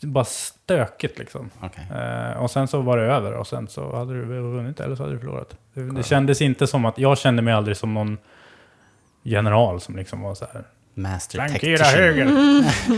[0.03, 1.51] Bara stökigt liksom.
[1.61, 1.87] Okej.
[1.97, 5.03] Eh, och sen så var det över och sen så hade du vunnit eller så
[5.03, 5.57] hade du förlorat.
[5.75, 8.19] Det, det kändes inte som att, jag kände mig aldrig som någon
[9.23, 10.65] general som liksom var så här.
[10.99, 12.27] Master Flankera höger!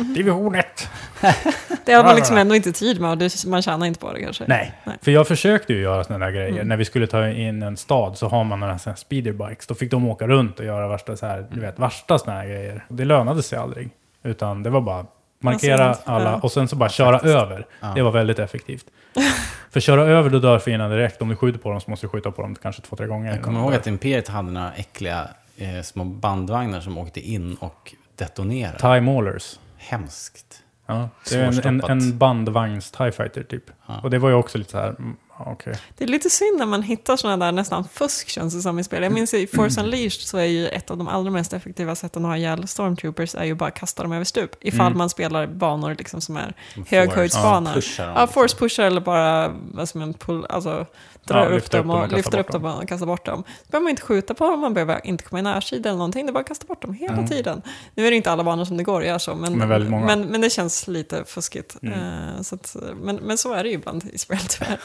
[0.14, 0.88] Division 1!
[1.84, 4.20] Det har man liksom ändå inte tid med och det, man tjänar inte på det
[4.20, 4.44] kanske.
[4.48, 4.96] Nej, Nej.
[5.02, 6.64] för jag försökte ju göra sådana där grejer.
[6.64, 9.66] När vi skulle ta in en stad så har man några sådana här speederbikes.
[9.66, 12.48] Då fick de åka runt och göra värsta så här, du vet, värsta sådana här
[12.48, 12.84] grejer.
[12.88, 13.90] Det lönade sig aldrig.
[14.22, 15.06] Utan det var bara
[15.40, 16.40] markera Alltså, alla ja.
[16.42, 17.66] och sen så bara köra över.
[17.94, 18.84] Det var väldigt effektivt.
[19.70, 21.22] för köra över, då dör fienden direkt.
[21.22, 23.30] Om du skjuter på dem så måste du skjuta på dem kanske två, tre gånger.
[23.30, 25.28] Jag kommer ihåg att Imperiet hade några äckliga
[25.60, 28.78] eh, små bandvagnar som åkte in och detonerade.
[28.78, 29.58] Time Maulers.
[29.76, 30.62] Hemskt.
[30.86, 33.64] Ja, det är en, en, en bandvagns TIE Fighter typ.
[33.86, 34.00] Ja.
[34.02, 35.74] Och det var ju också lite så här, mm, okej.
[35.98, 38.84] Det är lite synd när man hittar sådana där nästan fusk känns det som i
[38.84, 39.02] spel.
[39.02, 42.24] Jag minns i Force Unleashed så är ju ett av de allra mest effektiva sätten
[42.24, 44.50] att ha ihjäl stormtroopers är ju bara att kasta dem över stup.
[44.60, 46.54] Ifall man spelar banor liksom som är
[46.88, 47.70] höghöjdsbanor.
[47.70, 48.28] Ja, Ja, liksom.
[48.28, 50.86] force pushar eller bara vad som en pull, alltså
[51.24, 53.42] dra Ja, upp dem och och lyfter upp dem och kasta bort dem.
[53.64, 56.26] Så behöver man inte skjuta på dem, man behöver inte komma i närsida eller någonting,
[56.26, 57.62] det är bara att kasta bort dem hela tiden.
[57.94, 60.26] Nu är det inte alla banor som det går att göra så, men, Men men,
[60.26, 61.76] men det känns lite fuskigt.
[61.82, 61.94] Mm.
[61.94, 64.78] Eh, så att, men, men så är det ju ibland i spel tyvärr.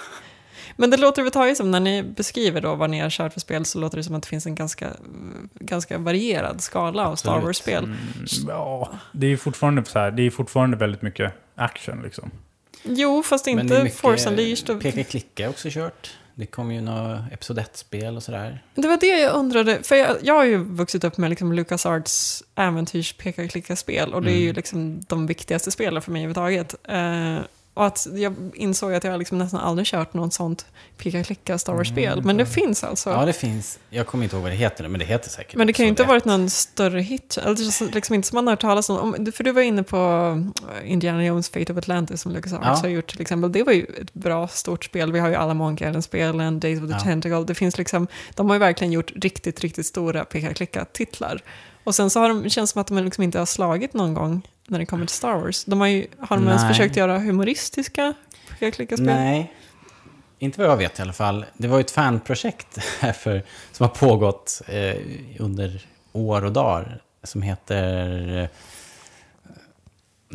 [0.78, 3.66] Men det låter överhuvudtaget som, när ni beskriver då vad ni har kört för spel,
[3.66, 4.90] så låter det som att det finns en ganska,
[5.54, 7.42] ganska varierad skala av Star.
[7.42, 7.84] Wars-spel.
[7.84, 7.98] Mm,
[8.48, 12.32] ja, det är fortfarande så här, det är fortfarande väldigt mycket action liksom.
[12.84, 14.70] Jo, fast Men det är inte mycket Force Unleashed.
[14.70, 16.18] Och, Peka-klicka också kört.
[16.38, 18.64] Det kom ju några Episod 1-spel och sådär.
[18.76, 22.44] Det var det jag undrade, för jag, jag har ju vuxit upp med liksom LucasArts
[22.56, 24.56] äventyrs peka klicka spel och det är ju Mm.
[24.56, 26.76] liksom de viktigaste spelen för mig överhuvudtaget.
[26.88, 27.38] Eh,
[27.76, 30.66] och att jag insåg att jag liksom nästan aldrig kört något sånt
[30.98, 33.10] peka klicka Star Wars-spel, men det finns alltså.
[33.10, 33.80] Ja, det finns.
[33.90, 35.56] Jag kommer inte ihåg vad det heter nu, men det heter säkert.
[35.56, 37.38] Men det kan ju inte ha varit någon större hit.
[37.44, 39.32] Eller liksom inte som man har hört talas om.
[39.36, 39.98] För du var inne på
[40.82, 42.76] eh, Indiana Jones Fate of Atlantis som LucasArts Ja.
[42.76, 43.52] har gjort till exempel.
[43.52, 45.12] Det var ju ett bra stort spel.
[45.12, 47.00] Vi har ju alla Monkey Island-spelen, Days of the Ja.
[47.00, 47.44] Tentacle.
[47.44, 51.42] Det finns liksom, de har ju verkligen gjort riktigt, riktigt stora peka-klicka-titlar.
[51.84, 54.14] Och sen så har de, känns det som att de liksom inte har slagit någon
[54.14, 55.66] gång när det kommer till Star Wars.
[55.66, 56.72] De har ju, har de ens Nej.
[56.72, 58.14] försökt göra humoristiska
[58.60, 59.06] peka-klicka-spel?
[59.06, 59.54] Nej,
[60.40, 61.46] inte vad jag vet i alla fall.
[61.58, 64.96] Det var ju ett fanprojekt här för, som har pågått eh,
[65.40, 67.02] under år och dagar.
[67.24, 68.48] Som heter eh,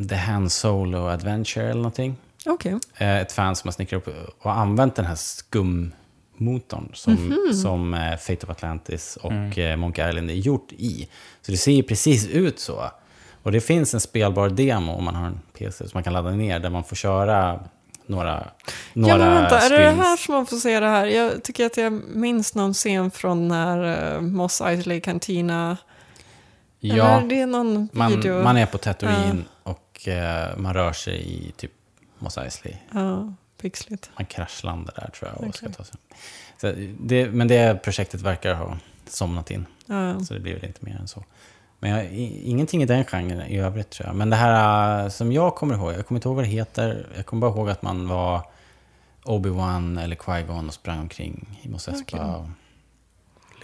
[0.08, 2.16] The Han Solo Adventure eller någonting.
[2.46, 2.78] Okej.
[2.96, 8.16] Eh, ett fan som har snickrat upp och använt den här skummotorn som, som eh,
[8.16, 11.08] Fate of Atlantis och eh, Monkey Island är gjort i.
[11.42, 12.90] Så det ser ju precis ut så.
[13.42, 16.30] Och det finns en spelbar demo om man har en PC som man kan ladda
[16.30, 17.60] ner där man får köra
[18.06, 18.48] några,
[18.92, 19.98] några Ja, men vänta, är det det screens.
[19.98, 21.06] här som man får se det här?
[21.06, 25.76] Jag tycker att jag minns någon scen från när uh, Moss Eisley Cantina...
[26.82, 28.34] Ja, Eller det är någon video?
[28.34, 31.72] man, man är på Tatooine och eh, man rör sig i typ
[32.18, 32.74] Mos Eisley.
[32.92, 34.10] Ja, pixligt.
[34.16, 35.48] Man kraschlandar där tror jag.
[35.48, 35.76] Och ska Okej.
[35.76, 35.96] ta sig.
[36.60, 39.66] Så det, men det projektet verkar ha somnat in.
[39.86, 40.20] Ja.
[40.20, 41.24] Så det blir väl inte mer än så.
[41.80, 42.12] Men jag,
[42.44, 44.16] ingenting i den genren i övrigt tror jag.
[44.16, 47.06] Men det här äh, som jag kommer ihåg, jag kommer inte ihåg vad det heter.
[47.16, 48.42] Jag kommer bara ihåg att man var
[49.24, 52.50] Obi-Wan eller Qui-Gon och sprang omkring i Mos Espa Okej.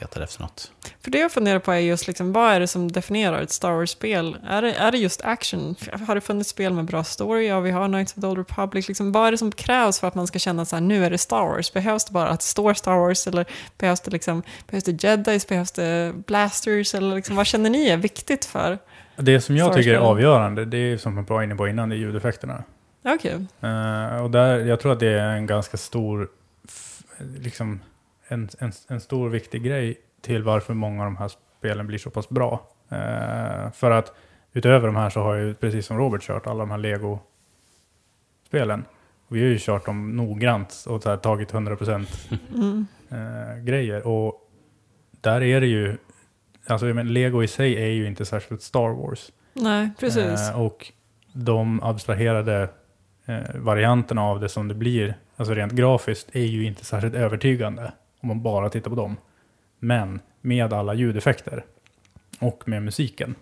[0.00, 0.72] Letade efter något.
[1.00, 3.72] För det jag funderar på är just liksom, vad är det som definierar ett Star
[3.72, 4.36] Wars-spel?
[4.46, 5.76] Är det, är det just action?
[6.06, 7.46] Har det funnits spel med bra story?
[7.46, 8.88] Ja, vi har Knights of the Old Republic.
[8.88, 11.10] Liksom, vad är det som krävs för att man ska känna så här, nu är
[11.10, 11.72] det Star Wars?
[11.72, 13.26] Behövs det bara att det står Star Wars?
[13.26, 13.46] Eller
[13.78, 15.48] behövs det, liksom, behövs det jedis?
[15.48, 16.94] Behövs det blasters?
[16.94, 18.78] Eller liksom, vad känner ni är viktigt för?
[19.16, 21.88] Det som jag Star tycker är avgörande, det är som jag var inne på innan,
[21.88, 22.62] det är ljudeffekterna.
[23.04, 23.46] Okej.
[23.60, 26.28] Eh, och där, jag tror att det är en ganska stor,
[27.38, 27.80] liksom,
[28.28, 32.10] en, en, en stor viktig grej till varför många av de här spelen blir så
[32.10, 32.68] pass bra.
[32.88, 34.12] Eh, för att
[34.52, 38.84] utöver de här så har jag ju, precis som Robert, kört alla de här Lego-spelen.
[39.28, 42.06] Vi har ju kört dem noggrant och här, tagit 100%
[43.10, 44.06] eh, grejer.
[44.06, 44.50] Och
[45.20, 45.96] där är det ju,
[46.66, 49.32] alltså menar, Lego i sig är ju inte särskilt Star Wars.
[49.52, 50.50] Nej, precis.
[50.50, 50.92] Eh, och
[51.32, 52.68] de abstraherade
[53.26, 57.92] eh, varianterna av det som det blir, alltså rent grafiskt, är ju inte särskilt övertygande
[58.26, 59.16] om man bara tittar på dem.
[59.78, 61.64] Men med alla ljudeffekter
[62.38, 63.34] och med musiken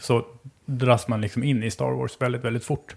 [0.00, 0.26] så
[0.64, 2.96] dras man liksom in i Star Wars väldigt, väldigt fort.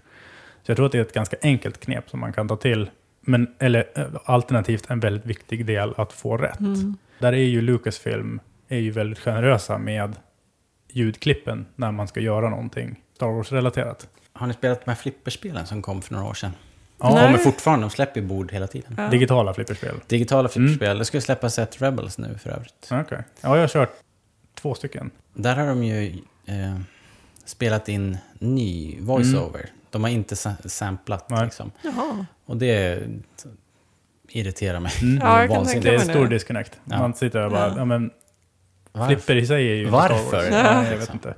[0.62, 2.90] Så jag tror att det är ett ganska enkelt knep som man kan ta till.
[3.20, 6.58] Men, eller eh, alternativt en väldigt viktig del att få rätt.
[7.18, 10.16] Där är ju Lucasfilm är ju väldigt generösa med
[10.88, 14.08] ljudklippen när man ska göra någonting Star Wars-relaterat.
[14.32, 16.52] Har ni spelat de här flipperspelen som kom för några år sedan?
[17.02, 17.24] Ja, De Nej.
[17.24, 18.94] kommer fortfarande, de släpper ju bord hela tiden.
[18.98, 19.08] Ja.
[19.08, 19.94] Digitala flipperspel.
[20.06, 22.88] Digitala flipperspel, det ska släppas ett Rebels nu för övrigt.
[22.90, 23.24] Okej.
[23.40, 23.90] Ja, jag har kört
[24.54, 25.10] två stycken.
[25.34, 26.06] Där har de ju
[26.46, 26.78] eh,
[27.44, 29.66] spelat in ny voiceover.
[29.90, 31.44] De har inte sa- samplat Nej.
[31.44, 31.70] liksom.
[31.82, 32.26] Jaha.
[32.46, 33.02] Och det
[34.28, 34.92] irriterar mig.
[35.20, 35.84] Ja, jag kan Vansinnigt.
[35.84, 36.28] Det är en stor det.
[36.28, 36.80] disconnect.
[36.84, 36.98] Ja.
[36.98, 37.74] Man sitter där och bara, Ja.
[37.76, 38.10] ja, men
[38.92, 39.14] Varför?
[39.14, 40.18] flipper i sig är ju Varför?
[40.28, 40.46] Star Wars.
[40.50, 40.80] Ja.
[40.80, 41.34] Nej, jag vet inte.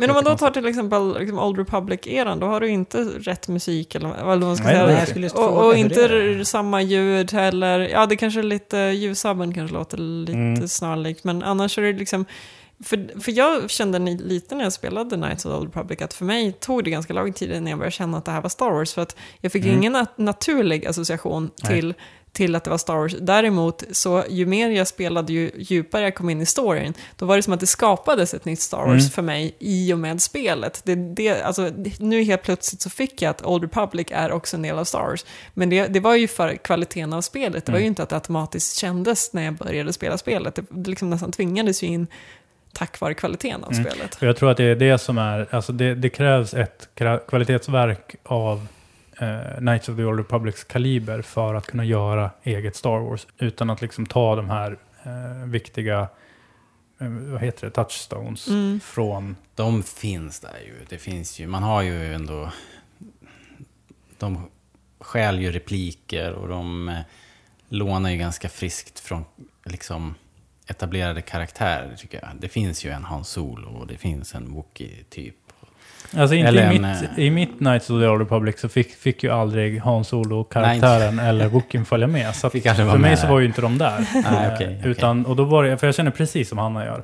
[0.00, 3.48] Men om man då tar till exempel liksom Old Republic-eran, då har du inte rätt
[3.48, 4.74] musik eller vad man ska Nej,
[5.06, 5.06] säga.
[5.16, 7.78] nej, och, och inte samma ljud heller.
[7.80, 10.68] Ja, det kanske är lite, ljussabben kanske låter lite Mm.
[10.68, 12.24] snarlikt, men annars är det liksom
[12.84, 16.24] för, för jag kände lite när jag spelade Knights of the Old Republic att för
[16.24, 18.70] mig tog det ganska lång tid innan jag började känna att det här var Star
[18.70, 18.94] Wars.
[18.94, 19.76] För att jag fick Mm.
[19.78, 21.72] ingen nat- naturlig association Nej.
[21.80, 21.94] till,
[22.32, 23.14] till att det var Star Wars.
[23.20, 27.36] Däremot, så ju mer jag spelade, ju djupare jag kom in i storyn, då var
[27.36, 29.10] det som att det skapades ett nytt Star Wars Mm.
[29.10, 30.80] för mig i och med spelet.
[30.84, 34.62] Det, det, alltså, nu helt plötsligt så fick jag att Old Republic är också en
[34.62, 35.24] del av Star Wars.
[35.54, 37.90] Men det, det var ju för kvaliteten av spelet, det var ju Mm.
[37.92, 40.54] inte att det automatiskt kändes när jag började spela spelet.
[40.54, 42.06] Det, det liksom nästan tvingades ju in
[42.72, 43.84] tack vare kvaliteten av Mm.
[43.84, 44.16] spelet.
[44.20, 46.88] Jag tror att det är det som är, alltså det, det krävs ett
[47.28, 48.66] kvalitetsverk av
[49.20, 53.26] eh, Knights of the Old Republics kaliber för att kunna göra eget Star Wars.
[53.38, 56.08] Utan att liksom ta de här eh, viktiga,
[57.00, 58.80] eh, vad heter det, touchstones Mm.
[58.80, 59.36] från...
[59.54, 60.74] De finns där ju.
[60.88, 62.52] Det finns ju, man har ju ändå...
[64.18, 64.48] De
[65.00, 67.00] stjäl ju repliker och de eh,
[67.68, 69.24] lånar ju ganska friskt från
[69.64, 70.14] liksom
[70.66, 72.30] etablerade karaktärer tycker jag.
[72.40, 75.36] Det finns ju en Han Solo och det finns en Wookie typ.
[76.16, 78.68] Alltså inte Eller i, en, mitt, eh, i mitt Knights of the Old Republic så
[78.68, 82.34] fick, fick ju aldrig Han Solo-karaktären eller Wookieen följa med.
[82.34, 83.98] Så för mig så var ju inte de där.
[84.14, 84.90] Nej, okej, okej.
[84.90, 87.02] Utan, och då var det, för jag känner precis som Hanna gör.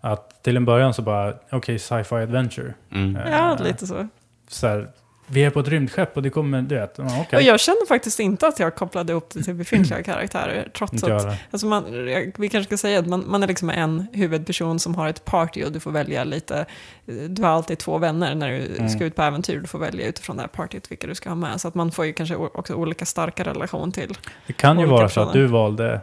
[0.00, 2.74] Att till en början så bara, okej, sci-fi adventure.
[2.94, 3.16] Mm.
[3.16, 4.08] Eh, Ja, lite så.
[4.48, 4.88] så här,
[5.26, 7.26] vi är på ett rymdskepp och det kommer, du vet, ja.
[7.32, 11.38] Och jag kände faktiskt inte att jag kopplade upp det till befintliga karaktärer, trots att.
[11.50, 11.84] Alltså man,
[12.38, 15.64] vi kanske ska säga att man, man är liksom en huvudperson som har ett party
[15.64, 16.66] och du får välja lite,
[17.28, 18.88] du har alltid två vänner när du Mm.
[18.88, 21.36] ska ut på äventyr, du får välja utifrån det här partyt vilka du ska ha
[21.36, 21.60] med.
[21.60, 24.18] Så att man får ju kanske också olika starka relation till.
[24.46, 25.46] Det kan ju vara så att personer.
[25.46, 26.00] du valde,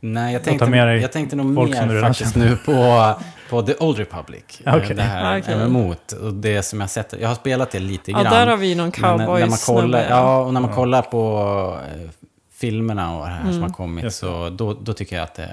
[0.00, 3.12] Nej, jag tänkte, jag tänkte nog som mer faktiskt nu på,
[3.50, 4.44] på The Old Republic.
[4.66, 4.96] eh, Okej.
[4.96, 5.68] Det här Ah, okej.
[5.68, 5.94] MMO.
[6.22, 8.32] Och det som jag sett, jag har spelat det lite Ja, grann.
[8.32, 10.06] där har vi någon Men när- cowboy när man kollar, snubbe.
[10.10, 10.76] Ja, och när man Ja.
[10.76, 12.10] kollar på eh,
[12.52, 13.62] filmerna och det här som Mm.
[13.62, 14.26] har kommit, Just det.
[14.26, 15.50] så då, då tycker jag att det,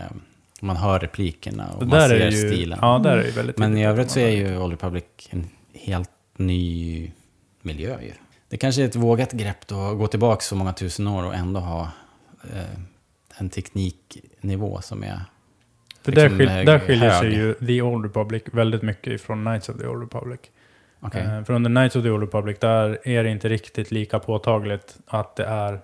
[0.61, 2.79] man hör replikerna och det man ser är ju, stilen.
[2.81, 6.09] ja där är ju väldigt Men i övrigt så är ju Old Republic en helt
[6.37, 7.11] ny
[7.61, 8.11] miljö ju.
[8.49, 11.35] Det kanske är ett vågat grepp då, att gå tillbaka så många tusen år och
[11.35, 11.81] ändå ha
[12.43, 12.79] eh,
[13.37, 15.19] en tekniknivå som är...
[16.01, 17.19] För där, liksom, skil, eh, där skiljer hög.
[17.19, 20.39] sig ju The Old Republic väldigt mycket ifrån Knights of the Old Republic.
[20.99, 21.21] Okej.
[21.21, 24.97] Eh, för under Knights of the Old Republic, där är det inte riktigt lika påtagligt
[25.05, 25.79] att det är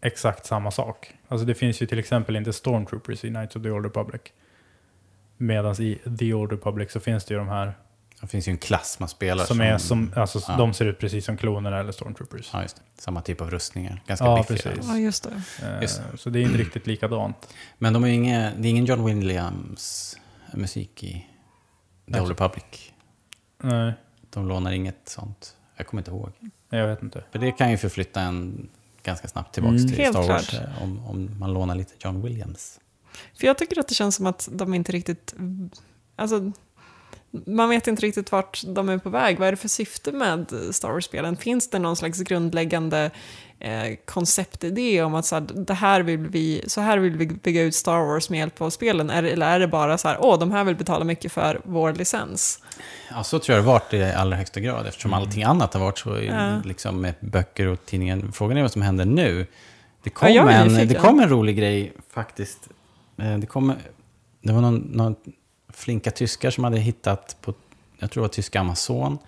[0.00, 1.14] exakt samma sak.
[1.28, 4.20] Alltså det finns ju till exempel inte Stormtroopers i Knights of the Old Republic.
[5.36, 7.72] Medan i The Old Republic så finns det ju de här
[8.20, 10.56] Det finns ju en klass man spelar som är som, alltså ja.
[10.56, 12.50] de ser ut precis som kloner eller Stormtroopers.
[12.52, 12.82] Ja, just det.
[13.02, 14.02] Samma typ av rustningar.
[14.06, 14.72] Ganska Ja, biffiga.
[14.72, 14.88] precis.
[14.88, 15.42] Ja, just det.
[15.66, 17.54] Eh, Just Så det är inte riktigt likadant.
[17.78, 20.16] Men de är inga, det är ingen John Williams
[20.52, 21.26] musik i
[22.12, 22.64] The Old Republic.
[23.62, 23.92] Nej,
[24.30, 25.56] De lånar inget sånt.
[25.76, 26.32] Jag kommer inte ihåg.
[26.70, 27.24] jag vet inte.
[27.32, 28.68] För det kan ju förflytta en
[29.02, 29.88] ganska snabbt tillbaka Mm.
[29.88, 30.62] till Helt Star Wars klart.
[30.62, 32.80] eh, om, om man lånar lite John Williams.
[33.38, 35.34] För jag tycker att det känns som att de inte riktigt...
[36.16, 36.52] Alltså,
[37.46, 39.38] man vet inte riktigt vart de är på väg.
[39.38, 41.36] Vad är det för syfte med Star Wars-spelen?
[41.36, 43.10] Finns det någon slags grundläggande
[43.58, 47.62] eh, konceptidé om att så här, det här vill vi, så här vill vi bygga
[47.62, 49.10] ut Star Wars med hjälp av spelen?
[49.10, 51.60] Är, det- eller är det bara så här, åh, de här vill betala mycket för
[51.64, 52.62] vår licens?
[53.10, 55.80] Ja, så tror jag det har varit i allra högsta grad eftersom allting annat har
[55.80, 56.60] varit så i- Ja.
[56.64, 58.22] liksom med böcker och tidningar.
[58.32, 59.46] Frågan är vad som händer nu.
[60.02, 62.68] Det kom, Ja, en, det kom en rolig grej faktiskt.
[63.18, 63.72] Eh, Det, kom,
[64.42, 65.14] det var någon, någon
[65.76, 67.54] flinka tyskar som hade hittat på,
[67.98, 69.18] jag tror det var tyska Amazon.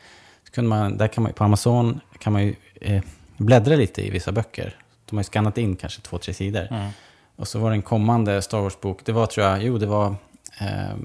[0.45, 3.03] Så kunde man, där kan man, på Amazon kan man ju eh,
[3.37, 4.77] bläddra lite i vissa böcker.
[5.05, 6.69] De har ju skannat in kanske två, tre sidor.
[6.71, 6.91] Mm.
[7.37, 10.15] Och så var det en kommande Star Wars-bok, det var tror jag, jo det var
[10.61, 10.97] eh,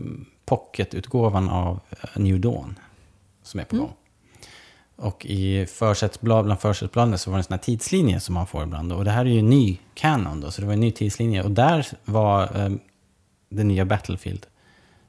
[0.45, 2.79] pocketutgåvan av eh, New Dawn
[3.43, 3.93] som är på gång.
[4.95, 8.63] Och i försättsblad, bland försättsbladen så var det en sån här tidslinje som man får
[8.63, 8.93] ibland.
[8.93, 11.43] Och det här är ju en ny canon då, så det var en ny tidslinje.
[11.43, 12.71] Och där var eh,
[13.49, 14.45] det nya Battlefield,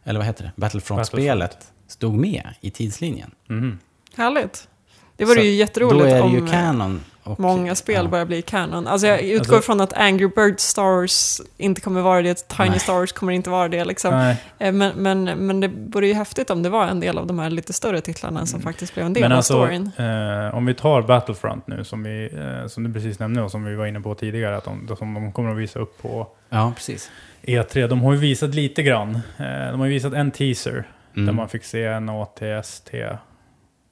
[0.05, 1.59] eller vad heter det, Battlefront-spelet,
[1.89, 3.31] stod med i tidslinjen.
[3.48, 3.78] Mhm.
[4.16, 4.68] Härligt.
[5.16, 7.01] Det vore Så ju Då jätteroligt är det om ju eh, canon.
[7.22, 8.10] Och, många spel ja.
[8.10, 8.86] börjar bli canon.
[8.86, 12.78] Alltså jag utgår Alltså- från att Angry Birds Stars inte kommer vara det, Tiny Nej.
[12.81, 13.85] Stars kommer inte vara det.
[13.85, 14.14] Liksom.
[14.59, 17.39] Eh, Men, men, men det vore ju häftigt om det var en del av de
[17.39, 19.90] här lite större titlarna som faktiskt blev en del Men av alltså, storyn.
[19.98, 22.31] eh, om vi tar Battlefront nu, som, vi,
[22.62, 25.14] eh, som du precis nämnde och som vi var inne på tidigare, att de, som
[25.14, 27.10] de kommer att visa upp på Ja, precis.
[27.46, 27.86] E3.
[27.88, 29.14] De har ju visat lite grann.
[29.14, 30.84] Eh, de har ju visat en teaser,
[31.16, 31.26] Mm.
[31.26, 32.90] där man fick se en ATST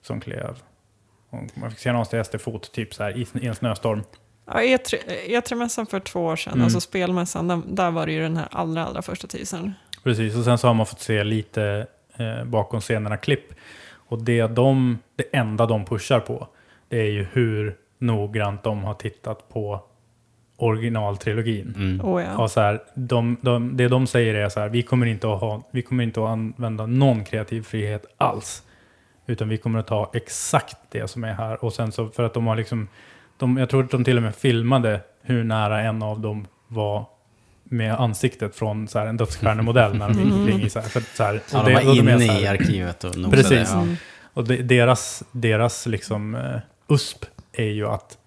[0.02, 0.56] som klev.
[1.54, 4.02] Man fick se en ATST-fot, typ så här, i, en snöstorm.
[4.46, 4.96] Ja, E3,
[5.28, 6.64] E3-mässan för två år sedan, Mm.
[6.64, 9.72] alltså spelmässan, där, där var det ju den här allra, allra första teasern.
[10.04, 13.54] Precis, och sen så har man fått se lite eh, bakom scenerna klipp.
[14.08, 16.48] Och det, de, det enda de pushar på,
[16.88, 19.84] det är ju hur noggrant de har tittat på
[20.62, 21.74] originaltrilogin.
[21.76, 22.00] Mm.
[22.06, 22.36] Oh, ja.
[22.42, 25.40] Och så här, de, de, det de säger är så här, vi kommer, inte att
[25.40, 28.62] ha, vi kommer inte att använda någon kreativ frihet alls.
[29.26, 31.64] Utan vi kommer att ta exakt det som är här.
[31.64, 32.88] Och sen så, för att de har liksom,
[33.38, 37.04] de, jag tror att de till och med filmade hur nära en av dem var
[37.64, 40.88] med ansiktet från så här, en dödsstjärnemodell när de gick omkring i så här.
[40.88, 43.36] För, så här Ja, de det- var de inne så här- i arkivet och nosade.
[43.36, 43.68] Precis.
[43.72, 43.80] Ja.
[43.82, 43.96] Mm.
[44.34, 46.58] och det, deras, deras liksom uh,
[46.88, 48.18] USP är ju att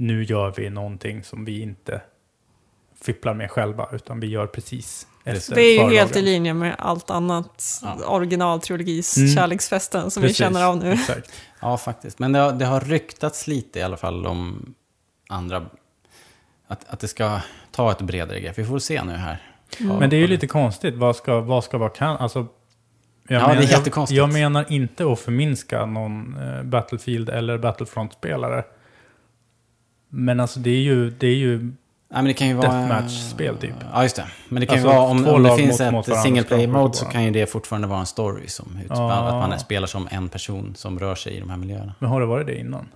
[0.00, 2.00] nu gör vi någonting som vi inte
[3.02, 5.98] fipplar med själva, utan vi gör precis efter Det är ju förlagen.
[5.98, 7.96] helt i linje med allt annat Ja.
[8.06, 9.34] originaltrilogis Mm.
[9.34, 10.92] kärleksfesten som Precis, vi känner av nu.
[10.92, 11.32] Exakt.
[11.60, 12.18] Ja, faktiskt.
[12.18, 14.74] Men det har, det har ryktats lite i alla fall om
[15.28, 15.66] andra...
[16.66, 17.40] Att, att det ska
[17.70, 18.58] ta ett bredare grepp.
[18.58, 19.42] Vi får se nu här.
[19.80, 19.96] Mm.
[19.96, 22.16] Men det är ju lite konstigt, vad ska, vad ska vara kan?
[22.16, 22.46] Alltså,
[23.28, 28.64] jag Ja, det är jag, jag menar inte att förminska någon eh, Battlefield eller Battlefront-spelare.
[30.10, 31.72] Men alltså det är ju, det är ju
[32.12, 32.72] men det kan ju vara...
[32.72, 33.74] Deathmatch-spel typ.
[33.92, 34.26] Ja, just det.
[34.48, 36.66] Men det kan ju Alltså, vara, om, om det finns mot- ett single play de
[36.66, 39.42] mode så kan ju det fortfarande vara en story som utspelar, Ja.
[39.42, 41.94] att man spelar som en person som rör sig i de här miljöerna.
[41.98, 42.88] Men har det varit det innan?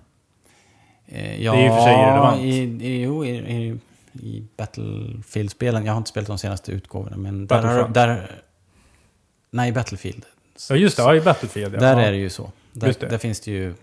[1.07, 2.41] Eh, ja, Det är ju för sig irrelevant.
[2.41, 3.79] I, i, jo, i, i,
[4.13, 5.85] i Battlefield-spelen.
[5.85, 8.31] Jag har inte spelat de senaste utgåvorna, men där, har, där...
[9.51, 10.25] Nej, Battlefield.
[10.69, 11.75] Ja just det, ja, i Battlefield.
[11.75, 11.79] Ja.
[11.79, 12.01] Där ja.
[12.01, 12.51] är det ju så.
[12.73, 13.73] Där, där finns det ju...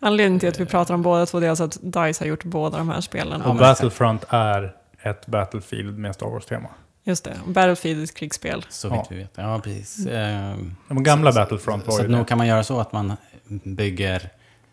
[0.00, 2.44] Anledningen till att vi pratar om båda två det är alltså att DICE har gjort
[2.44, 3.40] båda de här spelen.
[3.44, 6.68] Ja, Och Battlefront är ett Battlefield med Star Wars-tema.
[7.04, 8.66] Just det, Battlefield är ett krigsspel.
[8.68, 8.92] Så Ja.
[9.00, 9.30] vitt vi vet.
[9.34, 10.06] Ja, precis.
[10.06, 12.24] Ehm, De gamla så- Battlefront så, var så ju att nog det.
[12.28, 13.16] kan man göra så att man
[13.64, 14.30] bygger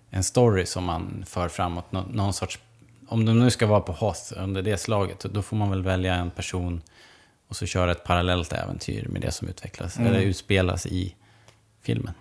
[0.10, 1.92] en story som man för framåt.
[1.92, 2.60] Nå, någon sorts...
[3.08, 6.16] Om de nu ska vara på Hoth under det slaget, då får man väl välja
[6.16, 6.82] en person
[7.50, 10.12] och så köra ett parallellt äventyr med det som utvecklas, Mm.
[10.12, 11.16] eller utspelas i
[11.82, 12.14] filmen.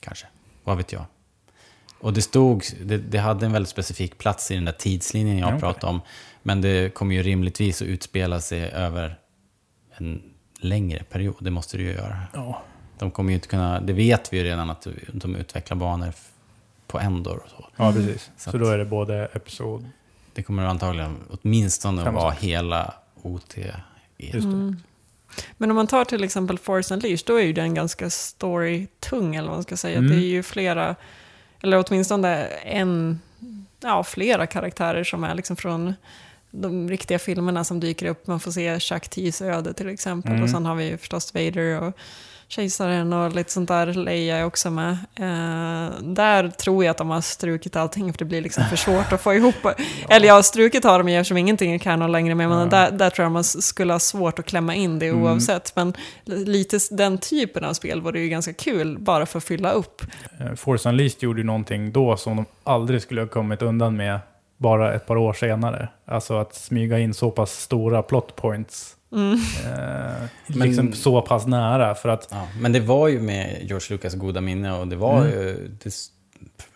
[0.00, 0.26] Kanske.
[0.64, 1.04] Vad vet jag.
[2.00, 5.54] Och det stod, det, det hade en väldigt specifik plats i den där tidslinjen jag
[5.54, 6.00] Ja, pratade om.
[6.42, 9.18] Men det kommer ju rimligtvis att utspela sig över
[9.96, 10.22] en
[10.58, 11.36] längre period.
[11.40, 12.18] Det måste det ju göra.
[12.32, 12.62] Ja.
[12.98, 16.12] De kommer ju inte kunna, det vet vi ju redan att de utvecklar banor
[16.86, 17.66] på Endor och så.
[17.76, 18.22] ja, precis.
[18.36, 19.88] Så Så att- då är det både Episod...
[20.34, 23.56] Det kommer antagligen åtminstone Samma vara hela OT.
[24.18, 24.76] Just det.
[25.56, 29.48] Men om man tar till exempel Force Unleashed, då är ju den ganska story-tung, eller
[29.48, 29.98] vad man ska säga.
[29.98, 30.10] Mm.
[30.10, 30.96] Det är ju flera,
[31.62, 33.20] eller åtminstone en,
[33.80, 35.94] ja, flera karaktärer som är liksom från
[36.50, 38.26] de riktiga filmerna som dyker upp.
[38.26, 40.32] Man får se Chuck T's öde till exempel.
[40.32, 40.42] Mm.
[40.42, 41.96] Och sen har vi förstås Vader och
[42.54, 43.86] Kejsaren och lite sånt där.
[43.86, 44.90] Leia är också med.
[45.14, 49.12] Eh, där tror jag att de har strukit allting för det blir liksom för svårt
[49.12, 49.54] att få ihop.
[50.08, 52.34] Eller ja, strukit har de ju eftersom ingenting är kanon längre.
[52.34, 55.22] Men menar, där, där tror jag man skulle ha svårt att klämma in det Mm.
[55.24, 55.76] oavsett.
[55.76, 55.94] Men
[56.24, 60.02] li- lite den typen av spel vore ju ganska kul bara för att fylla upp.
[60.40, 64.18] Eh, Force Unleashed gjorde ju någonting då som de aldrig skulle ha kommit undan med
[64.56, 65.88] bara ett par år senare.
[66.06, 68.96] Alltså att smyga in så pass stora plot points.
[69.14, 73.86] Eh, Men- liksom så pass nära för att Ja, men det var ju med George
[73.90, 75.30] Lucas goda minne och det var Mm.
[75.30, 75.90] ju, det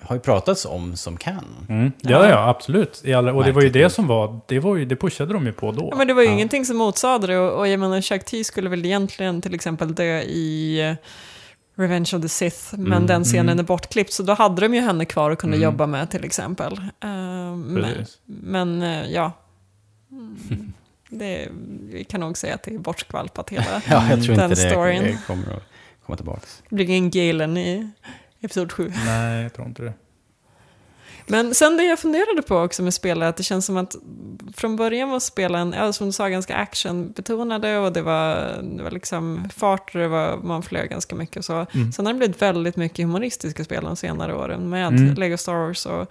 [0.01, 1.67] har ju pratats om som canon.
[1.69, 1.93] Mm.
[2.01, 3.01] Ja, ja, absolut.
[3.05, 5.47] I alla, och det var ju det som var, det var ju, det pushade de
[5.47, 5.89] ju på då.
[5.93, 6.35] Ja, men det var ju Ja.
[6.35, 9.95] ingenting som motsade det och, och jag menar Chuck T skulle väl egentligen till exempel
[9.95, 10.95] dö i eh,
[11.83, 13.59] Revenge of the Sith, men Mm, den scenen mm.
[13.59, 15.65] är bortklippt så då hade de ju henne kvar och kunde Mm.
[15.65, 16.73] jobba med till exempel.
[17.03, 17.09] Eh,
[17.57, 17.87] men
[18.27, 19.33] men eh, ja,
[21.11, 21.49] Det,
[21.91, 23.65] vi kan nog säga att det är bortskvalpat hela.
[23.89, 25.19] Ja, jag tror Den inte det storyn.
[25.27, 25.63] kommer att
[26.07, 26.41] komma tillbaka.
[26.69, 27.91] Det blir ingen Galen i
[28.41, 28.93] Episod 7.
[29.05, 29.93] Nej, jag tror inte det.
[31.31, 33.97] Men sen det jag funderade på också med spelet, att det känns som att
[34.57, 38.35] från början var spelen, ja, som du sa, ganska actionbetonade och det var,
[38.77, 41.67] det var liksom fart och det var, man flög ganska mycket och så.
[41.75, 41.93] Mm.
[41.93, 45.15] Sen har det blivit väldigt mycket humoristiska spel de senare åren med Mm.
[45.15, 46.11] Lego Star Wars och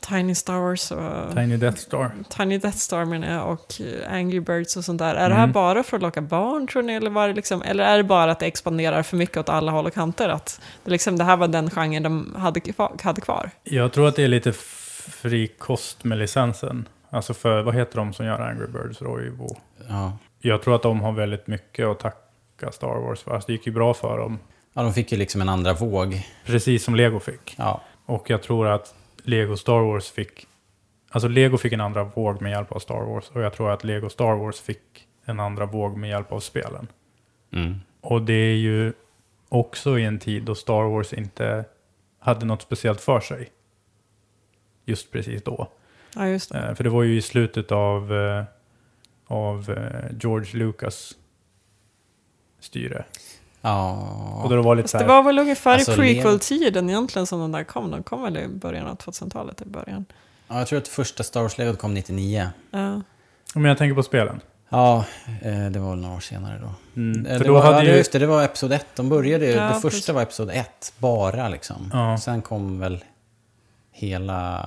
[0.00, 2.10] Tiny Star Wars och Tiny Death Star.
[2.28, 5.14] Tiny Death Star menar jag, och eh, Angry Birds och sånt där.
[5.14, 5.52] Är det här Mm.
[5.52, 6.92] bara för att locka barn tror ni?
[6.94, 9.72] Eller, var det liksom, eller är det bara att det expanderar för mycket åt alla
[9.72, 10.28] håll och kanter?
[10.28, 12.60] Att det, liksom, det här var den genren de hade,
[13.02, 13.50] hade kvar?
[13.64, 16.88] Jag tror att det är lite fri kost med licensen.
[17.10, 19.02] Alltså för, vad heter de som gör Angry Birds?
[19.02, 19.56] Roivo.
[19.88, 20.12] Ja.
[20.40, 23.34] Jag tror att de har väldigt mycket att tacka Star Wars för.
[23.34, 24.38] Alltså det gick ju bra för dem.
[24.74, 26.26] ja, de fick ju liksom en andra våg.
[26.46, 27.54] Precis som Lego fick.
[27.58, 28.94] Ja, Och jag tror att
[29.28, 30.46] Lego Star Wars fick...
[31.10, 33.30] Alltså Lego fick en andra våg med hjälp av Star Wars.
[33.30, 36.88] Och jag tror att Lego Star Wars fick en andra våg med hjälp av spelen.
[37.50, 37.80] mm.
[38.00, 38.92] Och det är ju
[39.48, 41.64] också i en tid då Star Wars inte
[42.18, 43.48] hade något speciellt för sig.
[44.84, 45.68] Just precis då.
[46.14, 46.58] Ja, just det.
[46.58, 48.44] Eh, för det var ju i slutet av, eh,
[49.26, 51.16] av eh, George Lucas
[52.60, 53.04] styre.
[53.60, 53.92] Ja.
[54.42, 57.26] Och då det var lite så här, det var väl ungefär Alltså, i prequel-tiden egentligen
[57.26, 57.90] som den där kom.
[57.90, 60.04] Den kom väl i början av 2000-talet i början.
[60.48, 62.48] ja, jag tror att första Star Wars-legot kom 99.
[62.70, 63.00] Ja.
[63.54, 64.40] Men jag tänker på spelen.
[64.70, 65.04] Ja,
[65.42, 67.00] eh, det var väl några år senare då.
[67.00, 67.96] Mm, Eh, för det då var, hade ja, ju...
[67.96, 68.86] just det, det var Episod 1.
[68.96, 70.08] De började ju, Ja, det första precis.
[70.08, 71.90] var Episod 1, bara liksom.
[71.92, 72.18] Ja.
[72.18, 73.04] Sen kom väl
[73.92, 74.64] hela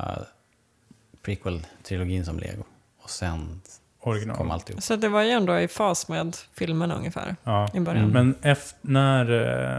[1.24, 2.64] prequel-trilogin som lego.
[3.04, 3.62] Och sen
[4.02, 4.38] Original.
[4.38, 4.84] kom alltihop.
[4.84, 7.70] Så det var ju ändå i fas med filmerna ungefär Ja.
[7.74, 8.10] i början.
[8.10, 9.32] Men efter, när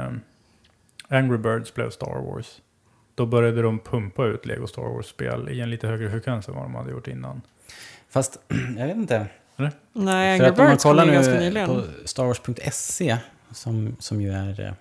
[0.06, 0.12] eh,
[1.18, 2.60] Angry Birds blev Star Wars,
[3.14, 6.64] då började de pumpa ut Lego Star Wars-spel i en lite högre frekvens än vad
[6.64, 7.42] de hade gjort innan.
[8.10, 8.38] Fast,
[8.78, 9.26] jag vet inte.
[9.92, 11.68] Nej, För Angry Birds kom ju ganska nyligen.
[11.68, 13.16] på starwars.se,
[13.50, 14.72] som, som ju är eh,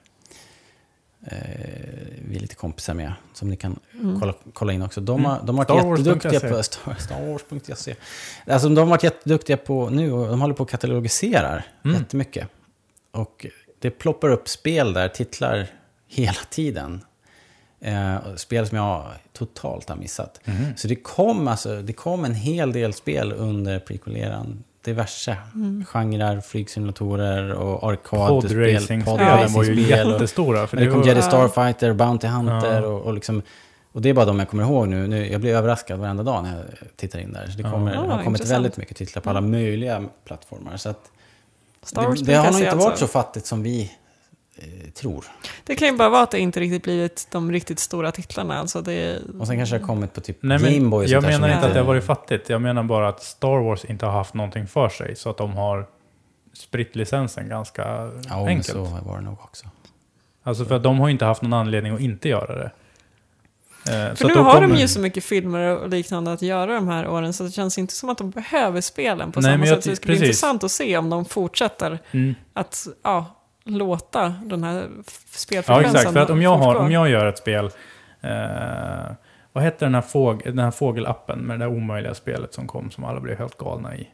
[2.27, 4.19] vi är lite kompisar med, som ni kan Mm.
[4.19, 5.01] kolla, kolla in också.
[5.01, 5.31] De Mm.
[5.31, 7.95] har, de har varit jätteduktiga punkt på Star, Star Wars.se.
[8.47, 11.97] Alltså de har varit jätteduktiga på nu och de håller på att katalogiserar Mm.
[11.97, 12.47] jättemycket.
[13.11, 13.45] Och
[13.79, 15.67] det ploppar upp spel där, titlar
[16.07, 17.01] hela tiden.
[17.81, 20.39] Eh, spel som jag totalt har missat.
[20.45, 20.65] Mhm.
[20.77, 24.63] Så det kom, alltså, det kom en hel del spel under prequel-eran.
[24.83, 25.85] Diverse Mm.
[25.85, 28.51] genrer, flygsimulatorer och arkadspel.
[28.51, 30.67] Podracing-spelen var ju jättestora.
[30.67, 31.25] För det kom var, Jedi Ja.
[31.27, 32.87] Starfighter, Bounty Hunter Ja.
[32.87, 33.41] och, och liksom...
[33.93, 35.07] Och det är bara de jag kommer ihåg nu.
[35.07, 37.45] nu jag blir överraskad varenda dag när jag tittar in där.
[37.47, 37.71] Så det, Ja.
[37.71, 38.51] kommer, det Ah, har kommit intressant.
[38.55, 40.77] väldigt mycket titlar på alla möjliga plattformar.
[40.77, 41.11] Så att
[41.83, 43.07] Star Wars det, det har nog inte varit alltså.
[43.07, 43.91] så fattigt som vi
[44.93, 45.25] tror.
[45.63, 48.59] Det kan ju bara vara att det inte riktigt blivit de riktigt stora titlarna.
[48.59, 51.49] Alltså det, Och sen kanske det har kommit på typ Nej, men Gameboy jag menar
[51.53, 52.49] inte att det har varit fattigt.
[52.49, 55.15] Jag menar bara att Star Wars inte har haft någonting för sig.
[55.15, 55.85] Så att de har
[56.53, 58.67] spritt licensen ganska Ja, enkelt.
[58.67, 59.65] så var det nog också.
[60.43, 62.71] Alltså för att de har ju inte haft någon anledning att inte göra det.
[63.87, 66.41] Eh, så för nu då har kommer- de ju så mycket filmer och liknande att
[66.41, 69.51] göra de här åren så det känns inte som att de behöver spelen på Nej,
[69.51, 69.83] samma jag sätt.
[69.83, 72.35] Så det ska bli intressant att se om de fortsätter Mm.
[72.53, 73.25] att ja,
[73.63, 76.13] låta den här f- Ja, spelfrekvensen exakt.
[76.13, 77.65] För att om jag, har, om jag gör ett spel...
[78.21, 79.11] Eh,
[79.53, 82.91] vad hette den här, fåg, den här fågelappen med det där omöjliga spelet som kom
[82.91, 84.07] som alla blev helt galna i?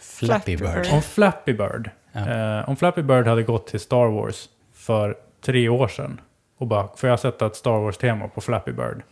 [0.00, 0.56] Flappy.
[0.56, 0.86] Bird.
[0.92, 1.90] Om Flappy Bird.
[2.12, 2.20] Ja.
[2.60, 6.20] Eh, om Flappy Bird hade gått till Star Wars för tre år sedan
[6.58, 9.02] och bara, får jag sätta ett Star Wars-tema på Flappy Bird?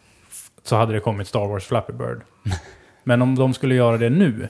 [0.63, 2.21] Så hade det kommit Star Wars Flappy Bird.
[3.05, 4.49] Men om de skulle göra det nu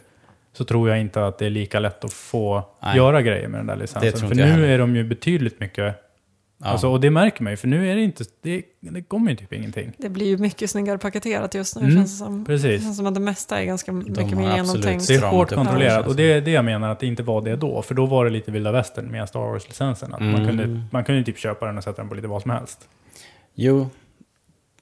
[0.56, 2.96] så tror jag inte att det är lika lätt att få Nej.
[2.96, 4.28] göra grejer med den där Det licensen.
[4.28, 4.68] För nu heller.
[4.68, 6.02] är de ju betydligt mycket...
[6.58, 6.66] Ja.
[6.66, 8.24] Alltså, och det märker man ju, för nu är det inte...
[8.42, 9.92] Det, det kommer ju typ ingenting.
[9.98, 12.38] Det blir ju mycket snyggare paketerat just nu Mm, känns det som.
[12.38, 12.82] Det Precis.
[12.82, 15.08] känns som att det mesta är ganska mycket har mer genomtänkt.
[15.08, 17.42] Det är hårt kontrollerat det, och det är det jag menar att det inte var
[17.42, 17.82] det då.
[17.82, 20.14] För då var det lite vilda västern med Star Wars-licensen.
[20.14, 20.46] Att man, Mm.
[20.46, 22.88] kunde, man kunde ju typ köpa den och sätta den på lite vad som helst.
[23.54, 23.88] Jo,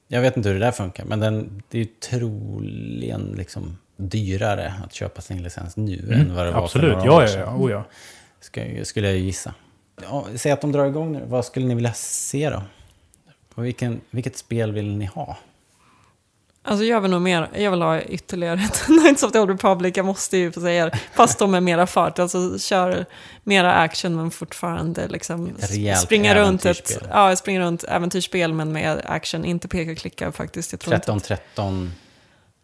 [0.08, 4.74] jag vet inte hur det där funkar, men den, det är ju troligen liksom dyrare
[4.84, 6.64] att köpa sin licens nu än vad det var Mm.
[6.64, 7.40] Absolut, för några ja, år ja, sedan.
[7.40, 7.84] ja, oh, ja.
[8.40, 9.54] Ska, skulle jag ju gissa.
[10.02, 12.62] Ja, säg att de drar igång nu, vad skulle ni vilja se då?
[13.62, 15.36] Vilken, vilket spel vill ni ha?
[16.66, 19.96] Alltså jag vill nog mer, jag vill ha ytterligare ett Knights of the Old Republic,
[19.96, 21.00] jag måste ju få säga det.
[21.12, 23.06] Fast de är mera fart, alltså kör
[23.42, 29.02] mera action men fortfarande liksom rejält springa runt ett, ja, springa runt äventyrsspel men med
[29.06, 30.72] action, inte peka och klicka faktiskt.
[30.72, 31.12] Jag tror inte.
[31.12, 31.90] 13-13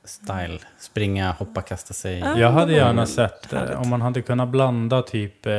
[0.05, 0.59] style.
[0.79, 2.19] Springa, hoppa, kasta sig.
[2.19, 2.39] Ja.
[2.39, 3.77] Jag hade gärna sett eh, härligt.
[3.77, 5.47] om man hade kunnat blanda typ...
[5.47, 5.53] Eh,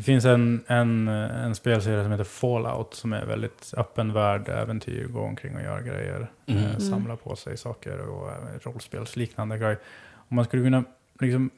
[0.00, 4.48] det finns en, en, eh, en spelserie som heter Fallout som är väldigt öppen värld,
[4.48, 6.30] äventyr, gå omkring och göra grejer.
[6.46, 6.64] Mm.
[6.64, 9.78] Eh, samla på sig saker och eh, rollspelsliknande grejer.
[10.14, 10.84] Om man skulle kunna
[11.20, 11.50] liksom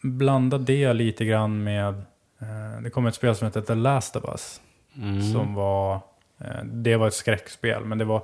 [0.00, 1.94] blanda det lite grann med...
[2.40, 4.60] Eh, det kom ett spel som heter The Last of Us.
[4.96, 5.32] Mm.
[5.32, 6.00] Som var...
[6.38, 8.22] Eh, det var ett skräckspel, men det var...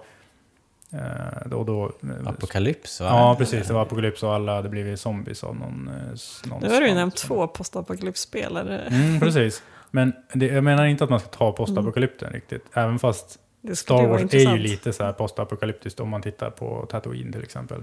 [0.92, 3.06] Eh, då, då, eh, Apokalyps, va?
[3.06, 3.66] Ja, precis.
[3.66, 5.88] Det var apokalyps och alla hade blivit zombies av någon...
[5.88, 8.56] eh, någon Nu har du ju nämnt två postapokalypsspel.
[8.56, 9.62] Mm, precis.
[9.90, 12.64] Men det, jag menar inte att man ska ta postapokalypten riktigt.
[12.72, 13.38] Även fast
[13.74, 17.82] Star Wars är ju lite så här postapokalyptiskt om man tittar på Tatooine till exempel.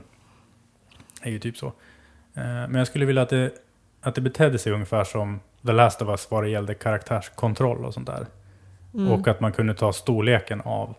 [1.23, 1.73] Det är ju typ så.
[2.34, 3.51] Men jag skulle vilja att det,
[4.01, 7.93] att det betedde sig ungefär som The Last of Us vad det gällde karaktärskontroll och
[7.93, 8.25] sånt där.
[8.93, 9.11] Mm.
[9.11, 10.95] Och att man kunde ta storleken av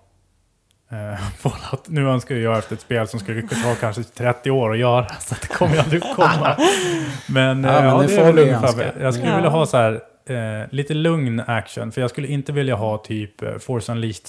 [1.38, 1.88] Fallout.
[1.88, 5.34] Nu önskar jag efter ett spel som skulle ta kanske 30 år att göra, så
[5.40, 6.56] det kommer ju aldrig komma.
[7.28, 8.92] Men, Ja, eh, men ja, det det får är väl ungefär, önska.
[9.00, 9.36] jag skulle Ja.
[9.36, 9.92] vilja ha så här,
[10.26, 14.26] eh, lite lugn action, för jag skulle inte vilja ha typ eh, Force Unleashed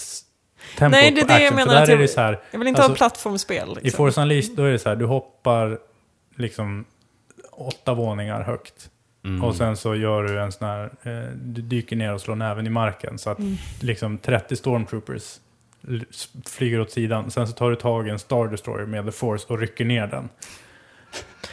[0.77, 2.21] tempo Nej, det är det jag action, menar För där att är jag- det så
[2.21, 3.69] här, Jag vill inte Alltså, ha plattformsspel.
[3.71, 3.97] i Liksom.
[3.97, 5.77] Force Unleashed då är det så här, du hoppar
[6.35, 6.85] liksom
[7.51, 8.89] åtta våningar högt.
[9.25, 9.43] Mm.
[9.43, 12.67] Och sen så gör du en sån här, eh, du dyker ner och slår näven
[12.67, 13.17] i marken.
[13.17, 13.37] Så att
[13.81, 15.35] liksom 30 stormtroopers
[16.45, 17.31] flyger åt sidan.
[17.31, 20.07] Sen så tar du tag i en Star Destroyer med The Force och rycker ner
[20.07, 20.29] den.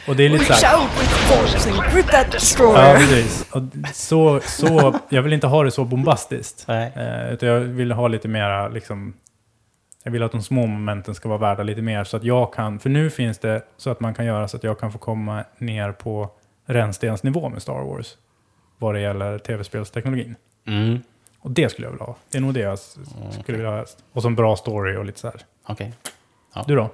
[0.07, 2.97] Och det är lite så här, Shout with force and grip that Ja, destroyer!
[2.97, 3.51] precis.
[3.51, 3.61] Och
[3.93, 6.65] så, så, jag vill inte ha det så bombastiskt.
[6.67, 6.91] Nej.
[6.95, 9.13] Eh, utan jag vill ha lite mera, liksom,
[10.03, 12.03] jag vill att de små momenten ska vara värda lite mer.
[12.03, 14.63] Så att jag kan, för nu finns det så att man kan göra så att
[14.63, 16.29] jag kan få komma ner på
[16.65, 18.17] rännstensnivå med Star Wars.
[18.77, 20.35] Vad det gäller tv-spelsteknologin.
[20.67, 20.99] Mm.
[21.47, 22.15] Och det skulle jag vilja ha.
[22.31, 22.97] Det är nog det jag s-
[23.41, 23.97] skulle vilja ha helst.
[24.13, 25.41] Och som bra story och lite så här.
[25.67, 25.93] Okej.
[26.67, 26.89] Du då?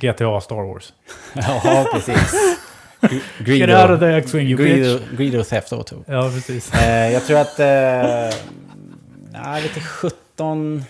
[0.00, 0.92] GTA Star Wars.
[1.34, 2.16] Ja, precis.
[3.00, 4.68] Gr- Get Greedo, out of the X-Wing you bitch!
[4.76, 6.04] Greedo, Greedo Theft Auto.
[6.06, 6.74] Ja, precis.
[6.74, 7.60] Eh, jag tror att...
[7.60, 7.66] Eh,
[9.62, 10.84] vet inte, 17...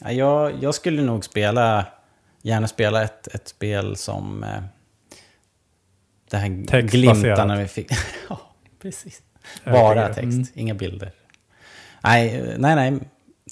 [0.00, 1.86] Ja, jag, jag skulle nog spela...
[2.42, 4.44] Gärna spela ett, ett spel som...
[4.44, 4.50] Eh,
[6.30, 6.90] det här Textbaserat.
[6.90, 7.90] glimtarna vi fick.
[8.28, 8.40] ja,
[8.82, 9.22] precis.
[9.64, 10.32] Bara tycker det.
[10.36, 11.12] text, inga bilder.
[12.00, 12.98] Nej, eh, nej, nej.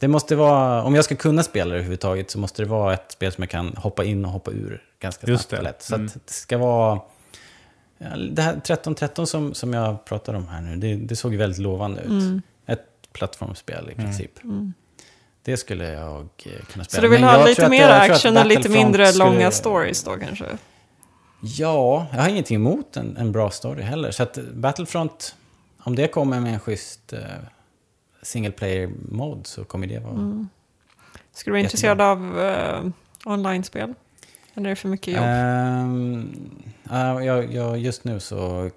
[0.00, 0.82] Det måste vara...
[0.84, 3.50] Om jag ska kunna spela det överhuvudtaget så måste det vara ett spel som jag
[3.50, 5.70] kan hoppa in och hoppa ur ganska Just snabbt och det.
[5.70, 5.82] lätt.
[5.82, 6.06] Så Mm.
[6.06, 7.00] att det ska vara...
[7.98, 11.38] Ja, det här 1313 som, som jag pratar om här nu, det, det såg ju
[11.38, 12.08] väldigt lovande ut.
[12.08, 12.42] Mm.
[12.66, 14.30] Ett plattformsspel i princip.
[15.42, 16.84] Det skulle jag eh, kunna spela.
[16.84, 20.16] Så du vill ha lite mer jag action och lite mindre skulle- långa stories då
[20.16, 20.44] kanske?
[21.40, 24.10] Ja, jag har ingenting emot en, en bra story heller.
[24.10, 25.34] Så att Battlefront,
[25.78, 27.12] om det kommer med en schysst
[28.18, 30.12] uh, single player-mod så kommer det vara...
[30.12, 30.48] Mm.
[31.32, 31.92] Skulle du vara Jättebra.
[31.92, 32.38] intresserad av
[32.84, 32.90] uh,
[33.24, 33.94] online-spel?
[34.54, 35.24] Eller är det för mycket jobb?
[35.26, 36.30] Ehm,
[36.90, 38.70] ja, jag, jag, just nu så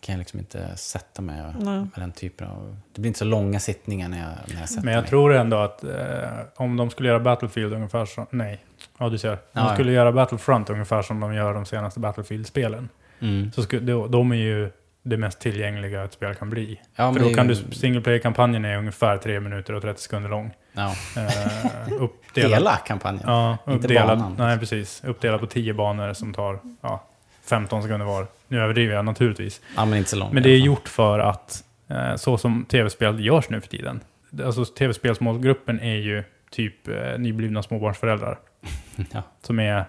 [0.00, 1.78] kan jag liksom inte sätta mig Nej.
[1.78, 2.76] med den typen av...
[2.92, 5.10] Det blir inte så långa sittningar när jag, när jag sätter Men jag mig.
[5.10, 8.26] tror ändå att eh, om de skulle göra Battlefield ungefär som...
[8.30, 8.64] Nej,
[8.98, 9.32] ja du ser.
[9.32, 9.74] Om Ja, de ja.
[9.74, 12.88] skulle göra Battlefront ungefär som de gör de senaste Battlefield-spelen.
[13.20, 13.52] Mm.
[13.52, 14.70] Så skulle, de, de är ju
[15.02, 16.80] det mest tillgängliga ett spel kan bli.
[16.96, 20.54] Ja, För då kan du, single player-kampanjen är ungefär 3 minuter och 30 sekunder lång.
[20.72, 20.94] Ja.
[21.16, 23.22] Eh, uppdelad, Hela kampanjen.
[23.26, 24.34] Ja, Inte uppdelad, banan.
[24.38, 25.04] nej, precis.
[25.04, 27.04] Uppdelad på 10 banor som tar ja,
[27.44, 28.26] 15 sekunder var.
[28.48, 29.60] Nu överdriver jag naturligtvis.
[29.76, 30.32] Ja, men inte så långt.
[30.32, 34.00] Men det är gjort för att, eh, så som tv-spel görs nu för tiden.
[34.44, 38.38] Alltså tv-spelsmålgruppen är ju typ eh, nyblivna småbarnsföräldrar.
[39.12, 39.22] Ja.
[39.42, 39.84] Som är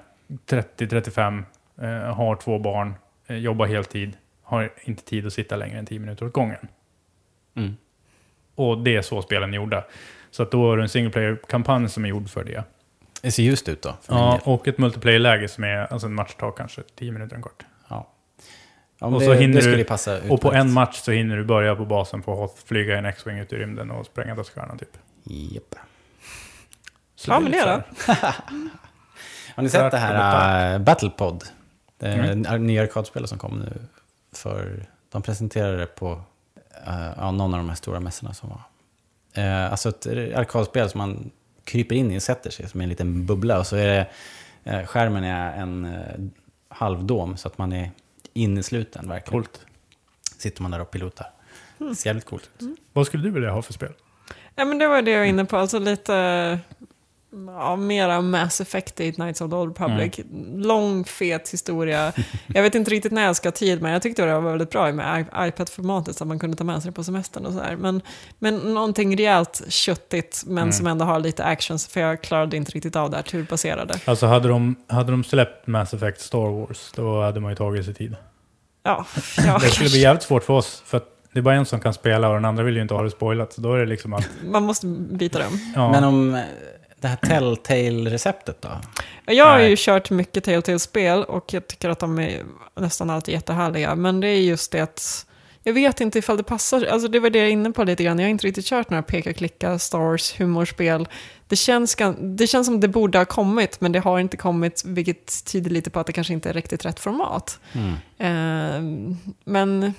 [0.50, 1.44] 30-35,
[1.82, 2.94] eh, har två barn,
[3.28, 4.14] jobbar heltid,
[4.44, 6.68] har inte tid att sitta längre än 10 minuter åt gången.
[7.56, 7.78] Mm.
[8.56, 9.84] Och det är så spelen är gjorda.
[10.32, 12.64] Så att då är det en single player-kampanj som är gjord för det.
[13.22, 13.96] Det ser ljust ut då.
[14.08, 17.64] Ja, och ett multiplayer-läge som är, alltså en match tar kanske 10 minuter en kort.
[17.88, 18.10] Ja.
[19.00, 21.44] Ja, Och det, så hinner det du- passa Och på en match så hinner du
[21.44, 24.98] börja på basen på Hoth, flyga en X-Wing ut i rymden och spränga dödsstjärnan typ.
[25.24, 25.76] Japp.
[27.16, 27.82] Så Ja, men det då.
[29.56, 31.44] Har ni sett det här äh, Battlepod?
[31.98, 32.46] Det är Mm.
[32.46, 32.68] mm.
[32.68, 33.74] nya arkadspelet som kom nu.
[34.38, 36.22] För de presenterade det på
[37.18, 38.62] ja, någon av de här stora mässorna som var.
[39.44, 41.32] Eh, alltså ett arkadspel som man
[41.64, 43.60] kryper in i och sätter sig som en liten bubbla.
[43.60, 44.08] Och så är det,
[44.64, 46.02] eh, skärmen är en eh,
[46.70, 47.92] halvdom så att man är
[48.34, 49.44] innesluten verkligen.
[49.44, 49.66] Coolt.
[50.38, 51.28] Sitter man där och pilotar.
[51.78, 52.80] Det ser jävligt coolt ut.
[52.94, 53.94] Vad skulle du vilja ha för spel?
[54.56, 55.58] Ja, men det var det jag var inne på.
[55.58, 56.60] Alltså lite
[57.48, 60.20] ja, mera Mass Effect i Knights of the Old Republic.
[60.56, 62.14] Lång, fet historia.
[62.48, 64.70] Jag vet inte riktigt när jag ska ha tid, men jag tyckte det var väldigt
[64.70, 67.76] bra med iPad-formatet så att man kunde ta med sig det på semestern och sådär.
[67.76, 68.02] Men,
[68.40, 72.96] men någonting rejält köttigt, men som ändå har lite action, för jag klarade inte riktigt
[72.96, 74.00] av det här turbaserade.
[74.06, 77.86] Alltså hade de, hade de släppt Mass Effect Star Wars, då hade man ju tagit
[77.86, 78.16] sig tid.
[78.84, 79.06] Ja,
[79.46, 81.80] ja Det skulle bli jävligt svårt för oss, för att det är bara en som
[81.80, 83.54] kan spela och den andra vill ju inte ha det spoilat.
[83.54, 84.30] Så då är det liksom att...
[84.44, 85.72] man måste byta dem.
[85.76, 86.42] Ja, Men om
[87.04, 88.70] det här Telltale-receptet då?
[89.26, 92.44] Jag har ju kört mycket Telltale-spel och jag tycker att de är
[92.76, 93.96] nästan alltid jättehärliga.
[93.96, 95.26] Men det är just det att
[95.64, 96.86] jag vet inte ifall det passar.
[96.86, 98.20] Alltså det var det jag är inne på lite grann.
[98.20, 101.08] Jag har inte riktigt kört några peka-klicka, stars, humorspel.
[101.48, 105.46] Det känns, det känns som det borde ha kommit, men det har inte kommit, vilket
[105.46, 107.60] tyder lite på att det kanske inte är riktigt rätt format.
[107.74, 107.94] Mm.
[108.18, 109.08] Eh,
[109.44, 109.94] men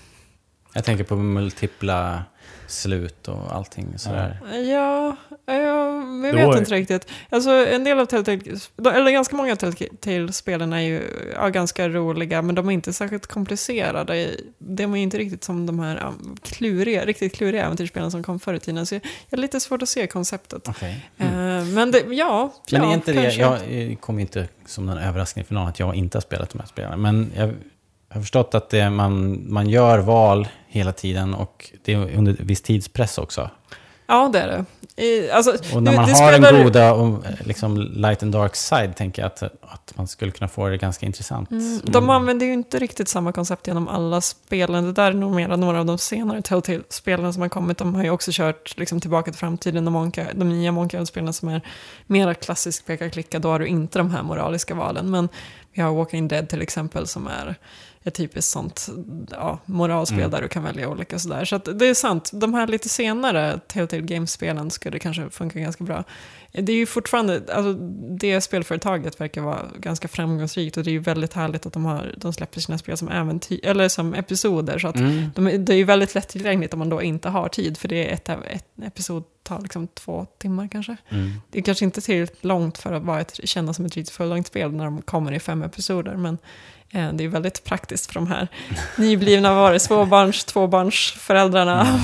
[0.73, 2.25] Jag tänker på multipla
[2.67, 4.39] slut och allting sådär.
[4.53, 5.17] Ja,
[5.47, 7.07] ja jag vet är- inte riktigt.
[7.31, 8.41] Alltså en del av Telltale,
[8.95, 11.03] eller ganska många av Telltale-spelen är ju
[11.35, 14.31] ja, ganska roliga, men de är inte särskilt komplicerade.
[14.59, 16.13] De är inte riktigt som de här
[16.43, 18.87] kluriga, riktigt kluriga äventyrsspelen som kom förr i tiden.
[18.87, 19.01] Så jag
[19.31, 20.69] jag har lite svårt att se konceptet.
[20.69, 21.07] Okej.
[21.19, 21.27] Eh,
[21.65, 23.41] men det, ja, Men ja, är inte det, kanske.
[23.41, 26.67] jag kommer inte som en överraskning för någon att jag inte har spelat de här
[26.67, 27.03] spelen.
[27.03, 27.55] Men jag
[28.15, 32.63] har förstått att det, man, man gör val hela tiden och det är under viss
[32.63, 33.51] tidspress också.
[34.07, 34.65] Ja, det är det.
[35.03, 38.57] I, alltså, Och när man det har spelar- en goda och, liksom, light and dark
[38.57, 41.51] side tänker jag att, att man skulle kunna få det ganska intressant.
[41.51, 44.85] Mm, de använder ju inte riktigt samma koncept genom alla spelen.
[44.85, 47.79] Det där är nog mer några av de senare Telltale-spelen som har kommit.
[47.79, 51.49] De har ju också kört liksom, tillbaka till framtiden, de, Monka, de nya Monka-spelen som
[51.49, 51.61] är
[52.07, 53.39] mera klassiskt peka-klicka.
[53.39, 55.11] Då har du inte de här moraliska valen.
[55.11, 55.29] Men
[55.73, 57.55] vi har Walking Dead till exempel som är
[58.07, 58.89] ett typiskt sånt
[59.31, 60.31] ja, moralspel Mm.
[60.31, 61.45] där du kan välja olika sådär.
[61.45, 65.85] Så att det är sant, de här lite senare Telltale Games-spelen skulle kanske funka ganska
[65.85, 66.05] bra.
[66.53, 67.73] Det är ju fortfarande, alltså
[68.19, 72.15] det spelföretaget verkar vara ganska framgångsrikt och det är ju väldigt härligt att de, har,
[72.17, 74.79] de släpper sina spel som äventyr, eller som episoder.
[74.79, 75.31] Så att Mm.
[75.35, 78.15] de, det är ju väldigt lättillgängligt om man då inte har tid, för det är
[78.15, 80.97] ett, ett episod tar liksom två timmar kanske.
[81.09, 81.31] Mm.
[81.51, 84.47] Det är kanske inte tillräckligt långt för att vara ett, kännas som ett riktigt fullångt
[84.47, 86.39] spel när de kommer i fem episoder, men
[86.95, 88.49] det är väldigt praktiskt för de här
[88.97, 92.01] nyblivna var det, småbarns, tvåbarnsföräldrarna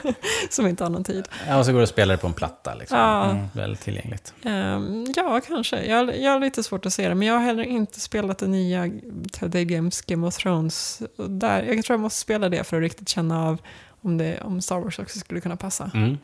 [0.50, 1.28] som inte har någon tid.
[1.48, 2.74] Ja, och så går det att spela det på en platta.
[2.74, 2.98] Liksom.
[2.98, 3.30] Ja.
[3.30, 3.46] Mm.
[3.52, 4.34] Väldigt tillgängligt.
[4.44, 5.84] Ehm, ja, kanske.
[5.84, 8.46] Jag, jag har lite svårt att se det, men jag har heller inte spelat det
[8.46, 8.90] nya
[9.32, 11.02] Telltale Games Game of Thrones.
[11.16, 13.58] Och Där, jag tror jag måste spela det för att riktigt känna av
[14.02, 15.90] om, det, om Star Wars också skulle kunna passa.
[15.94, 16.18] Mm.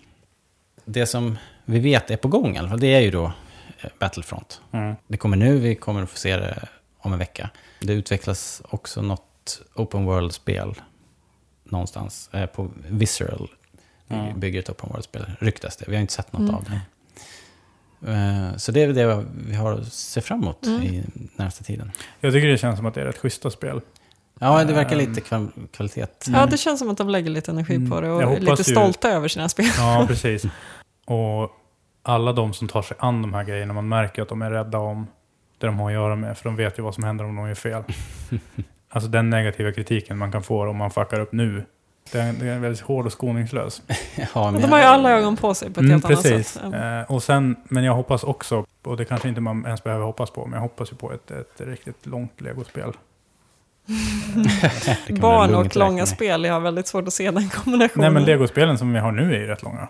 [0.84, 3.32] Det som vi vet är på gång i alla fall, det är ju då
[3.80, 4.60] eh, Battlefront.
[4.72, 4.94] Mm.
[5.06, 6.68] Det kommer nu, vi kommer att få se det
[6.98, 7.50] om en vecka.
[7.80, 10.74] Det utvecklas också något open world-spel
[11.64, 13.50] någonstans eh, på Visceral.
[14.08, 14.40] Mm.
[14.40, 15.84] Bygger ett open world-spel, ryktas det.
[15.88, 16.54] Vi har inte sett något Mm.
[16.54, 16.80] av det.
[18.12, 20.82] Eh, Så det är det vi har att se fram emot Mm.
[20.82, 21.04] i
[21.36, 21.92] närmsta tiden.
[22.20, 23.80] Jag tycker det känns som att det är rätt schyssta spel.
[24.40, 24.98] Ja, det verkar Ehm.
[24.98, 26.06] lite kval- kvalitet.
[26.26, 27.90] Ja, det känns som att de lägger lite energi Mm.
[27.90, 29.66] på det och är lite ju- stolta över sina spel.
[29.78, 30.44] Ja, precis.
[31.06, 31.50] Och
[32.02, 34.78] alla de som tar sig an de här grejerna, man märker att de är rädda
[34.78, 35.06] om
[35.58, 37.48] det de har att göra med, för de vet ju vad som händer om de
[37.48, 37.82] gör fel.
[38.90, 41.64] Alltså den negativa kritiken man kan få om man fuckar upp nu,
[42.12, 43.82] den, den är väldigt hård och skoningslös.
[44.34, 46.48] Ja, men De har ju alla ögon på sig på ett Mm, helt annat precis.
[46.52, 46.62] sätt.
[46.72, 47.00] Ja.
[47.00, 50.30] Eh, och sen, men jag hoppas också, och det kanske inte man ens behöver hoppas
[50.30, 52.92] på, men jag hoppas ju på ett, ett riktigt långt legospel.
[55.20, 58.04] Barn och långa spel, jag har väldigt svårt att se den kombinationen.
[58.04, 59.88] Nej men legospelen som vi har nu är ju rätt långa.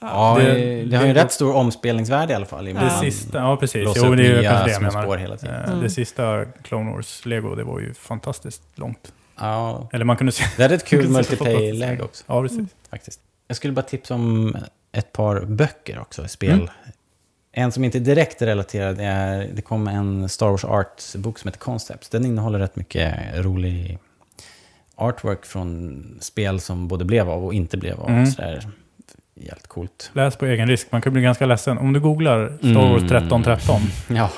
[0.00, 2.64] Ja, Det- det, det har ju en rätt stor omspelningsvärde i alla fall.
[2.64, 3.88] Det sista, ja precis.
[3.96, 5.02] Jo, det är kanske det jag menar.
[5.02, 5.64] spår hela tiden.
[5.64, 5.80] Mm.
[5.80, 9.12] Det sista Clone Wars Lego, det var ju fantastiskt långt.
[9.38, 10.44] Ja, Eller man kunde se...
[10.56, 12.24] det hade ett kul multiplayer-läge också.
[12.26, 12.68] Ja, precis.
[12.90, 13.20] faktiskt.
[13.48, 14.56] Jag skulle bara tipsa om
[14.92, 16.50] ett par böcker också, spel.
[16.52, 16.68] Mm.
[17.52, 21.58] En som inte är direkt relaterad är, det kom en Star Wars Art-bok som heter
[21.60, 22.08] Concepts.
[22.08, 23.98] Den innehåller rätt mycket rolig
[24.94, 28.08] artwork från spel som både blev av och inte blev av.
[28.10, 28.26] Mm.
[29.40, 30.10] Jävligt coolt.
[30.14, 31.78] Läs på egen risk, man kan bli ganska ledsen.
[31.78, 32.90] Om du googlar Star Mm.
[32.90, 34.30] Wars 1313 Ja,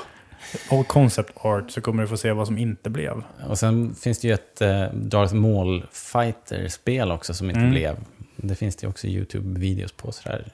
[0.71, 3.23] och Concept Art så kommer du få se vad som inte blev.
[3.47, 7.71] och sen finns det ju ett eh, Darth Maul Fighter-spel också som inte Mm.
[7.71, 7.97] blev.
[8.35, 10.51] Det finns det också YouTube-videos på sådär.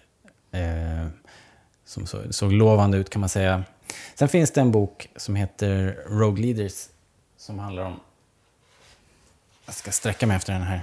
[0.51, 1.07] Eh,
[1.85, 3.63] som så, såg lovande ut kan man säga.
[4.15, 6.85] Sen finns det en bok som heter Rogue Leaders
[7.37, 7.99] som handlar om...
[9.65, 10.81] Jag ska sträcka mig efter den här.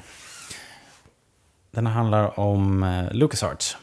[1.72, 3.76] Den handlar om eh, LucasArts.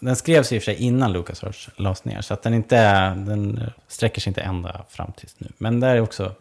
[0.00, 3.70] Den skrevs i och för sig innan LucasArts lades ner, så att den, inte, den
[3.88, 5.48] sträcker sig inte ända fram tills nu.
[5.58, 6.32] Men där är också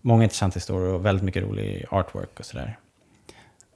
[0.00, 2.78] många intressanta historier och väldigt mycket rolig artwork och sådär.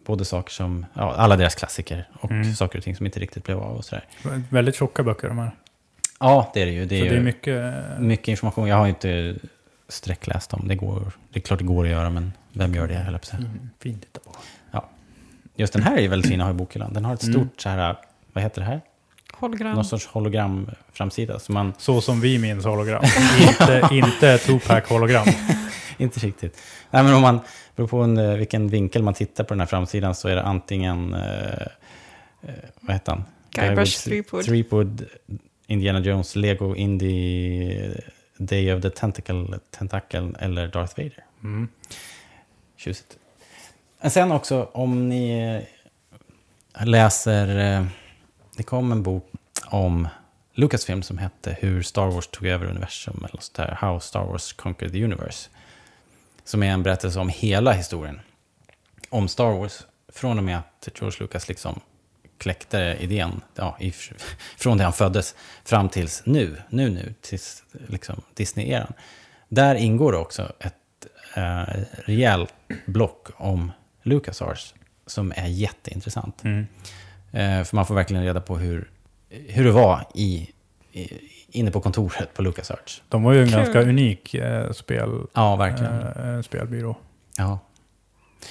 [0.07, 2.55] Både saker som, ja, alla deras klassiker och Mm.
[2.55, 4.05] saker och ting som inte riktigt blev av och sådär.
[4.49, 5.51] Väldigt tjocka böcker de här.
[6.21, 6.85] Ja, det är det ju.
[6.85, 7.75] Det är, så det är mycket...
[7.99, 8.69] mycket information.
[8.69, 9.37] Jag har inte
[9.89, 10.69] sträckläst dem.
[10.69, 13.21] Det, går, det är klart det går att göra, men vem gör det, höll jag
[13.23, 13.39] på att säga.
[13.39, 14.39] Mm, fint att.
[15.61, 16.93] Just den här är ju väldigt fin att ha i bokhyllan.
[16.93, 17.35] Den har ett Mm.
[17.35, 17.97] stort så här,
[18.33, 18.81] vad heter det här?
[19.33, 19.75] Hologram.
[19.75, 21.39] Någon sorts hologramframsida.
[21.39, 23.05] Så man, Så som vi minns hologram.
[23.49, 25.27] inte, inte Tupac hologram.
[25.99, 26.63] inte riktigt.
[26.91, 27.41] Nej, men om man,
[27.77, 31.15] beror på en, vilken vinkel man tittar på den här framsidan så är det antingen,
[31.15, 31.21] eh,
[32.43, 33.25] eh, vad heter han?
[33.51, 34.45] Guybrush Guybrush Threepwood.
[34.45, 35.07] Threepwood,
[35.67, 38.01] Indiana Jones, Lego, Indie,
[38.39, 41.25] Day of the Tentacle, Tentacle eller Darth Vader.
[41.43, 41.69] Mm.
[42.77, 43.17] Tjusigt.
[44.09, 45.67] Sen också om ni
[46.81, 47.87] läser, eh,
[48.57, 49.33] det kom en bok
[49.67, 50.09] om
[50.55, 54.53] Lucasfilm som hette Hur Star Wars tog över universum, eller så där, How Star Wars
[54.53, 55.51] Conquered the Universe.
[56.45, 58.21] Som är en berättelse om hela historien
[59.09, 59.87] om Star Wars.
[60.09, 61.81] Från och med att George Lucas liksom
[62.39, 63.93] kläckte idén, ja, i,
[64.57, 68.93] från det han föddes, fram tills nu, nu, nu, tills liksom Disney-eran.
[69.49, 70.75] Där ingår också ett
[71.35, 72.55] eh, rejält
[72.87, 73.73] block om
[74.03, 74.75] LucasArts
[75.07, 76.45] som är jätteintressant.
[76.45, 76.67] Mm.
[77.33, 78.91] Eh, för man får verkligen reda på hur,
[79.29, 80.51] hur det var i,
[80.93, 81.09] i,
[81.49, 83.03] inne på kontoret på LucasArts.
[83.09, 83.57] De var ju en Kul.
[83.57, 86.03] ganska unik eh, spel, Ja, verkligen.
[86.37, 86.97] eh, spelbyrå.
[87.37, 87.59] Ja.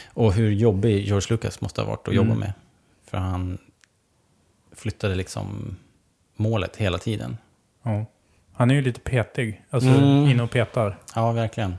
[0.08, 2.40] Och hur jobbig George Lucas måste ha varit att jobba Mm.
[2.40, 2.54] med.
[3.08, 3.58] För han
[4.76, 5.76] flyttade liksom
[6.36, 7.38] målet hela tiden.
[7.84, 8.06] Ja.
[8.54, 10.28] Han är ju lite petig, alltså Mm.
[10.30, 10.98] inne och petar.
[11.16, 11.76] Ja, verkligen.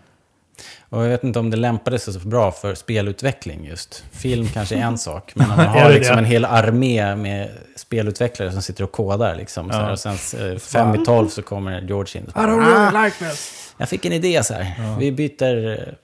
[0.89, 4.05] Och jag vet inte om det lämpade sig så bra för spelutveckling just.
[4.13, 8.63] Film kanske är en sak, men man har liksom en hel armé med spelutvecklare som
[8.63, 9.71] sitter och kodar liksom.
[9.71, 9.83] Så Ja.
[9.83, 10.13] här, och sen
[10.53, 12.27] eh, fem i tolv så kommer George in.
[12.29, 13.75] I don't really like this.
[13.77, 14.97] Jag fick en idé så här.
[14.99, 15.71] Vi byter...
[15.73, 15.95] eh,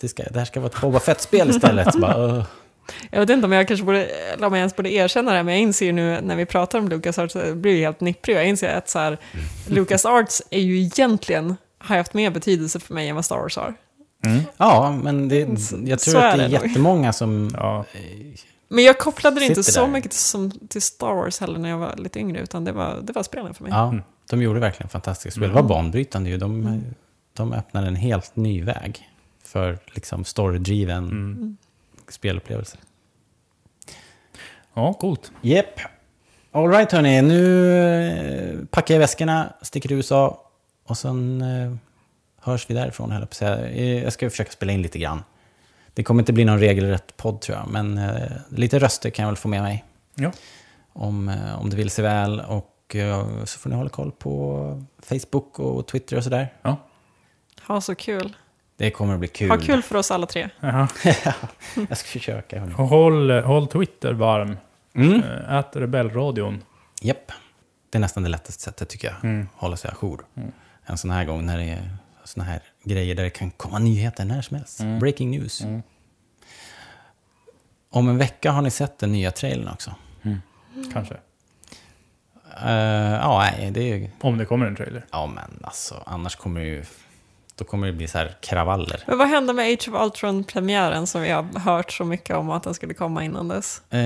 [0.00, 1.92] Det, ska, det här ska vara ett Boba Fett-spel istället.
[1.92, 2.42] Så bara, "Åh."
[3.10, 5.44] Jag vet inte om jag kanske borde, eller om jag ens borde erkänna det, här,
[5.44, 8.36] men jag inser ju nu när vi pratar om LucasArts, så blir jag helt nipprig.
[8.36, 9.18] Jag inser att så här,
[9.68, 13.74] LucasArts är ju egentligen, har haft mer betydelse för mig än vad Star Wars har.
[14.56, 15.38] Ja, men det,
[15.84, 17.50] jag tror så att det är det jättemånga som...
[17.54, 17.84] Ja.
[18.68, 19.88] Men jag kopplade det inte så där.
[19.88, 23.12] mycket som till Star Wars heller när jag var lite yngre, utan det var, det
[23.12, 23.72] var spelen för mig.
[23.72, 23.94] Ja,
[24.30, 25.48] de gjorde verkligen fantastiska spel.
[25.48, 26.36] Det var banbrytande ju.
[26.38, 26.82] De,
[27.32, 29.08] de öppnade en helt ny väg
[29.44, 31.56] för liksom story-driven Mm.
[32.08, 32.76] spelupplevelse.
[34.74, 35.32] ja, coolt.
[35.42, 35.80] Jep.
[36.52, 37.72] All right hörni, nu
[38.60, 40.42] eh, packar jag väskorna, sticker till USA
[40.84, 41.72] och sen eh,
[42.40, 43.10] hörs vi därifrån.
[43.12, 43.50] höll jag.
[43.60, 45.24] Eh, Jag ska försöka spela in lite grann.
[45.94, 49.30] Det kommer inte bli någon regelrätt podd tror jag, men eh, lite röster kan jag
[49.30, 49.84] väl få med mig.
[50.14, 50.32] Ja.
[50.92, 52.40] om, eh, om det vill sig väl.
[52.40, 56.52] Och eh, så får ni hålla koll på Facebook och Twitter och sådär.
[56.62, 56.76] Ja.
[57.66, 58.36] Ha så kul.
[58.76, 59.50] Det kommer att bli kul.
[59.50, 60.48] Ha kul för oss alla tre.
[60.60, 60.88] Jaha.
[61.88, 62.60] Jag ska försöka.
[62.60, 62.72] hörni.
[62.74, 64.56] Håll, håll Twitter varm.
[64.94, 65.22] Mm.
[65.22, 66.62] Eh, Ät Rebellradion.
[67.02, 67.32] Japp.
[67.90, 69.24] Det är nästan det lättaste sättet tycker jag.
[69.30, 69.48] Mm.
[69.54, 70.20] Hålla sig ajour.
[70.84, 71.90] En sån här gång när det är
[72.28, 74.80] såna här grejer där det kan komma nyheter när som helst.
[74.80, 74.98] Mm.
[74.98, 75.62] Breaking news.
[77.90, 79.94] Om en vecka har ni sett den nya trailern också.
[80.92, 81.14] Kanske.
[82.64, 84.10] Eh, ja, nej, det är ju...
[84.20, 85.06] Om det kommer en trailer.
[85.10, 86.84] Ja, men alltså, annars kommer det ju...
[87.58, 89.04] Då kommer det bli så här kravaller.
[89.06, 92.62] Men vad hände med Age of Ultron-premiären som vi har hört så mycket om att
[92.62, 93.82] den skulle komma innan dess?
[93.92, 93.98] Eh,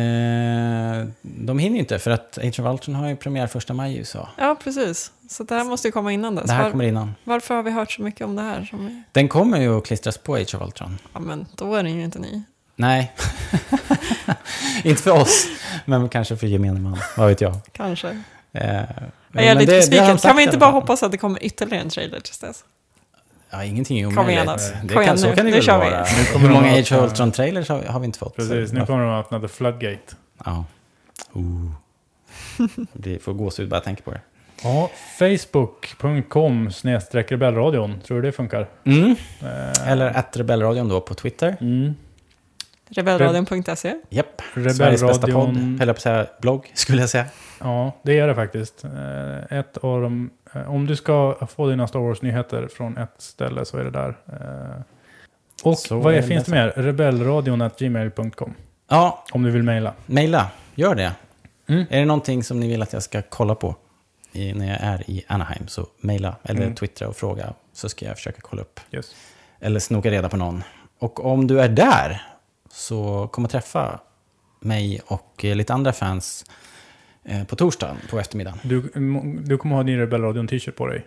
[1.23, 3.99] de hinner ju inte, för att Age of Ultron har ju premiär första maj i
[3.99, 4.29] USA.
[4.39, 5.13] Ja, precis.
[5.29, 6.47] Så det här måste ju komma innan dess.
[6.47, 7.15] Det här Var, kommer innan.
[7.25, 8.65] Varför har vi hört så mycket om det här?
[8.65, 9.03] Som.
[9.13, 10.99] Den kommer ju att klistras på Age of Ultron.
[11.13, 12.43] Ja, men då är den ju inte ny.
[12.77, 13.13] Nej,
[14.85, 15.47] inte för oss,
[15.85, 16.99] men kanske för gemene man.
[17.17, 17.55] Vad vet jag.
[17.73, 18.09] Kanske.
[18.53, 18.81] Eh,
[19.33, 20.19] Jag är lite besviken.
[20.19, 22.65] Kan vi inte bara hoppas att det kommer ytterligare en trailer tills dess?
[23.53, 24.33] Ja, ingenting är Kom omöjligt.
[24.45, 24.89] igen då.
[24.89, 25.35] Det Kom igen kan, så nu.
[25.35, 25.91] kan det Nu väl kör vi.
[25.91, 26.01] vara.
[26.19, 28.37] Nu kommer Hur många de Age of Ultron-trailers har, har vi inte fått?
[28.37, 30.15] Precis, nu kommer de att öppna The Floodgate.
[30.45, 30.65] Ja.
[31.33, 31.71] Oh.
[32.93, 34.21] Det får gåshud bara jag tänker på det.
[34.65, 38.01] Ja, Facebook.com snedstreck rebellradion.
[38.01, 38.69] Tror du det funkar?
[38.85, 39.17] Mm.
[39.43, 41.57] Eh, Eller att Rebellradion då på Twitter.
[41.61, 41.95] Mm.
[42.89, 43.95] Rebellradion.se.
[44.11, 44.43] Japp.
[44.55, 45.49] Rebellradion- Sveriges bästa podd,
[45.89, 46.27] jag på att säga.
[46.41, 47.25] Blogg, skulle jag säga.
[47.61, 48.85] Ja, det är det faktiskt.
[48.85, 53.79] Eh, Ett av eh, om du ska få dina Star Wars-nyheter från ett ställe så
[53.79, 54.09] är det där.
[54.27, 54.83] Eh,
[55.65, 56.73] Och Så vad är, finns det mer?
[56.77, 58.55] Rebellradion.gmail.com
[58.89, 59.95] Ja, Om du vill mejla.
[60.07, 60.51] mejla.
[60.75, 61.13] Gör det.
[61.67, 61.85] Mm.
[61.91, 63.77] Är det någonting som ni vill att jag ska kolla på
[64.33, 66.75] i, när jag är i Anaheim så mejla eller Mm.
[66.75, 68.81] twittra och fråga så ska jag försöka kolla upp.
[68.93, 69.15] Yes.
[69.61, 70.63] Eller snoka reda på någon.
[70.99, 72.23] Och om du är där
[72.71, 74.01] så kom och träffa
[74.61, 76.53] mig och eh, lite andra fans eh,
[77.49, 78.59] på torsdagen på eftermiddagen.
[78.63, 78.81] Du,
[79.45, 81.07] du kommer ha din Rebellradion-t-shirt på dig.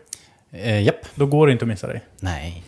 [0.52, 1.06] Eh, japp.
[1.16, 2.02] Då går det inte att missa dig.
[2.20, 2.64] Nej.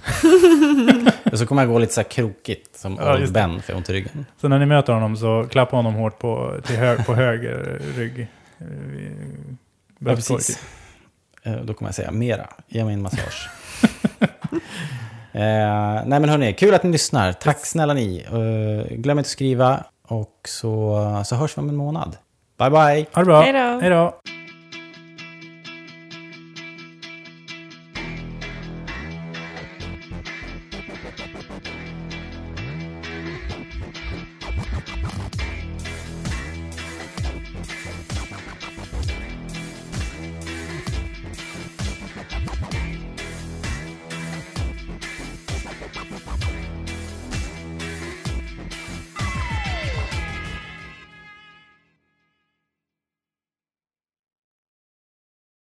[1.32, 3.32] och så kommer jag gå lite så här krokigt som Ja, Old.
[3.34, 4.26] Ben för jag ont i ryggen.
[4.42, 8.20] Så när ni möter honom så klappa honom hårt på, till hö, på höger rygg.
[8.60, 8.68] Eh,
[10.00, 10.60] Ja, precis.
[11.44, 12.48] Eh, Då kommer jag säga mera.
[12.68, 13.50] Ge mig en massage.
[15.32, 17.34] eh, nej men hörni, kul att ni lyssnar.
[17.34, 18.26] Tack snälla ni.
[18.32, 22.18] Eh, glöm inte att skriva och så, så hörs vi om en månad.
[22.60, 23.06] Bye bye!
[23.12, 23.42] Ha det bra.
[23.82, 24.14] Hej då.